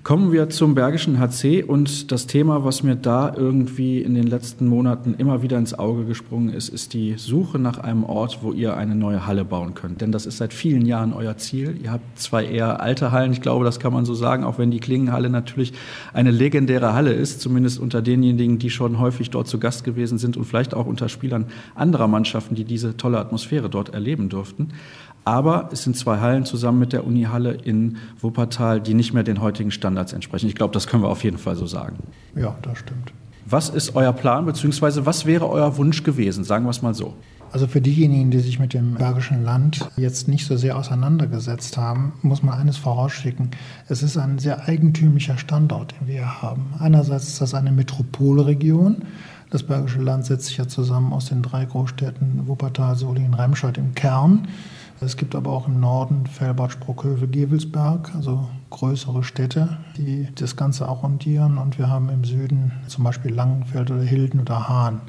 Kommen 0.05 0.31
wir 0.31 0.49
zum 0.51 0.75
Bergischen 0.75 1.17
HC 1.19 1.63
und 1.63 2.11
das 2.11 2.27
Thema, 2.27 2.63
was 2.63 2.83
mir 2.83 2.95
da 2.95 3.33
irgendwie 3.35 4.03
in 4.03 4.13
den 4.13 4.27
letzten 4.27 4.67
Monaten 4.67 5.15
immer 5.15 5.41
wieder 5.41 5.57
ins 5.57 5.73
Auge 5.73 6.05
gesprungen 6.05 6.53
ist, 6.53 6.69
ist 6.69 6.93
die 6.93 7.15
Suche 7.17 7.57
nach 7.57 7.79
einem 7.79 8.03
Ort, 8.03 8.43
wo 8.43 8.53
ihr 8.53 8.77
eine 8.77 8.93
neue 8.93 9.25
Halle 9.25 9.43
bauen 9.43 9.73
könnt. 9.73 10.01
Denn 10.01 10.11
das 10.11 10.27
ist 10.27 10.37
seit 10.37 10.53
vielen 10.53 10.85
Jahren 10.85 11.11
euer 11.11 11.37
Ziel. 11.37 11.79
Ihr 11.81 11.91
habt 11.91 12.19
zwei 12.19 12.45
eher 12.45 12.81
alte 12.81 13.11
Hallen, 13.11 13.31
ich 13.31 13.41
glaube, 13.41 13.65
das 13.65 13.79
kann 13.79 13.93
man 13.93 14.05
so 14.05 14.13
sagen, 14.13 14.43
auch 14.43 14.59
wenn 14.59 14.69
die 14.69 14.79
Klingenhalle 14.79 15.31
natürlich 15.31 15.73
eine 16.13 16.29
legendäre 16.29 16.93
Halle 16.93 17.13
ist, 17.13 17.41
zumindest 17.41 17.79
unter 17.79 18.03
denjenigen, 18.03 18.59
die 18.59 18.69
schon 18.69 18.99
häufig 18.99 19.31
dort 19.31 19.47
zu 19.47 19.57
Gast 19.57 19.83
gewesen 19.83 20.19
sind 20.19 20.37
und 20.37 20.45
vielleicht 20.45 20.75
auch 20.75 20.85
unter 20.85 21.09
Spielern 21.09 21.47
anderer 21.73 22.07
Mannschaften, 22.07 22.53
die 22.53 22.63
diese 22.63 22.95
tolle 22.95 23.17
Atmosphäre 23.17 23.71
dort 23.71 23.95
erleben 23.95 24.29
durften. 24.29 24.67
Aber 25.25 25.69
es 25.71 25.83
sind 25.83 25.97
zwei 25.97 26.19
Hallen 26.19 26.45
zusammen 26.45 26.79
mit 26.79 26.93
der 26.93 27.05
Unihalle 27.05 27.53
in 27.53 27.97
Wuppertal, 28.19 28.79
die 28.79 28.93
nicht 28.93 29.11
mehr 29.11 29.23
den 29.23 29.41
heutigen 29.41 29.71
Standards 29.71 30.13
entsprechen. 30.13 30.47
Ich 30.47 30.55
glaube, 30.55 30.73
das 30.73 30.85
können 30.85 31.01
wir 31.01 31.09
auf 31.09 31.23
jeden 31.23 31.39
Fall 31.39 31.55
so 31.55 31.65
sagen. 31.65 31.97
Ja, 32.35 32.55
das 32.61 32.77
stimmt. 32.77 33.11
Was 33.47 33.69
ist 33.69 33.95
euer 33.95 34.13
Plan, 34.13 34.45
beziehungsweise 34.45 35.05
was 35.05 35.25
wäre 35.25 35.49
euer 35.49 35.77
Wunsch 35.77 36.03
gewesen? 36.03 36.43
Sagen 36.43 36.65
wir 36.65 36.71
es 36.71 36.81
mal 36.81 36.93
so. 36.93 37.15
Also 37.51 37.67
für 37.67 37.79
diejenigen, 37.79 38.31
die 38.31 38.39
sich 38.39 38.59
mit 38.59 38.73
dem 38.73 38.95
Bergischen 38.95 39.43
Land 39.43 39.87
jetzt 39.97 40.27
nicht 40.27 40.45
so 40.45 40.57
sehr 40.57 40.77
auseinandergesetzt 40.77 41.77
haben, 41.77 42.13
muss 42.21 42.43
man 42.43 42.59
eines 42.59 42.77
vorausschicken. 42.77 43.51
Es 43.87 44.03
ist 44.03 44.17
ein 44.17 44.39
sehr 44.39 44.67
eigentümlicher 44.67 45.37
Standort, 45.37 45.95
den 45.99 46.07
wir 46.07 46.41
haben. 46.41 46.73
Einerseits 46.79 47.29
ist 47.29 47.41
das 47.41 47.53
eine 47.53 47.71
Metropolregion. 47.71 49.03
Das 49.51 49.63
Bergische 49.63 50.01
Land 50.01 50.25
setzt 50.25 50.47
sich 50.47 50.57
ja 50.57 50.67
zusammen 50.67 51.13
aus 51.13 51.27
den 51.27 51.43
drei 51.43 51.65
Großstädten 51.65 52.47
Wuppertal, 52.47 52.95
Solingen, 52.95 53.35
Remscheid 53.35 53.77
im 53.77 53.95
Kern. 53.95 54.47
Es 55.05 55.17
gibt 55.17 55.35
aber 55.35 55.51
auch 55.51 55.67
im 55.67 55.79
Norden 55.79 56.25
Fellbad, 56.25 56.71
Sprockhövel, 56.71 57.27
Gewelsberg, 57.27 58.13
also 58.15 58.49
größere 58.71 59.23
Städte, 59.23 59.77
die 59.97 60.27
das 60.33 60.55
Ganze 60.55 60.87
arrondieren. 60.87 61.59
Und 61.59 61.77
wir 61.77 61.91
haben 61.91 62.09
im 62.09 62.23
Süden 62.23 62.71
zum 62.87 63.03
Beispiel 63.03 63.31
Langenfeld 63.31 63.91
oder 63.91 64.01
Hilden 64.01 64.39
oder 64.39 64.67
Hahn. 64.67 65.01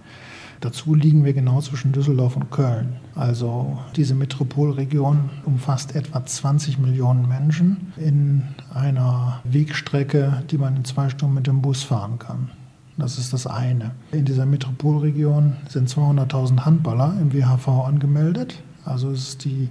Dazu 0.61 0.95
liegen 0.95 1.25
wir 1.25 1.33
genau 1.33 1.63
zwischen 1.63 1.93
Düsseldorf 1.93 2.37
und 2.37 2.51
Köln. 2.51 2.97
Also 3.15 3.79
diese 3.97 4.15
Metropolregion 4.15 5.31
umfasst 5.47 5.97
etwa 5.97 6.25
20 6.25 6.79
Millionen 6.79 7.27
Menschen 7.27 7.95
in 7.97 8.43
einer 8.75 9.41
Wegstrecke, 9.45 10.43
die 10.51 10.59
man 10.59 10.77
in 10.77 10.85
zwei 10.85 11.09
Stunden 11.09 11.35
mit 11.35 11.47
dem 11.47 11.63
Bus 11.63 11.83
fahren 11.83 12.19
kann. 12.19 12.51
Das 12.99 13.17
ist 13.17 13.33
das 13.33 13.47
eine. 13.47 13.93
In 14.13 14.27
dieser 14.27 14.45
Metropolregion 14.45 15.57
sind 15.69 15.89
200.000 15.89 16.67
Handballer 16.67 17.15
im 17.21 17.33
WHV 17.33 17.69
angemeldet. 17.87 18.63
Also 18.87 19.11
es 19.11 19.29
ist 19.29 19.45
die 19.45 19.69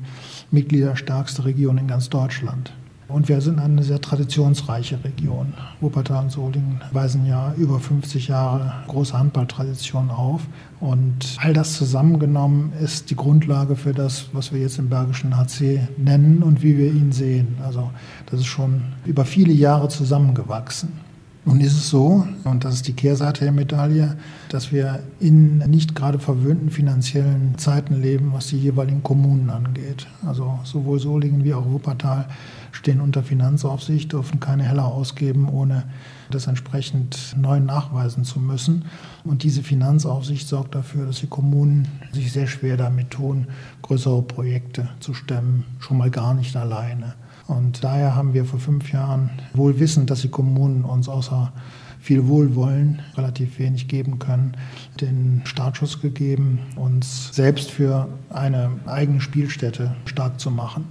mitgliederstärkste 0.51 1.45
Region 1.45 1.77
in 1.77 1.87
ganz 1.87 2.09
Deutschland. 2.09 2.71
Und 3.07 3.29
wir 3.29 3.39
sind 3.39 3.59
eine 3.59 3.83
sehr 3.83 4.01
traditionsreiche 4.01 5.03
Region. 5.03 5.53
Wuppertal 5.79 6.23
und 6.23 6.31
Solingen 6.31 6.81
weisen 6.91 7.27
ja 7.27 7.53
über 7.55 7.79
50 7.79 8.29
Jahre 8.29 8.73
große 8.87 9.17
Handballtradition 9.17 10.09
auf. 10.09 10.41
Und 10.79 11.37
all 11.39 11.53
das 11.53 11.73
zusammengenommen 11.73 12.73
ist 12.81 13.11
die 13.11 13.15
Grundlage 13.15 13.75
für 13.75 13.93
das, 13.93 14.29
was 14.33 14.51
wir 14.51 14.59
jetzt 14.59 14.79
im 14.79 14.89
Bergischen 14.89 15.37
HC 15.37 15.87
nennen 15.97 16.41
und 16.41 16.63
wie 16.63 16.77
wir 16.77 16.87
ihn 16.87 17.11
sehen. 17.11 17.57
Also 17.63 17.91
das 18.25 18.39
ist 18.39 18.47
schon 18.47 18.81
über 19.05 19.23
viele 19.23 19.53
Jahre 19.53 19.87
zusammengewachsen. 19.87 21.04
Nun 21.47 21.59
ist 21.59 21.73
es 21.73 21.89
so, 21.89 22.25
und 22.43 22.65
das 22.65 22.73
ist 22.73 22.87
die 22.87 22.93
Kehrseite 22.93 23.43
der 23.43 23.51
Medaille, 23.51 24.17
dass 24.49 24.71
wir 24.71 25.03
in 25.19 25.59
nicht 25.59 25.93
gerade 25.93 26.17
verwöhnten 26.17 26.71
finanziellen 26.71 27.55
Zeiten 27.57 28.01
leben, 28.01 28.33
was 28.33 28.47
die 28.47 28.57
jeweiligen 28.57 29.03
Kommunen 29.03 29.51
angeht. 29.51 30.07
Also 30.25 30.59
sowohl 30.63 30.99
Solingen 30.99 31.43
wie 31.43 31.53
auch 31.53 31.69
Wuppertal 31.69 32.27
stehen 32.71 32.99
unter 32.99 33.21
Finanzaufsicht, 33.21 34.11
dürfen 34.11 34.39
keine 34.39 34.63
Heller 34.63 34.85
ausgeben, 34.85 35.47
ohne 35.47 35.83
das 36.29 36.47
entsprechend 36.47 37.35
neu 37.37 37.59
nachweisen 37.59 38.23
zu 38.23 38.39
müssen. 38.39 38.85
Und 39.23 39.43
diese 39.43 39.63
Finanzaufsicht 39.63 40.47
sorgt 40.47 40.75
dafür, 40.75 41.05
dass 41.05 41.19
die 41.19 41.27
Kommunen 41.27 41.87
sich 42.11 42.31
sehr 42.31 42.47
schwer 42.47 42.77
damit 42.77 43.11
tun, 43.11 43.47
größere 43.81 44.21
Projekte 44.21 44.89
zu 44.99 45.13
stemmen, 45.13 45.65
schon 45.79 45.97
mal 45.97 46.11
gar 46.11 46.33
nicht 46.33 46.55
alleine. 46.55 47.15
Und 47.47 47.83
daher 47.83 48.15
haben 48.15 48.33
wir 48.33 48.45
vor 48.45 48.59
fünf 48.59 48.91
Jahren, 48.91 49.29
wohl 49.53 49.79
wissend, 49.79 50.09
dass 50.09 50.21
die 50.21 50.29
Kommunen 50.29 50.83
uns 50.83 51.07
außer 51.07 51.51
viel 51.99 52.27
Wohlwollen 52.27 53.01
relativ 53.17 53.57
wenig 53.57 53.87
geben 53.87 54.19
können, 54.19 54.55
den 55.01 55.41
Startschuss 55.45 56.01
gegeben, 56.01 56.59
uns 56.75 57.33
selbst 57.33 57.71
für 57.71 58.07
eine 58.29 58.69
eigene 58.85 59.21
Spielstätte 59.21 59.95
stark 60.05 60.39
zu 60.39 60.51
machen. 60.51 60.85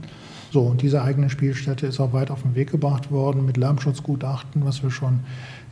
So, 0.54 0.60
und 0.60 0.82
diese 0.82 1.02
eigene 1.02 1.30
Spielstätte 1.30 1.88
ist 1.88 1.98
auch 1.98 2.12
weit 2.12 2.30
auf 2.30 2.42
den 2.42 2.54
Weg 2.54 2.70
gebracht 2.70 3.10
worden 3.10 3.44
mit 3.44 3.56
Lärmschutzgutachten, 3.56 4.64
was 4.64 4.84
wir 4.84 4.90
schon 4.92 5.18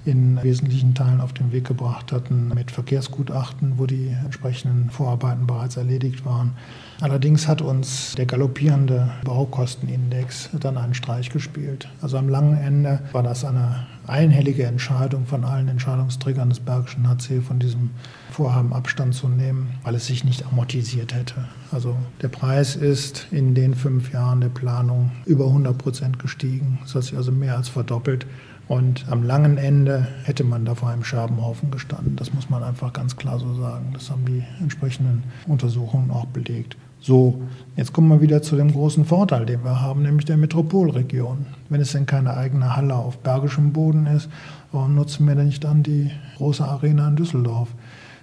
in 0.04 0.42
wesentlichen 0.42 0.92
Teilen 0.92 1.20
auf 1.20 1.32
den 1.32 1.52
Weg 1.52 1.68
gebracht 1.68 2.10
hatten, 2.10 2.48
mit 2.52 2.72
Verkehrsgutachten, 2.72 3.74
wo 3.76 3.86
die 3.86 4.08
entsprechenden 4.08 4.90
Vorarbeiten 4.90 5.46
bereits 5.46 5.76
erledigt 5.76 6.26
waren. 6.26 6.54
Allerdings 7.00 7.46
hat 7.46 7.62
uns 7.62 8.16
der 8.16 8.26
galoppierende 8.26 9.12
Baukostenindex 9.22 10.50
dann 10.58 10.76
einen 10.76 10.94
Streich 10.94 11.30
gespielt. 11.30 11.88
Also 12.00 12.18
am 12.18 12.28
langen 12.28 12.56
Ende 12.56 13.02
war 13.12 13.22
das 13.22 13.44
eine 13.44 13.86
einhellige 14.08 14.66
Entscheidung 14.66 15.26
von 15.26 15.44
allen 15.44 15.68
Entscheidungsträgern 15.68 16.48
des 16.48 16.58
Bergischen 16.58 17.08
HC 17.08 17.40
von 17.40 17.60
diesem 17.60 17.90
Vorhaben 18.32 18.72
Abstand 18.72 19.14
zu 19.14 19.28
nehmen, 19.28 19.74
weil 19.82 19.94
es 19.94 20.06
sich 20.06 20.24
nicht 20.24 20.46
amortisiert 20.46 21.14
hätte. 21.14 21.44
Also 21.70 21.96
der 22.22 22.28
Preis 22.28 22.76
ist 22.76 23.26
in 23.30 23.54
den 23.54 23.74
fünf 23.74 24.12
Jahren 24.12 24.40
der 24.40 24.48
Planung 24.48 25.10
über 25.26 25.46
100 25.46 25.76
Prozent 25.76 26.18
gestiegen. 26.18 26.78
Das 26.82 26.94
hat 26.94 27.04
sich 27.04 27.16
also 27.16 27.30
mehr 27.30 27.56
als 27.56 27.68
verdoppelt. 27.68 28.26
Und 28.68 29.06
am 29.10 29.22
langen 29.22 29.58
Ende 29.58 30.06
hätte 30.24 30.44
man 30.44 30.64
da 30.64 30.74
vor 30.74 30.88
einem 30.88 31.04
Scherbenhaufen 31.04 31.70
gestanden. 31.70 32.16
Das 32.16 32.32
muss 32.32 32.48
man 32.48 32.62
einfach 32.62 32.92
ganz 32.92 33.16
klar 33.16 33.38
so 33.38 33.52
sagen. 33.54 33.90
Das 33.92 34.10
haben 34.10 34.24
die 34.24 34.42
entsprechenden 34.60 35.24
Untersuchungen 35.46 36.10
auch 36.10 36.26
belegt. 36.26 36.76
So, 37.00 37.42
jetzt 37.76 37.92
kommen 37.92 38.08
wir 38.08 38.20
wieder 38.20 38.42
zu 38.42 38.54
dem 38.54 38.70
großen 38.70 39.04
Vorteil, 39.04 39.44
den 39.44 39.64
wir 39.64 39.80
haben, 39.80 40.02
nämlich 40.02 40.24
der 40.24 40.36
Metropolregion. 40.36 41.46
Wenn 41.68 41.80
es 41.80 41.90
denn 41.90 42.06
keine 42.06 42.36
eigene 42.36 42.76
Halle 42.76 42.94
auf 42.94 43.18
bergischem 43.18 43.72
Boden 43.72 44.06
ist, 44.06 44.30
warum 44.70 44.94
nutzen 44.94 45.26
wir 45.26 45.34
denn 45.34 45.46
nicht 45.46 45.64
dann 45.64 45.82
die 45.82 46.12
große 46.36 46.64
Arena 46.64 47.08
in 47.08 47.16
Düsseldorf? 47.16 47.74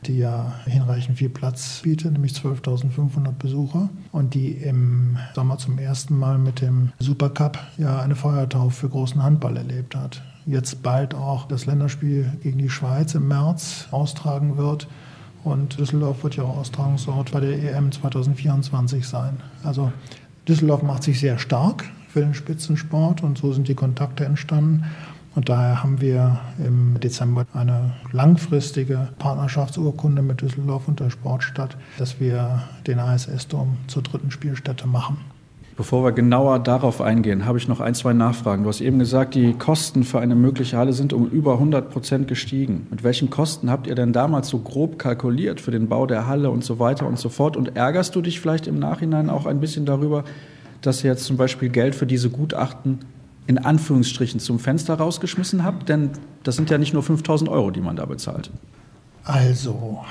Die 0.06 0.18
ja 0.18 0.54
hinreichend 0.66 1.18
viel 1.18 1.30
Platz 1.30 1.82
bietet, 1.84 2.14
nämlich 2.14 2.34
12.500 2.34 3.32
Besucher 3.32 3.90
und 4.12 4.34
die 4.34 4.52
im 4.52 5.18
Sommer 5.36 5.58
zum 5.58 5.78
ersten 5.78 6.18
Mal 6.18 6.38
mit 6.38 6.62
dem 6.62 6.92
Supercup 7.00 7.60
ja 7.78 8.00
eine 8.00 8.16
Feuertaufe 8.16 8.76
für 8.76 8.90
großen 8.90 9.22
Handball 9.22 9.58
erlebt 9.58 9.96
hat. 9.96 10.22
Jetzt 10.46 10.82
bald 10.82 11.14
auch 11.14 11.48
das 11.48 11.66
Länderspiel 11.66 12.32
gegen 12.42 12.58
die 12.58 12.70
Schweiz 12.70 13.14
im 13.16 13.28
März 13.28 13.88
austragen 13.92 14.58
wird 14.58 14.88
und 15.44 15.80
Düsseldorf 15.80 16.24
wird 16.24 16.36
ja 16.36 16.44
auch 16.44 16.58
Austragungsort 16.58 17.32
bei 17.32 17.40
der 17.40 17.76
EM 17.76 17.92
2024 17.92 19.08
sein. 19.08 19.38
Also 19.64 19.92
Düsseldorf 20.48 20.82
macht 20.82 21.04
sich 21.04 21.20
sehr 21.20 21.38
stark 21.38 21.86
für 22.08 22.22
den 22.22 22.34
Spitzensport 22.34 23.24
und 23.24 23.38
so 23.38 23.54
sind 23.54 23.68
die 23.68 23.76
Kontakte 23.76 24.26
entstanden. 24.26 24.86
Und 25.36 25.48
daher 25.48 25.84
haben 25.84 26.02
wir 26.02 26.40
im 26.58 27.00
Dezember 27.00 27.46
eine 27.54 27.94
langfristige 28.12 29.10
Partnerschaftsurkunde 29.20 30.22
mit 30.22 30.42
Düsseldorf 30.42 30.88
und 30.88 31.00
der 31.00 31.10
Sportstadt, 31.10 31.78
dass 31.98 32.20
wir 32.20 32.64
den 32.88 33.00
ASS-Dom 33.00 33.78
zur 33.88 34.02
dritten 34.04 34.32
Spielstätte 34.32 34.88
machen. 34.88 35.18
Bevor 35.80 36.04
wir 36.04 36.12
genauer 36.12 36.60
darauf 36.60 37.00
eingehen, 37.00 37.46
habe 37.46 37.58
ich 37.58 37.70
noch 37.70 37.80
ein, 37.80 37.96
zwei 37.96 38.12
Nachfragen. 38.12 38.64
Du 38.64 38.70
hast 38.70 38.82
eben 38.82 39.00
gesagt, 39.00 39.34
die 39.34 39.54
Kosten 39.54 40.04
für 40.04 40.20
eine 40.20 40.36
mögliche 40.36 40.76
Halle 40.76 40.92
sind 40.92 41.14
um 41.14 41.30
über 41.30 41.54
100 41.54 41.90
Prozent 41.90 42.28
gestiegen. 42.28 42.88
Mit 42.92 43.06
welchen 43.06 43.30
Kosten 43.30 43.70
habt 43.72 43.88
ihr 43.88 43.96
denn 43.96 44.12
damals 44.12 44.50
so 44.50 44.60
grob 44.60 45.00
kalkuliert 45.00 45.62
für 45.62 45.72
den 45.72 45.88
Bau 45.88 46.06
der 46.06 46.28
Halle 46.28 46.50
und 46.50 46.66
so 46.66 46.80
weiter 46.80 47.08
und 47.08 47.18
so 47.18 47.30
fort? 47.30 47.56
Und 47.56 47.78
ärgerst 47.78 48.14
du 48.14 48.22
dich 48.22 48.42
vielleicht 48.42 48.68
im 48.68 48.78
Nachhinein 48.78 49.30
auch 49.30 49.46
ein 49.46 49.62
bisschen 49.62 49.86
darüber, 49.86 50.26
dass 50.82 51.02
jetzt 51.02 51.24
zum 51.24 51.38
Beispiel 51.38 51.70
Geld 51.70 51.96
für 51.96 52.06
diese 52.06 52.30
Gutachten 52.30 53.00
in 53.50 53.58
Anführungsstrichen 53.58 54.40
zum 54.40 54.60
Fenster 54.60 54.94
rausgeschmissen 54.94 55.64
habt? 55.64 55.90
Denn 55.90 56.12
das 56.44 56.56
sind 56.56 56.70
ja 56.70 56.78
nicht 56.78 56.94
nur 56.94 57.04
5000 57.04 57.50
Euro, 57.50 57.72
die 57.72 57.82
man 57.82 57.96
da 57.96 58.06
bezahlt. 58.06 58.52
Also, 59.24 60.06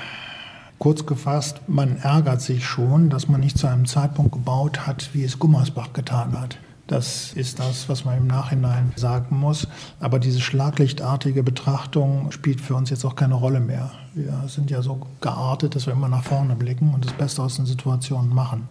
Kurz 0.79 1.05
gefasst, 1.05 1.59
man 1.67 1.97
ärgert 1.97 2.39
sich 2.39 2.65
schon, 2.65 3.09
dass 3.09 3.27
man 3.27 3.41
nicht 3.41 3.57
zu 3.57 3.67
einem 3.67 3.85
Zeitpunkt 3.85 4.31
gebaut 4.31 4.87
hat, 4.87 5.09
wie 5.11 5.25
es 5.25 5.37
Gummersbach 5.37 5.91
getan 5.91 6.39
hat. 6.39 6.57
Das 6.87 7.33
ist 7.33 7.59
das, 7.59 7.89
was 7.89 8.05
man 8.05 8.17
im 8.17 8.27
Nachhinein 8.27 8.93
sagen 8.95 9.37
muss. 9.37 9.67
Aber 9.99 10.19
diese 10.19 10.39
schlaglichtartige 10.39 11.43
Betrachtung 11.43 12.31
spielt 12.31 12.61
für 12.61 12.75
uns 12.75 12.89
jetzt 12.91 13.03
auch 13.03 13.15
keine 13.15 13.35
Rolle 13.35 13.59
mehr. 13.59 13.91
Wir 14.13 14.45
sind 14.47 14.71
ja 14.71 14.81
so 14.81 15.05
geartet, 15.19 15.75
dass 15.75 15.85
wir 15.85 15.93
immer 15.93 16.07
nach 16.07 16.23
vorne 16.23 16.55
blicken 16.55 16.93
und 16.93 17.03
das 17.03 17.11
Beste 17.11 17.43
aus 17.43 17.57
den 17.57 17.65
Situationen 17.65 18.33
machen. 18.33 18.69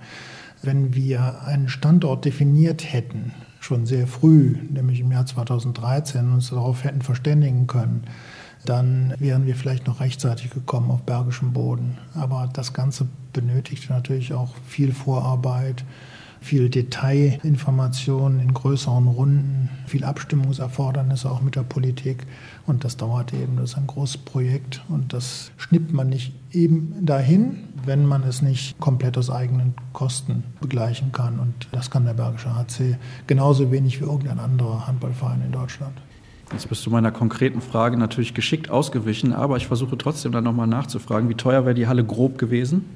Wenn 0.62 0.94
wir 0.94 1.42
einen 1.42 1.68
Standort 1.68 2.24
definiert 2.24 2.90
hätten, 2.90 3.34
schon 3.68 3.84
sehr 3.84 4.06
früh, 4.06 4.56
nämlich 4.70 5.00
im 5.00 5.12
Jahr 5.12 5.26
2013, 5.26 6.32
uns 6.32 6.48
darauf 6.48 6.84
hätten 6.84 7.02
verständigen 7.02 7.66
können, 7.66 8.04
dann 8.64 9.14
wären 9.18 9.46
wir 9.46 9.54
vielleicht 9.54 9.86
noch 9.86 10.00
rechtzeitig 10.00 10.50
gekommen 10.50 10.90
auf 10.90 11.02
bergischem 11.02 11.52
Boden. 11.52 11.98
Aber 12.14 12.48
das 12.52 12.72
Ganze 12.72 13.06
benötigt 13.34 13.90
natürlich 13.90 14.32
auch 14.32 14.54
viel 14.66 14.92
Vorarbeit, 14.92 15.84
viel 16.40 16.68
Detailinformationen 16.68 18.40
in 18.40 18.54
größeren 18.54 19.06
Runden, 19.06 19.68
viel 19.86 20.04
Abstimmungserfordernisse 20.04 21.30
auch 21.30 21.42
mit 21.42 21.56
der 21.56 21.62
Politik. 21.62 22.26
Und 22.66 22.84
das 22.84 22.96
dauert 22.96 23.32
eben. 23.32 23.56
Das 23.56 23.70
ist 23.70 23.78
ein 23.78 23.86
großes 23.86 24.18
Projekt 24.18 24.82
und 24.88 25.12
das 25.12 25.50
schnippt 25.56 25.92
man 25.92 26.08
nicht 26.08 26.32
eben 26.52 26.94
dahin, 27.04 27.64
wenn 27.84 28.06
man 28.06 28.22
es 28.22 28.42
nicht 28.42 28.78
komplett 28.78 29.18
aus 29.18 29.30
eigenen 29.30 29.74
Kosten 29.92 30.44
begleichen 30.60 31.12
kann. 31.12 31.38
Und 31.40 31.68
das 31.72 31.90
kann 31.90 32.04
der 32.04 32.14
Bergische 32.14 32.54
HC 32.54 32.96
genauso 33.26 33.70
wenig 33.70 34.00
wie 34.00 34.04
irgendein 34.04 34.38
anderer 34.38 34.86
Handballverein 34.86 35.42
in 35.44 35.52
Deutschland. 35.52 35.94
Jetzt 36.52 36.68
bist 36.68 36.86
du 36.86 36.90
meiner 36.90 37.12
konkreten 37.12 37.60
Frage 37.60 37.98
natürlich 37.98 38.32
geschickt 38.32 38.70
ausgewichen, 38.70 39.34
aber 39.34 39.58
ich 39.58 39.66
versuche 39.66 39.98
trotzdem 39.98 40.32
dann 40.32 40.44
nochmal 40.44 40.66
nachzufragen, 40.66 41.28
wie 41.28 41.34
teuer 41.34 41.66
wäre 41.66 41.74
die 41.74 41.86
Halle 41.86 42.04
grob 42.04 42.38
gewesen? 42.38 42.86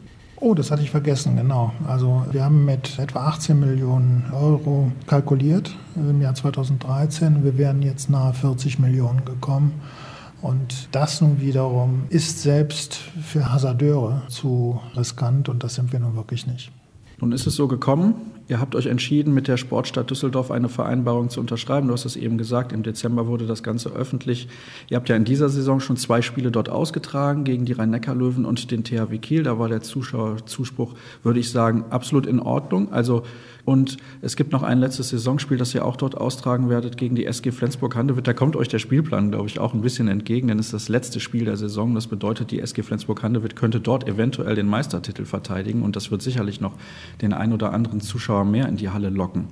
Oh, 0.44 0.54
das 0.54 0.72
hatte 0.72 0.82
ich 0.82 0.90
vergessen, 0.90 1.36
genau. 1.36 1.72
Also 1.86 2.26
wir 2.32 2.42
haben 2.42 2.64
mit 2.64 2.98
etwa 2.98 3.28
18 3.28 3.60
Millionen 3.60 4.24
Euro 4.32 4.90
kalkuliert 5.06 5.72
im 5.94 6.20
Jahr 6.20 6.34
2013. 6.34 7.44
Wir 7.44 7.58
wären 7.58 7.80
jetzt 7.80 8.10
nahe 8.10 8.34
40 8.34 8.80
Millionen 8.80 9.24
gekommen. 9.24 9.80
Und 10.40 10.88
das 10.90 11.20
nun 11.20 11.40
wiederum 11.40 12.06
ist 12.08 12.42
selbst 12.42 12.94
für 12.94 13.52
Hasardeure 13.52 14.22
zu 14.26 14.80
riskant 14.96 15.48
und 15.48 15.62
das 15.62 15.76
sind 15.76 15.92
wir 15.92 16.00
nun 16.00 16.16
wirklich 16.16 16.44
nicht. 16.48 16.72
Nun 17.20 17.30
ist 17.30 17.46
es 17.46 17.54
so 17.54 17.68
gekommen, 17.68 18.14
Ihr 18.48 18.60
habt 18.60 18.74
euch 18.74 18.86
entschieden, 18.86 19.32
mit 19.34 19.48
der 19.48 19.56
Sportstadt 19.56 20.10
Düsseldorf 20.10 20.50
eine 20.50 20.68
Vereinbarung 20.68 21.30
zu 21.30 21.40
unterschreiben. 21.40 21.88
Du 21.88 21.94
hast 21.94 22.04
es 22.04 22.16
eben 22.16 22.38
gesagt, 22.38 22.72
im 22.72 22.82
Dezember 22.82 23.26
wurde 23.26 23.46
das 23.46 23.62
Ganze 23.62 23.90
öffentlich. 23.90 24.48
Ihr 24.88 24.96
habt 24.96 25.08
ja 25.08 25.16
in 25.16 25.24
dieser 25.24 25.48
Saison 25.48 25.80
schon 25.80 25.96
zwei 25.96 26.22
Spiele 26.22 26.50
dort 26.50 26.68
ausgetragen 26.68 27.44
gegen 27.44 27.64
die 27.64 27.72
Rhein-Neckar-Löwen 27.72 28.44
und 28.44 28.70
den 28.70 28.84
THW 28.84 29.18
Kiel. 29.18 29.42
Da 29.42 29.58
war 29.58 29.68
der 29.68 29.82
Zuschauerzuspruch, 29.82 30.94
würde 31.22 31.40
ich 31.40 31.50
sagen, 31.50 31.84
absolut 31.90 32.26
in 32.26 32.40
Ordnung. 32.40 32.92
Also 32.92 33.22
und 33.64 33.96
es 34.22 34.34
gibt 34.34 34.50
noch 34.50 34.64
ein 34.64 34.80
letztes 34.80 35.10
Saisonspiel, 35.10 35.56
das 35.56 35.72
ihr 35.74 35.84
auch 35.84 35.96
dort 35.96 36.16
austragen 36.16 36.68
werdet 36.68 36.96
gegen 36.96 37.14
die 37.14 37.26
SG 37.26 37.52
Flensburg-Handewitt. 37.52 38.26
Da 38.26 38.32
kommt 38.32 38.56
euch 38.56 38.66
der 38.66 38.80
Spielplan, 38.80 39.30
glaube 39.30 39.46
ich, 39.46 39.60
auch 39.60 39.72
ein 39.72 39.82
bisschen 39.82 40.08
entgegen, 40.08 40.48
denn 40.48 40.58
es 40.58 40.66
ist 40.66 40.74
das 40.74 40.88
letzte 40.88 41.20
Spiel 41.20 41.44
der 41.44 41.56
Saison. 41.56 41.94
Das 41.94 42.08
bedeutet, 42.08 42.50
die 42.50 42.60
SG 42.60 42.82
Flensburg-Handewitt 42.82 43.54
könnte 43.54 43.80
dort 43.80 44.08
eventuell 44.08 44.56
den 44.56 44.66
Meistertitel 44.66 45.24
verteidigen 45.24 45.82
und 45.82 45.94
das 45.94 46.10
wird 46.10 46.22
sicherlich 46.22 46.60
noch 46.60 46.74
den 47.20 47.32
ein 47.32 47.52
oder 47.52 47.72
anderen 47.72 48.00
Zuschauer 48.00 48.44
mehr 48.44 48.68
in 48.68 48.76
die 48.76 48.90
Halle 48.90 49.10
locken. 49.10 49.44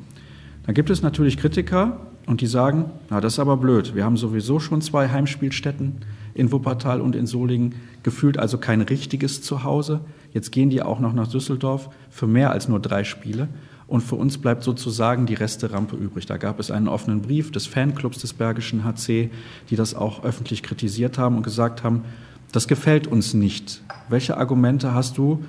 Dann 0.66 0.74
gibt 0.74 0.90
es 0.90 1.02
natürlich 1.02 1.36
Kritiker 1.36 2.00
und 2.26 2.40
die 2.40 2.46
sagen, 2.46 2.90
na, 3.11 3.20
das 3.20 3.34
ist 3.34 3.38
aber 3.38 3.56
blöd. 3.56 3.94
Wir 3.94 4.04
haben 4.04 4.16
sowieso 4.16 4.58
schon 4.58 4.82
zwei 4.82 5.08
Heimspielstätten 5.08 5.96
in 6.34 6.52
Wuppertal 6.52 7.00
und 7.00 7.16
in 7.16 7.26
Solingen, 7.26 7.74
gefühlt 8.02 8.38
also 8.38 8.58
kein 8.58 8.80
richtiges 8.80 9.42
Zuhause. 9.42 10.00
Jetzt 10.32 10.52
gehen 10.52 10.70
die 10.70 10.82
auch 10.82 11.00
noch 11.00 11.12
nach 11.12 11.28
Düsseldorf 11.28 11.90
für 12.08 12.26
mehr 12.26 12.50
als 12.50 12.68
nur 12.68 12.80
drei 12.80 13.04
Spiele. 13.04 13.48
Und 13.91 14.03
für 14.03 14.14
uns 14.14 14.38
bleibt 14.38 14.62
sozusagen 14.62 15.26
die 15.26 15.34
Resterampe 15.34 15.97
übrig. 15.97 16.24
Da 16.24 16.36
gab 16.36 16.61
es 16.61 16.70
einen 16.70 16.86
offenen 16.86 17.22
Brief 17.22 17.51
des 17.51 17.66
Fanclubs 17.66 18.18
des 18.18 18.32
Bergischen 18.32 18.84
HC, 18.84 19.30
die 19.68 19.74
das 19.74 19.97
auch 19.97 20.22
öffentlich 20.22 20.62
kritisiert 20.62 21.18
haben 21.18 21.36
und 21.36 21.43
gesagt 21.43 21.82
haben, 21.82 22.05
das 22.53 22.68
gefällt 22.68 23.09
uns 23.09 23.34
nicht. 23.34 23.82
Welche 24.09 24.36
Argumente 24.36 24.95
hast 24.95 25.18
du 25.18 25.45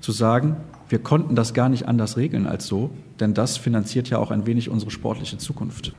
zu 0.00 0.12
sagen, 0.12 0.56
wir 0.90 0.98
konnten 0.98 1.34
das 1.36 1.54
gar 1.54 1.70
nicht 1.70 1.88
anders 1.88 2.18
regeln 2.18 2.46
als 2.46 2.66
so, 2.66 2.90
denn 3.18 3.32
das 3.32 3.56
finanziert 3.56 4.10
ja 4.10 4.18
auch 4.18 4.30
ein 4.30 4.44
wenig 4.44 4.68
unsere 4.68 4.90
sportliche 4.90 5.38
Zukunft. 5.38 5.94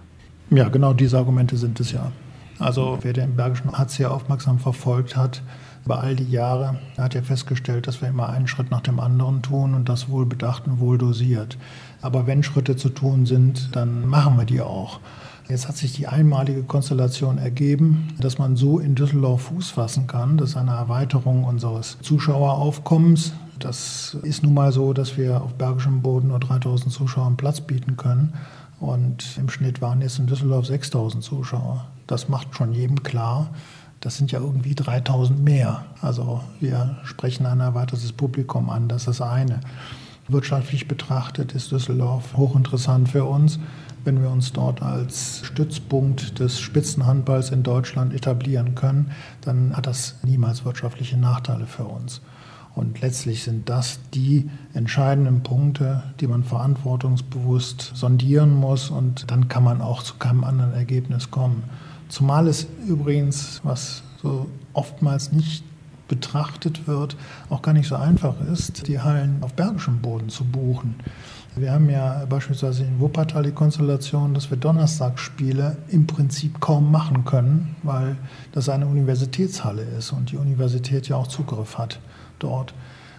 Ja, 0.51 0.69
genau 0.69 0.93
diese 0.93 1.17
Argumente 1.17 1.57
sind 1.57 1.79
es 1.79 1.91
ja. 1.93 2.11
Also 2.59 2.99
wer 3.01 3.13
den 3.13 3.35
Bergischen 3.35 3.75
HC 3.75 4.05
aufmerksam 4.05 4.59
verfolgt 4.59 5.15
hat, 5.15 5.41
über 5.87 6.01
all 6.01 6.17
die 6.17 6.29
Jahre 6.29 6.75
hat 6.97 7.13
ja 7.13 7.21
festgestellt, 7.21 7.87
dass 7.87 8.01
wir 8.01 8.09
immer 8.09 8.27
einen 8.27 8.49
Schritt 8.49 8.71
nach 8.71 8.81
dem 8.81 8.99
anderen 8.99 9.41
tun 9.41 9.73
und 9.73 9.87
das 9.87 10.09
wohl 10.09 10.25
bedacht 10.25 10.67
und 10.67 10.81
wohl 10.81 10.97
dosiert. 10.97 11.57
Aber 12.01 12.27
wenn 12.27 12.43
Schritte 12.43 12.75
zu 12.75 12.89
tun 12.89 13.25
sind, 13.25 13.73
dann 13.73 14.05
machen 14.05 14.35
wir 14.35 14.43
die 14.43 14.59
auch. 14.59 14.99
Jetzt 15.47 15.69
hat 15.69 15.77
sich 15.77 15.93
die 15.93 16.07
einmalige 16.07 16.63
Konstellation 16.63 17.37
ergeben, 17.37 18.09
dass 18.19 18.37
man 18.37 18.57
so 18.57 18.79
in 18.79 18.95
Düsseldorf 18.95 19.43
Fuß 19.43 19.69
fassen 19.69 20.07
kann. 20.07 20.35
Das 20.35 20.49
ist 20.49 20.57
eine 20.57 20.71
Erweiterung 20.71 21.45
unseres 21.45 21.97
Zuschaueraufkommens. 22.01 23.31
Das 23.57 24.17
ist 24.23 24.43
nun 24.43 24.55
mal 24.55 24.73
so, 24.73 24.91
dass 24.91 25.15
wir 25.15 25.41
auf 25.41 25.53
bergischem 25.53 26.01
Boden 26.01 26.27
nur 26.27 26.41
3000 26.41 26.93
Zuschauern 26.93 27.37
Platz 27.37 27.61
bieten 27.61 27.95
können. 27.95 28.33
Und 28.81 29.37
im 29.37 29.49
Schnitt 29.49 29.81
waren 29.81 30.01
jetzt 30.01 30.19
in 30.19 30.27
Düsseldorf 30.27 30.65
6000 30.65 31.23
Zuschauer. 31.23 31.85
Das 32.07 32.27
macht 32.27 32.53
schon 32.55 32.73
jedem 32.73 33.03
klar, 33.03 33.47
das 34.01 34.17
sind 34.17 34.31
ja 34.31 34.39
irgendwie 34.39 34.75
3000 34.75 35.43
mehr. 35.43 35.85
Also 36.01 36.41
wir 36.59 36.97
sprechen 37.03 37.45
ein 37.45 37.59
erweitertes 37.59 38.13
Publikum 38.13 38.69
an, 38.69 38.87
das 38.87 39.01
ist 39.01 39.19
das 39.19 39.21
eine. 39.21 39.61
Wirtschaftlich 40.27 40.87
betrachtet 40.87 41.53
ist 41.53 41.71
Düsseldorf 41.71 42.35
hochinteressant 42.35 43.09
für 43.09 43.23
uns. 43.23 43.59
Wenn 44.03 44.21
wir 44.21 44.29
uns 44.29 44.53
dort 44.53 44.81
als 44.81 45.41
Stützpunkt 45.45 46.39
des 46.39 46.59
Spitzenhandballs 46.59 47.51
in 47.51 47.63
Deutschland 47.63 48.13
etablieren 48.13 48.75
können, 48.75 49.11
dann 49.41 49.75
hat 49.75 49.87
das 49.87 50.15
niemals 50.23 50.65
wirtschaftliche 50.65 51.17
Nachteile 51.17 51.65
für 51.65 51.85
uns. 51.85 52.21
Und 52.75 53.01
letztlich 53.01 53.43
sind 53.43 53.69
das 53.69 53.99
die 54.13 54.51
entscheidenden 54.73 55.41
Punkte, 55.41 56.03
die 56.19 56.27
man 56.27 56.43
verantwortungsbewusst 56.43 57.93
sondieren 57.95 58.53
muss. 58.53 58.91
Und 58.91 59.31
dann 59.31 59.47
kann 59.47 59.63
man 59.63 59.81
auch 59.81 60.03
zu 60.03 60.13
keinem 60.19 60.43
anderen 60.43 60.73
Ergebnis 60.73 61.31
kommen. 61.31 61.63
Zumal 62.09 62.47
es 62.47 62.67
übrigens, 62.87 63.61
was 63.63 64.03
so 64.21 64.47
oftmals 64.73 65.31
nicht 65.31 65.63
betrachtet 66.07 66.87
wird, 66.87 67.17
auch 67.49 67.61
gar 67.61 67.73
nicht 67.73 67.87
so 67.87 67.95
einfach 67.95 68.35
ist, 68.51 68.87
die 68.87 68.99
Hallen 68.99 69.37
auf 69.41 69.53
bergischem 69.53 69.99
Boden 69.99 70.29
zu 70.29 70.45
buchen. 70.45 70.95
Wir 71.55 71.71
haben 71.71 71.89
ja 71.89 72.23
beispielsweise 72.29 72.83
in 72.83 72.99
Wuppertal 72.99 73.43
die 73.43 73.51
Konstellation, 73.51 74.35
dass 74.35 74.51
wir 74.51 74.57
Donnerstagsspiele 74.57 75.77
im 75.89 76.05
Prinzip 76.05 76.61
kaum 76.61 76.91
machen 76.91 77.25
können, 77.25 77.75
weil 77.81 78.15
das 78.51 78.69
eine 78.69 78.85
Universitätshalle 78.85 79.81
ist 79.81 80.11
und 80.11 80.31
die 80.31 80.37
Universität 80.37 81.09
ja 81.09 81.15
auch 81.15 81.27
Zugriff 81.27 81.77
hat 81.79 81.99
dort. 82.37 82.75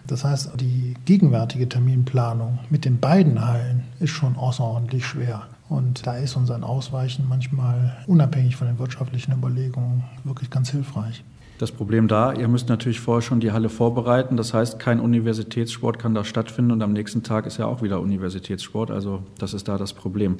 Das 0.06 0.24
heißt, 0.24 0.52
die 0.60 0.94
gegenwärtige 1.04 1.68
Terminplanung 1.68 2.60
mit 2.70 2.84
den 2.84 3.00
beiden 3.00 3.44
Hallen 3.44 3.84
ist 3.98 4.10
schon 4.10 4.36
außerordentlich 4.36 5.04
schwer. 5.04 5.48
Und 5.68 6.06
da 6.06 6.16
ist 6.16 6.36
uns 6.36 6.50
ein 6.50 6.64
Ausweichen 6.64 7.26
manchmal 7.28 7.96
unabhängig 8.06 8.56
von 8.56 8.66
den 8.66 8.78
wirtschaftlichen 8.78 9.32
Überlegungen 9.32 10.04
wirklich 10.24 10.50
ganz 10.50 10.70
hilfreich. 10.70 11.22
Das 11.58 11.72
Problem 11.72 12.06
da, 12.06 12.32
ihr 12.32 12.46
müsst 12.46 12.68
natürlich 12.68 13.00
vorher 13.00 13.20
schon 13.20 13.40
die 13.40 13.50
Halle 13.50 13.68
vorbereiten. 13.68 14.36
Das 14.36 14.54
heißt, 14.54 14.78
kein 14.78 15.00
Universitätssport 15.00 15.98
kann 15.98 16.14
da 16.14 16.24
stattfinden 16.24 16.70
und 16.70 16.82
am 16.82 16.92
nächsten 16.92 17.24
Tag 17.24 17.46
ist 17.46 17.58
ja 17.58 17.66
auch 17.66 17.82
wieder 17.82 18.00
Universitätssport. 18.00 18.92
Also 18.92 19.24
das 19.38 19.54
ist 19.54 19.66
da 19.66 19.76
das 19.76 19.92
Problem. 19.92 20.36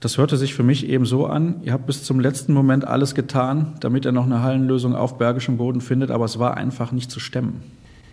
Das 0.00 0.16
hörte 0.16 0.36
sich 0.36 0.54
für 0.54 0.62
mich 0.62 0.88
eben 0.88 1.06
so 1.06 1.26
an, 1.26 1.56
ihr 1.64 1.72
habt 1.72 1.86
bis 1.86 2.04
zum 2.04 2.20
letzten 2.20 2.52
Moment 2.52 2.86
alles 2.86 3.16
getan, 3.16 3.74
damit 3.80 4.04
ihr 4.04 4.12
noch 4.12 4.26
eine 4.26 4.42
Hallenlösung 4.42 4.94
auf 4.94 5.18
bergischem 5.18 5.56
Boden 5.56 5.80
findet, 5.80 6.12
aber 6.12 6.24
es 6.24 6.38
war 6.38 6.56
einfach 6.56 6.92
nicht 6.92 7.10
zu 7.10 7.18
stemmen. 7.18 7.64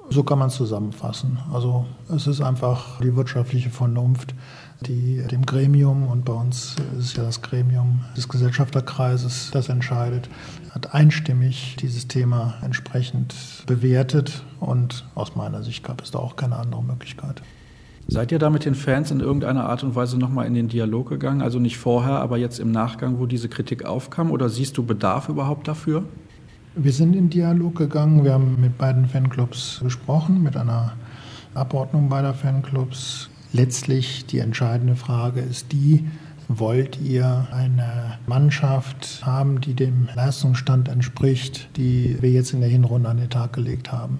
So 0.09 0.23
kann 0.23 0.39
man 0.39 0.47
es 0.47 0.55
zusammenfassen. 0.55 1.38
Also 1.53 1.86
es 2.09 2.25
ist 2.25 2.41
einfach 2.41 2.99
die 3.01 3.15
wirtschaftliche 3.15 3.69
Vernunft, 3.69 4.33
die 4.82 5.23
dem 5.32 5.45
Gremium, 5.45 6.07
und 6.07 6.26
bei 6.26 6.34
uns 6.34 6.76
ist 6.99 7.17
ja 7.17 7.23
das 7.23 7.41
Gremium 7.41 8.01
des 8.15 8.28
Gesellschafterkreises, 8.28 9.51
das 9.51 9.69
entscheidet, 9.69 10.30
hat 10.71 10.93
einstimmig 10.93 11.78
dieses 11.80 12.07
Thema 12.07 12.55
entsprechend 12.61 13.34
bewertet 13.65 14.43
und 14.59 15.05
aus 15.15 15.36
meiner 15.36 15.63
Sicht 15.63 15.84
gab 15.84 16.01
es 16.01 16.11
da 16.11 16.19
auch 16.19 16.36
keine 16.36 16.57
andere 16.57 16.84
Möglichkeit. 16.84 17.41
Seid 18.07 18.32
ihr 18.32 18.38
da 18.38 18.51
mit 18.51 18.65
den 18.65 18.76
Fans 18.76 19.09
in 19.09 19.19
irgendeiner 19.19 19.67
Art 19.67 19.84
und 19.84 19.95
Weise 19.95 20.19
nochmal 20.19 20.45
in 20.45 20.53
den 20.53 20.67
Dialog 20.67 21.09
gegangen? 21.09 21.41
Also 21.41 21.57
nicht 21.59 21.78
vorher, 21.78 22.19
aber 22.19 22.38
jetzt 22.38 22.59
im 22.59 22.71
Nachgang, 22.71 23.17
wo 23.17 23.26
diese 23.26 23.49
Kritik 23.49 23.86
aufkam? 23.86 24.30
Oder 24.30 24.47
siehst 24.49 24.78
du 24.78 24.86
Bedarf 24.86 25.28
überhaupt 25.28 25.67
dafür? 25.67 26.03
Wir 26.76 26.91
sind 26.91 27.15
in 27.15 27.32
Dialog 27.32 27.78
gegangen. 27.78 28.23
Wir 28.23 28.34
haben 28.34 28.61
mit 28.61 28.78
beiden 28.78 29.07
Fanclubs 29.07 29.80
gesprochen, 29.82 30.43
mit 30.43 30.55
einer 30.55 30.93
Abordnung 31.55 32.09
beider 32.09 32.36
Fanclubs. 32.36 33.30
Letztlich 33.56 34.26
die 34.26 34.39
entscheidende 34.39 34.97
Frage 34.97 35.39
ist 35.39 35.72
die, 35.72 36.06
wollt 36.49 36.99
ihr 36.99 37.47
eine 37.53 38.20
Mannschaft 38.28 39.22
haben, 39.26 39.62
die 39.62 39.74
dem 39.74 40.10
Leistungsstand 40.14 40.89
entspricht, 40.89 41.70
die 41.78 42.18
wir 42.20 42.32
jetzt 42.32 42.51
in 42.51 42.60
der 42.60 42.68
Hinrunde 42.68 43.08
an 43.08 43.16
den 43.16 43.30
Tag 43.30 43.53
gelegt 43.53 43.93
haben? 43.93 44.20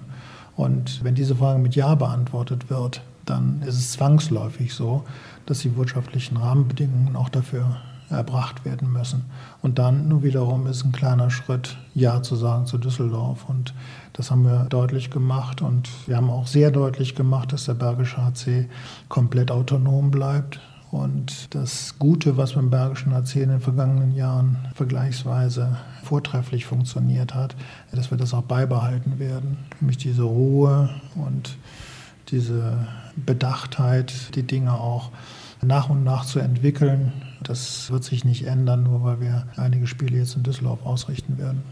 Und 0.56 1.04
wenn 1.04 1.14
diese 1.14 1.36
Frage 1.36 1.58
mit 1.58 1.76
Ja 1.76 1.94
beantwortet 1.96 2.70
wird, 2.70 3.02
dann 3.26 3.60
ist 3.60 3.74
es 3.74 3.92
zwangsläufig 3.92 4.72
so, 4.72 5.04
dass 5.44 5.58
die 5.58 5.76
wirtschaftlichen 5.76 6.38
Rahmenbedingungen 6.38 7.14
auch 7.14 7.28
dafür 7.28 7.76
erbracht 8.10 8.64
werden 8.64 8.92
müssen. 8.92 9.24
Und 9.62 9.78
dann 9.78 10.08
nur 10.08 10.22
wiederum 10.22 10.66
ist 10.66 10.84
ein 10.84 10.92
kleiner 10.92 11.30
Schritt, 11.30 11.76
Ja 11.94 12.22
zu 12.22 12.36
sagen 12.36 12.66
zu 12.66 12.78
Düsseldorf. 12.78 13.48
Und 13.48 13.74
das 14.12 14.30
haben 14.30 14.44
wir 14.44 14.66
deutlich 14.68 15.10
gemacht. 15.10 15.62
Und 15.62 15.88
wir 16.06 16.16
haben 16.16 16.30
auch 16.30 16.46
sehr 16.46 16.70
deutlich 16.70 17.14
gemacht, 17.14 17.52
dass 17.52 17.64
der 17.64 17.74
Bergische 17.74 18.18
HC 18.18 18.68
komplett 19.08 19.50
autonom 19.50 20.10
bleibt. 20.10 20.60
Und 20.92 21.54
das 21.54 21.98
Gute, 21.98 22.36
was 22.36 22.52
beim 22.52 22.70
Bergischen 22.70 23.12
HC 23.12 23.42
in 23.42 23.48
den 23.50 23.60
vergangenen 23.60 24.14
Jahren 24.14 24.56
vergleichsweise 24.74 25.76
vortrefflich 26.04 26.64
funktioniert 26.64 27.34
hat, 27.34 27.56
dass 27.92 28.10
wir 28.10 28.18
das 28.18 28.32
auch 28.32 28.42
beibehalten 28.42 29.18
werden. 29.18 29.58
Nämlich 29.80 29.98
diese 29.98 30.22
Ruhe 30.22 30.88
und 31.16 31.56
diese 32.28 32.86
Bedachtheit, 33.16 34.34
die 34.36 34.44
Dinge 34.44 34.74
auch 34.74 35.10
nach 35.62 35.90
und 35.90 36.04
nach 36.04 36.24
zu 36.24 36.38
entwickeln. 36.38 37.12
Das 37.42 37.90
wird 37.90 38.04
sich 38.04 38.24
nicht 38.24 38.46
ändern, 38.46 38.82
nur 38.82 39.04
weil 39.04 39.20
wir 39.20 39.46
einige 39.56 39.86
Spiele 39.86 40.18
jetzt 40.18 40.36
in 40.36 40.42
Düsseldorf 40.42 40.84
ausrichten 40.84 41.38
werden. 41.38 41.62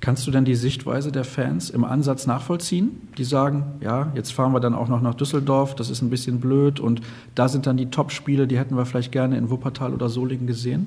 Kannst 0.00 0.26
du 0.26 0.30
denn 0.30 0.44
die 0.44 0.54
Sichtweise 0.54 1.10
der 1.10 1.24
Fans 1.24 1.70
im 1.70 1.82
Ansatz 1.82 2.26
nachvollziehen? 2.26 3.08
Die 3.16 3.24
sagen, 3.24 3.64
ja, 3.80 4.12
jetzt 4.14 4.32
fahren 4.32 4.52
wir 4.52 4.60
dann 4.60 4.74
auch 4.74 4.88
noch 4.88 5.00
nach 5.00 5.14
Düsseldorf, 5.14 5.74
das 5.74 5.88
ist 5.88 6.02
ein 6.02 6.10
bisschen 6.10 6.38
blöd 6.38 6.80
und 6.80 7.00
da 7.34 7.48
sind 7.48 7.66
dann 7.66 7.78
die 7.78 7.86
Top-Spiele, 7.86 8.46
die 8.46 8.58
hätten 8.58 8.76
wir 8.76 8.84
vielleicht 8.84 9.10
gerne 9.10 9.38
in 9.38 9.48
Wuppertal 9.50 9.94
oder 9.94 10.08
Solingen 10.10 10.46
gesehen? 10.46 10.86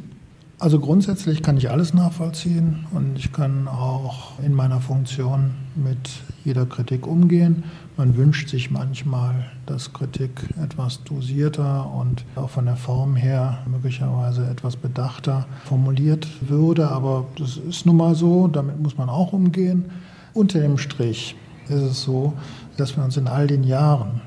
Also 0.60 0.80
grundsätzlich 0.80 1.41
kann 1.41 1.58
ich 1.58 1.72
alles 1.72 1.93
nachvollziehen 1.93 2.86
und 2.91 3.18
ich 3.18 3.32
kann 3.32 3.68
auch 3.68 4.38
in 4.43 4.54
meiner 4.54 4.82
Funktion 4.82 5.52
mit 5.76 5.97
jeder 6.43 6.66
Kritik 6.66 7.08
umgehen. 7.08 7.64
Man 8.00 8.16
wünscht 8.16 8.47
sich 8.47 8.72
manchmal, 8.72 9.52
dass 9.66 9.91
Kritik 9.91 10.32
etwas 10.64 11.04
dosierter 11.04 11.91
und 11.91 12.24
auch 12.38 12.50
von 12.50 12.64
der 12.64 12.78
Form 12.78 13.18
her 13.18 13.58
möglicherweise 13.70 14.47
etwas 14.50 14.78
bedachter 14.78 15.45
formuliert 15.66 16.26
würde, 16.39 16.88
aber 16.88 17.26
das 17.38 17.58
ist 17.58 17.86
nun 17.86 17.97
mal 17.97 18.16
so, 18.16 18.47
damit 18.47 18.80
muss 18.80 18.97
man 18.97 19.10
auch 19.10 19.34
umgehen. 19.34 19.91
Unter 20.34 20.62
dem 20.62 20.78
Strich 20.78 21.36
ist 21.68 21.82
es 21.82 22.02
so, 22.02 22.32
dass 22.78 22.95
wir 22.95 23.04
uns 23.04 23.18
in 23.18 23.28
all 23.28 23.47
den 23.47 23.66
Jahren 23.66 24.22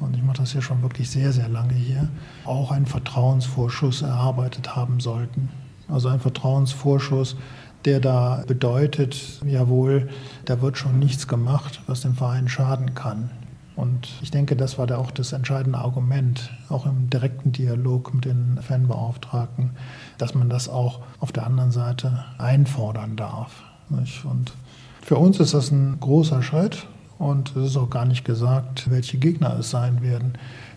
und 0.00 0.16
ich 0.16 0.22
mache 0.22 0.38
das 0.38 0.54
ja 0.54 0.62
schon 0.62 0.80
wirklich 0.80 1.10
sehr, 1.10 1.30
sehr 1.30 1.50
lange 1.50 1.74
hier, 1.74 2.08
auch 2.46 2.70
einen 2.70 2.86
Vertrauensvorschuss 2.86 4.00
erarbeitet 4.00 4.74
haben 4.74 5.00
sollten 5.00 5.50
also 5.88 6.08
ein 6.08 6.20
Vertrauensvorschuss, 6.20 7.36
der 7.84 8.00
da 8.00 8.44
bedeutet, 8.46 9.40
jawohl, 9.44 10.08
da 10.44 10.60
wird 10.60 10.78
schon 10.78 10.98
nichts 10.98 11.28
gemacht, 11.28 11.80
was 11.86 12.00
dem 12.00 12.14
Verein 12.14 12.48
schaden 12.48 12.94
kann. 12.94 13.30
Und 13.76 14.08
ich 14.22 14.32
denke, 14.32 14.56
das 14.56 14.76
war 14.76 14.88
da 14.88 14.98
auch 14.98 15.12
das 15.12 15.32
entscheidende 15.32 15.78
Argument, 15.78 16.50
auch 16.68 16.84
im 16.84 17.08
direkten 17.10 17.52
Dialog 17.52 18.12
mit 18.12 18.24
den 18.24 18.58
Fanbeauftragten, 18.60 19.70
dass 20.18 20.34
man 20.34 20.48
das 20.48 20.68
auch 20.68 21.00
auf 21.20 21.30
der 21.30 21.46
anderen 21.46 21.70
Seite 21.70 22.24
einfordern 22.38 23.14
darf. 23.14 23.62
Und 23.88 24.52
für 25.00 25.16
uns 25.16 25.38
ist 25.38 25.54
das 25.54 25.70
ein 25.70 26.00
großer 26.00 26.42
Schritt 26.42 26.88
und 27.18 27.54
es 27.56 27.70
ist 27.70 27.76
auch 27.76 27.88
gar 27.88 28.04
nicht 28.04 28.24
gesagt, 28.24 28.90
welche 28.90 29.16
Gegner 29.18 29.56
es 29.58 29.70
sein 29.70 30.02
werden, 30.02 30.32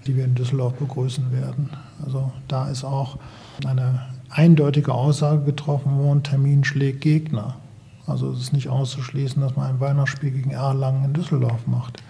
die 0.06 0.16
wir 0.16 0.26
in 0.26 0.36
Düsseldorf 0.36 0.74
begrüßen 0.74 1.32
werden. 1.32 1.72
Also 2.06 2.32
da 2.48 2.68
ist 2.70 2.84
auch 2.84 3.18
eine 3.66 4.02
eindeutige 4.32 4.94
Aussage 4.94 5.44
getroffen 5.44 5.98
worden, 5.98 6.24
Termin 6.24 6.64
schlägt 6.64 7.02
Gegner. 7.02 7.58
Also 8.08 8.32
es 8.32 8.42
ist 8.42 8.54
nicht 8.54 8.70
auszuschließen, 8.70 9.42
dass 9.42 9.56
man 9.56 9.68
ein 9.68 9.80
Weihnachtsspiel 9.80 10.32
gegen 10.32 10.52
Erlangen 10.52 11.06
in 11.06 11.14
Düsseldorf 11.14 11.68
macht 11.68 12.02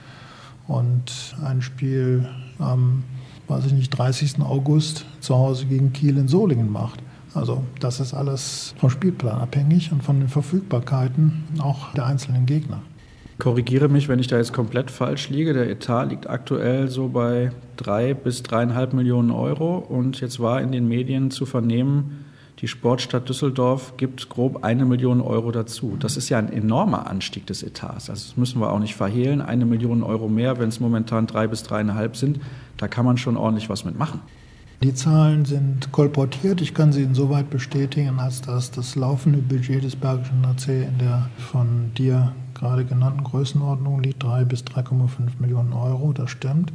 und 0.67 1.35
ein 1.43 1.61
Spiel 1.61 2.27
am, 2.59 3.03
weiß 3.47 3.65
ich 3.65 3.73
nicht, 3.73 3.89
30. 3.89 4.41
August 4.41 5.05
zu 5.19 5.35
Hause 5.35 5.65
gegen 5.65 5.93
Kiel 5.93 6.17
in 6.17 6.27
Solingen 6.27 6.71
macht. 6.71 7.01
Also 7.33 7.63
das 7.79 7.99
ist 7.99 8.13
alles 8.13 8.73
vom 8.77 8.89
Spielplan 8.89 9.39
abhängig 9.39 9.91
und 9.91 10.03
von 10.03 10.19
den 10.19 10.29
Verfügbarkeiten 10.29 11.43
auch 11.59 11.93
der 11.93 12.05
einzelnen 12.05 12.45
Gegner. 12.45 12.81
Korrigiere 13.41 13.89
mich, 13.89 14.07
wenn 14.07 14.19
ich 14.19 14.27
da 14.27 14.37
jetzt 14.37 14.53
komplett 14.53 14.91
falsch 14.91 15.29
liege. 15.29 15.53
Der 15.53 15.67
Etat 15.67 16.03
liegt 16.03 16.29
aktuell 16.29 16.89
so 16.89 17.07
bei 17.07 17.51
drei 17.75 18.13
bis 18.13 18.43
dreieinhalb 18.43 18.93
Millionen 18.93 19.31
Euro. 19.31 19.79
Und 19.79 20.21
jetzt 20.21 20.39
war 20.39 20.61
in 20.61 20.71
den 20.71 20.87
Medien 20.87 21.31
zu 21.31 21.47
vernehmen, 21.47 22.23
die 22.59 22.67
Sportstadt 22.67 23.27
Düsseldorf 23.27 23.97
gibt 23.97 24.29
grob 24.29 24.63
eine 24.63 24.85
Million 24.85 25.21
Euro 25.21 25.49
dazu. 25.49 25.97
Das 25.99 26.17
ist 26.17 26.29
ja 26.29 26.37
ein 26.37 26.53
enormer 26.53 27.07
Anstieg 27.07 27.47
des 27.47 27.63
Etats. 27.63 28.11
Also 28.11 28.27
das 28.27 28.37
müssen 28.37 28.61
wir 28.61 28.71
auch 28.71 28.77
nicht 28.77 28.93
verhehlen. 28.93 29.41
Eine 29.41 29.65
Million 29.65 30.03
Euro 30.03 30.27
mehr, 30.27 30.59
wenn 30.59 30.69
es 30.69 30.79
momentan 30.79 31.25
drei 31.25 31.47
bis 31.47 31.63
dreieinhalb 31.63 32.15
sind, 32.17 32.39
da 32.77 32.87
kann 32.87 33.05
man 33.05 33.17
schon 33.17 33.37
ordentlich 33.37 33.69
was 33.69 33.85
mitmachen. 33.85 34.19
Die 34.83 34.93
Zahlen 34.93 35.45
sind 35.45 35.91
kolportiert. 35.91 36.61
Ich 36.61 36.75
kann 36.75 36.91
sie 36.91 37.01
insoweit 37.01 37.49
bestätigen, 37.49 38.19
als 38.19 38.41
dass 38.41 38.69
das 38.69 38.95
laufende 38.95 39.39
Budget 39.39 39.83
des 39.83 39.95
Bergischen 39.95 40.45
AC 40.45 40.67
in 40.67 40.99
der 40.99 41.29
von 41.39 41.91
dir 41.97 42.33
gerade 42.61 42.85
genannten 42.85 43.23
Größenordnung 43.23 44.01
liegt, 44.03 44.23
3 44.23 44.45
bis 44.45 44.61
3,5 44.61 45.39
Millionen 45.39 45.73
Euro, 45.73 46.13
das 46.13 46.29
stimmt. 46.29 46.71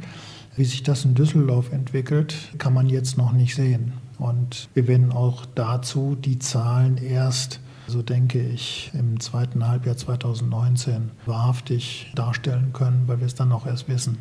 Wie 0.57 0.65
sich 0.65 0.83
das 0.83 1.05
in 1.05 1.15
Düsseldorf 1.15 1.71
entwickelt, 1.71 2.35
kann 2.57 2.73
man 2.73 2.89
jetzt 2.89 3.17
noch 3.17 3.31
nicht 3.31 3.55
sehen. 3.55 3.93
Und 4.19 4.67
wir 4.73 4.87
werden 4.87 5.13
auch 5.13 5.45
dazu 5.55 6.17
die 6.19 6.39
Zahlen 6.39 6.97
erst, 6.97 7.61
so 7.87 8.01
denke 8.01 8.41
ich, 8.41 8.91
im 8.93 9.19
zweiten 9.21 9.65
Halbjahr 9.65 9.95
2019 9.95 11.11
wahrhaftig 11.25 12.11
darstellen 12.15 12.73
können, 12.73 13.03
weil 13.05 13.19
wir 13.19 13.27
es 13.27 13.35
dann 13.35 13.53
auch 13.53 13.65
erst 13.65 13.87
wissen. 13.87 14.17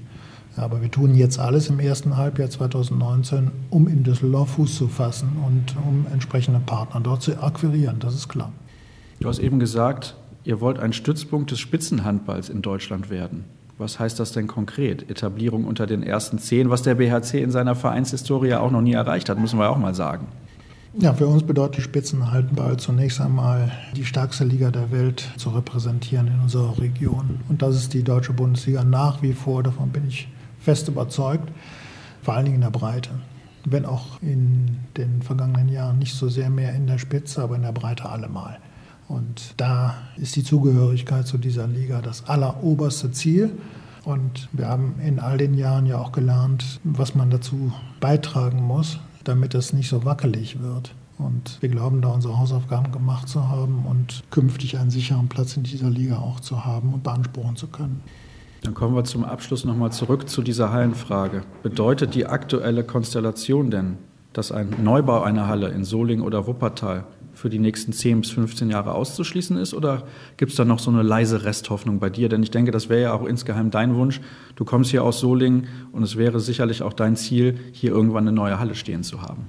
Aber 0.57 0.81
wir 0.83 0.91
tun 0.91 1.17
jetzt 1.17 1.41
alles 1.41 1.69
im 1.69 1.81
ersten 1.81 2.17
Halbjahr 2.17 2.49
2019, 2.49 3.51
um 3.71 3.89
in 3.89 4.05
Düsseldorf 4.05 4.51
Fuß 4.51 4.77
zu 4.77 4.87
fassen 4.87 5.31
und 5.45 5.75
um 5.85 6.07
entsprechende 6.13 6.61
Partner 6.61 7.01
dort 7.01 7.23
zu 7.23 7.43
akquirieren, 7.43 7.99
das 7.99 8.15
ist 8.15 8.29
klar. 8.29 8.53
Du 9.19 9.29
hast 9.29 9.41
eben 9.41 9.59
gesagt, 9.59 10.15
Ihr 10.47 10.61
wollt 10.61 10.79
ein 10.79 10.93
Stützpunkt 10.93 11.51
des 11.51 11.59
Spitzenhandballs 11.59 12.51
in 12.51 12.63
Deutschland 12.63 13.11
werden. 13.11 13.47
Was 13.79 13.99
heißt 13.99 14.21
das 14.21 14.31
denn 14.31 14.47
konkret? 14.47 15.11
Etablierung 15.11 15.65
unter 15.65 15.89
den 15.89 16.05
ersten 16.05 16.39
zehn, 16.39 16.71
was 16.71 16.83
der 16.83 16.95
BHC 16.95 17.43
in 17.43 17.51
seiner 17.51 17.75
Vereinshistorie 17.75 18.55
auch 18.55 18.71
noch 18.71 18.81
nie 18.81 18.93
erreicht 18.93 19.29
hat, 19.29 19.41
müssen 19.41 19.59
wir 19.59 19.69
auch 19.69 19.77
mal 19.77 19.93
sagen. 19.93 20.29
Ja, 21.01 21.13
für 21.15 21.27
uns 21.27 21.43
bedeutet 21.43 21.83
Spitzenhaltenball 21.83 22.77
zunächst 22.77 23.21
einmal 23.21 23.73
die 23.97 24.05
stärkste 24.05 24.45
Liga 24.45 24.71
der 24.71 24.93
Welt 24.93 25.29
zu 25.37 25.51
repräsentieren 25.51 26.29
in 26.29 26.41
unserer 26.41 26.79
Region. 26.79 27.41
Und 27.49 27.61
das 27.61 27.75
ist 27.75 27.93
die 27.93 28.05
deutsche 28.05 28.33
Bundesliga 28.33 28.85
nach 28.85 29.23
wie 29.23 29.33
vor, 29.33 29.65
davon 29.65 29.91
bin 29.91 30.07
ich 30.07 30.29
fest 30.61 30.87
überzeugt, 30.87 31.51
vor 32.23 32.35
allen 32.35 32.45
Dingen 32.45 32.57
in 32.57 32.63
der 32.63 32.71
Breite. 32.71 33.11
Wenn 33.65 33.85
auch 33.85 34.23
in 34.23 34.79
den 34.97 35.23
vergangenen 35.23 35.69
Jahren 35.69 35.99
nicht 35.99 36.15
so 36.15 36.29
sehr 36.29 36.51
mehr 36.51 36.73
in 36.73 36.87
der 36.87 36.99
Spitze, 36.99 37.43
aber 37.43 37.57
in 37.57 37.63
der 37.63 37.73
Breite 37.73 38.09
allemal. 38.09 38.61
Und 39.09 39.55
da 39.57 39.95
ist 40.17 40.37
die 40.37 40.43
Zugehörigkeit 40.43 41.27
zu 41.27 41.39
dieser 41.39 41.67
Liga 41.67 42.03
das 42.03 42.29
alleroberste 42.29 43.13
Ziel. 43.13 43.53
Und 44.05 44.49
wir 44.53 44.69
haben 44.69 44.97
in 45.05 45.19
all 45.19 45.39
den 45.39 45.55
Jahren 45.55 45.87
ja 45.87 45.99
auch 45.99 46.13
gelernt, 46.13 46.81
was 46.85 47.15
man 47.15 47.31
dazu 47.31 47.73
beitragen 48.01 48.63
muss, 48.63 48.99
damit 49.25 49.55
es 49.55 49.73
nicht 49.73 49.89
so 49.89 50.05
wackelig 50.05 50.61
wird. 50.61 50.95
Und 51.19 51.59
wir 51.61 51.69
glauben, 51.69 52.03
da 52.03 52.09
unsere 52.09 52.39
Hausaufgaben 52.39 52.93
gemacht 52.93 53.29
zu 53.29 53.49
haben 53.49 53.87
und 53.87 54.23
künftig 54.31 54.79
einen 54.79 54.91
sicheren 54.91 55.29
Platz 55.29 55.57
in 55.57 55.63
dieser 55.63 55.89
Liga 55.89 56.19
auch 56.19 56.41
zu 56.41 56.65
haben 56.65 56.93
und 56.93 57.03
beanspruchen 57.03 57.57
zu 57.57 57.69
können. 57.69 58.03
Dann 58.63 58.75
kommen 58.75 58.95
wir 58.95 59.05
zum 59.05 59.25
Abschluss 59.25 59.65
nochmal 59.65 59.93
zurück 59.93 60.29
zu 60.29 60.43
dieser 60.43 60.73
Hallenfrage. 60.73 61.43
Bedeutet 61.63 62.15
die 62.15 62.27
aktuelle 62.27 62.85
Konstellation 62.85 63.71
denn, 63.71 63.97
dass 64.33 64.53
ein 64.53 64.75
Neubau 64.83 65.23
einer 65.23 65.47
Halle 65.47 65.69
in 65.69 65.85
Solingen 65.85 66.25
oder 66.25 66.47
Wuppertal 66.47 67.05
für 67.37 67.51
die 67.51 67.59
nächsten 67.59 67.93
10 67.93 68.23
bis 68.23 68.31
15 68.31 68.71
Jahre 68.71 68.95
auszuschließen 68.95 69.57
ist? 69.57 69.75
Oder 69.75 70.05
gibt 70.37 70.51
es 70.53 70.57
da 70.57 70.65
noch 70.65 70.79
so 70.79 70.91
eine 70.91 71.03
leise 71.03 71.45
Resthoffnung 71.45 72.01
bei 72.01 72.11
dir? 72.11 72.29
Denn 72.29 72.43
ich 72.43 72.51
denke, 72.51 72.71
das 72.71 72.89
wäre 72.89 73.03
ja 73.03 73.13
auch 73.13 73.27
insgeheim 73.27 73.71
dein 73.71 73.95
Wunsch. 73.95 74.21
Du 74.57 74.65
kommst 74.65 74.91
hier 74.91 75.05
aus 75.05 75.21
Solingen 75.21 75.69
und 75.93 76.03
es 76.03 76.17
wäre 76.17 76.41
sicherlich 76.41 76.83
auch 76.83 76.95
dein 76.95 77.15
Ziel, 77.17 77.59
hier 77.73 77.91
irgendwann 77.91 78.27
eine 78.27 78.35
neue 78.35 78.59
Halle 78.59 78.75
stehen 78.75 79.03
zu 79.03 79.23
haben. 79.23 79.45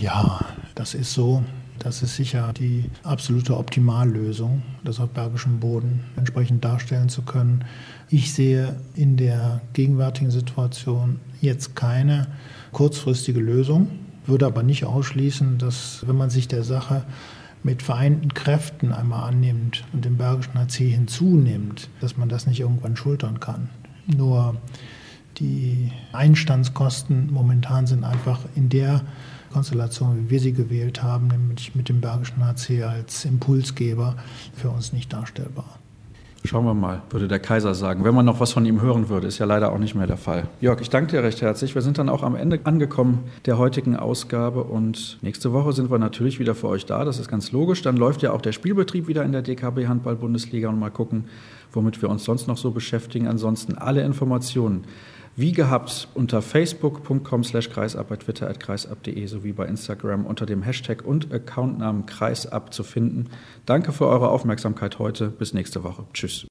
Ja, 0.00 0.40
das 0.74 0.94
ist 0.94 1.12
so. 1.12 1.42
Das 1.80 2.02
ist 2.02 2.14
sicher 2.14 2.52
die 2.56 2.84
absolute 3.02 3.56
Optimallösung, 3.56 4.62
das 4.84 5.00
auf 5.00 5.10
bergischem 5.10 5.58
Boden 5.58 6.04
entsprechend 6.16 6.64
darstellen 6.64 7.08
zu 7.08 7.22
können. 7.22 7.64
Ich 8.08 8.32
sehe 8.32 8.76
in 8.94 9.16
der 9.16 9.60
gegenwärtigen 9.72 10.30
Situation 10.30 11.18
jetzt 11.40 11.74
keine 11.74 12.28
kurzfristige 12.70 13.40
Lösung, 13.40 13.88
würde 14.26 14.46
aber 14.46 14.62
nicht 14.62 14.84
ausschließen, 14.84 15.58
dass 15.58 16.04
wenn 16.06 16.16
man 16.16 16.30
sich 16.30 16.48
der 16.48 16.64
Sache 16.64 17.04
mit 17.62 17.82
vereinten 17.82 18.32
Kräften 18.34 18.92
einmal 18.92 19.28
annimmt 19.28 19.84
und 19.92 20.04
den 20.04 20.18
Bergischen 20.18 20.54
HC 20.54 20.90
hinzunimmt, 20.90 21.88
dass 22.00 22.16
man 22.16 22.28
das 22.28 22.46
nicht 22.46 22.60
irgendwann 22.60 22.96
schultern 22.96 23.40
kann. 23.40 23.70
Nur 24.06 24.56
die 25.38 25.90
Einstandskosten 26.12 27.32
momentan 27.32 27.86
sind 27.86 28.04
einfach 28.04 28.40
in 28.54 28.68
der 28.68 29.02
Konstellation, 29.52 30.16
wie 30.18 30.30
wir 30.30 30.40
sie 30.40 30.52
gewählt 30.52 31.02
haben, 31.02 31.28
nämlich 31.28 31.74
mit 31.74 31.88
dem 31.88 32.00
Bergischen 32.00 32.44
HC 32.44 32.82
als 32.84 33.24
Impulsgeber, 33.24 34.16
für 34.54 34.70
uns 34.70 34.92
nicht 34.92 35.12
darstellbar. 35.12 35.78
Schauen 36.46 36.66
wir 36.66 36.74
mal, 36.74 37.00
würde 37.08 37.26
der 37.26 37.38
Kaiser 37.38 37.74
sagen. 37.74 38.04
Wenn 38.04 38.14
man 38.14 38.26
noch 38.26 38.38
was 38.38 38.52
von 38.52 38.66
ihm 38.66 38.82
hören 38.82 39.08
würde, 39.08 39.26
ist 39.26 39.38
ja 39.38 39.46
leider 39.46 39.72
auch 39.72 39.78
nicht 39.78 39.94
mehr 39.94 40.06
der 40.06 40.18
Fall. 40.18 40.46
Jörg, 40.60 40.78
ich 40.82 40.90
danke 40.90 41.12
dir 41.12 41.22
recht 41.22 41.40
herzlich. 41.40 41.74
Wir 41.74 41.80
sind 41.80 41.96
dann 41.96 42.10
auch 42.10 42.22
am 42.22 42.36
Ende 42.36 42.60
angekommen 42.64 43.20
der 43.46 43.56
heutigen 43.56 43.96
Ausgabe 43.96 44.62
und 44.62 45.16
nächste 45.22 45.54
Woche 45.54 45.72
sind 45.72 45.90
wir 45.90 45.98
natürlich 45.98 46.38
wieder 46.38 46.54
für 46.54 46.68
euch 46.68 46.84
da. 46.84 47.06
Das 47.06 47.18
ist 47.18 47.28
ganz 47.28 47.50
logisch. 47.52 47.80
Dann 47.80 47.96
läuft 47.96 48.20
ja 48.20 48.32
auch 48.32 48.42
der 48.42 48.52
Spielbetrieb 48.52 49.08
wieder 49.08 49.24
in 49.24 49.32
der 49.32 49.40
DKB 49.40 49.86
Handball 49.88 50.16
Bundesliga 50.16 50.68
und 50.68 50.78
mal 50.78 50.90
gucken, 50.90 51.24
womit 51.72 52.02
wir 52.02 52.10
uns 52.10 52.24
sonst 52.24 52.46
noch 52.46 52.58
so 52.58 52.72
beschäftigen. 52.72 53.26
Ansonsten 53.26 53.78
alle 53.78 54.02
Informationen 54.02 54.84
wie 55.36 55.52
gehabt 55.52 56.08
unter 56.14 56.42
facebook.com 56.42 57.44
slash 57.44 57.70
kreisab, 57.70 58.08
bei 58.08 58.16
twitter 58.16 58.48
at 58.48 58.60
kreisab.de 58.60 59.26
sowie 59.26 59.52
bei 59.52 59.66
Instagram 59.66 60.26
unter 60.26 60.46
dem 60.46 60.62
Hashtag 60.62 61.04
und 61.04 61.32
Accountnamen 61.32 62.06
kreisab 62.06 62.72
zu 62.72 62.84
finden. 62.84 63.30
Danke 63.66 63.92
für 63.92 64.06
eure 64.06 64.28
Aufmerksamkeit 64.28 64.98
heute. 64.98 65.28
Bis 65.28 65.54
nächste 65.54 65.82
Woche. 65.82 66.04
Tschüss. 66.12 66.42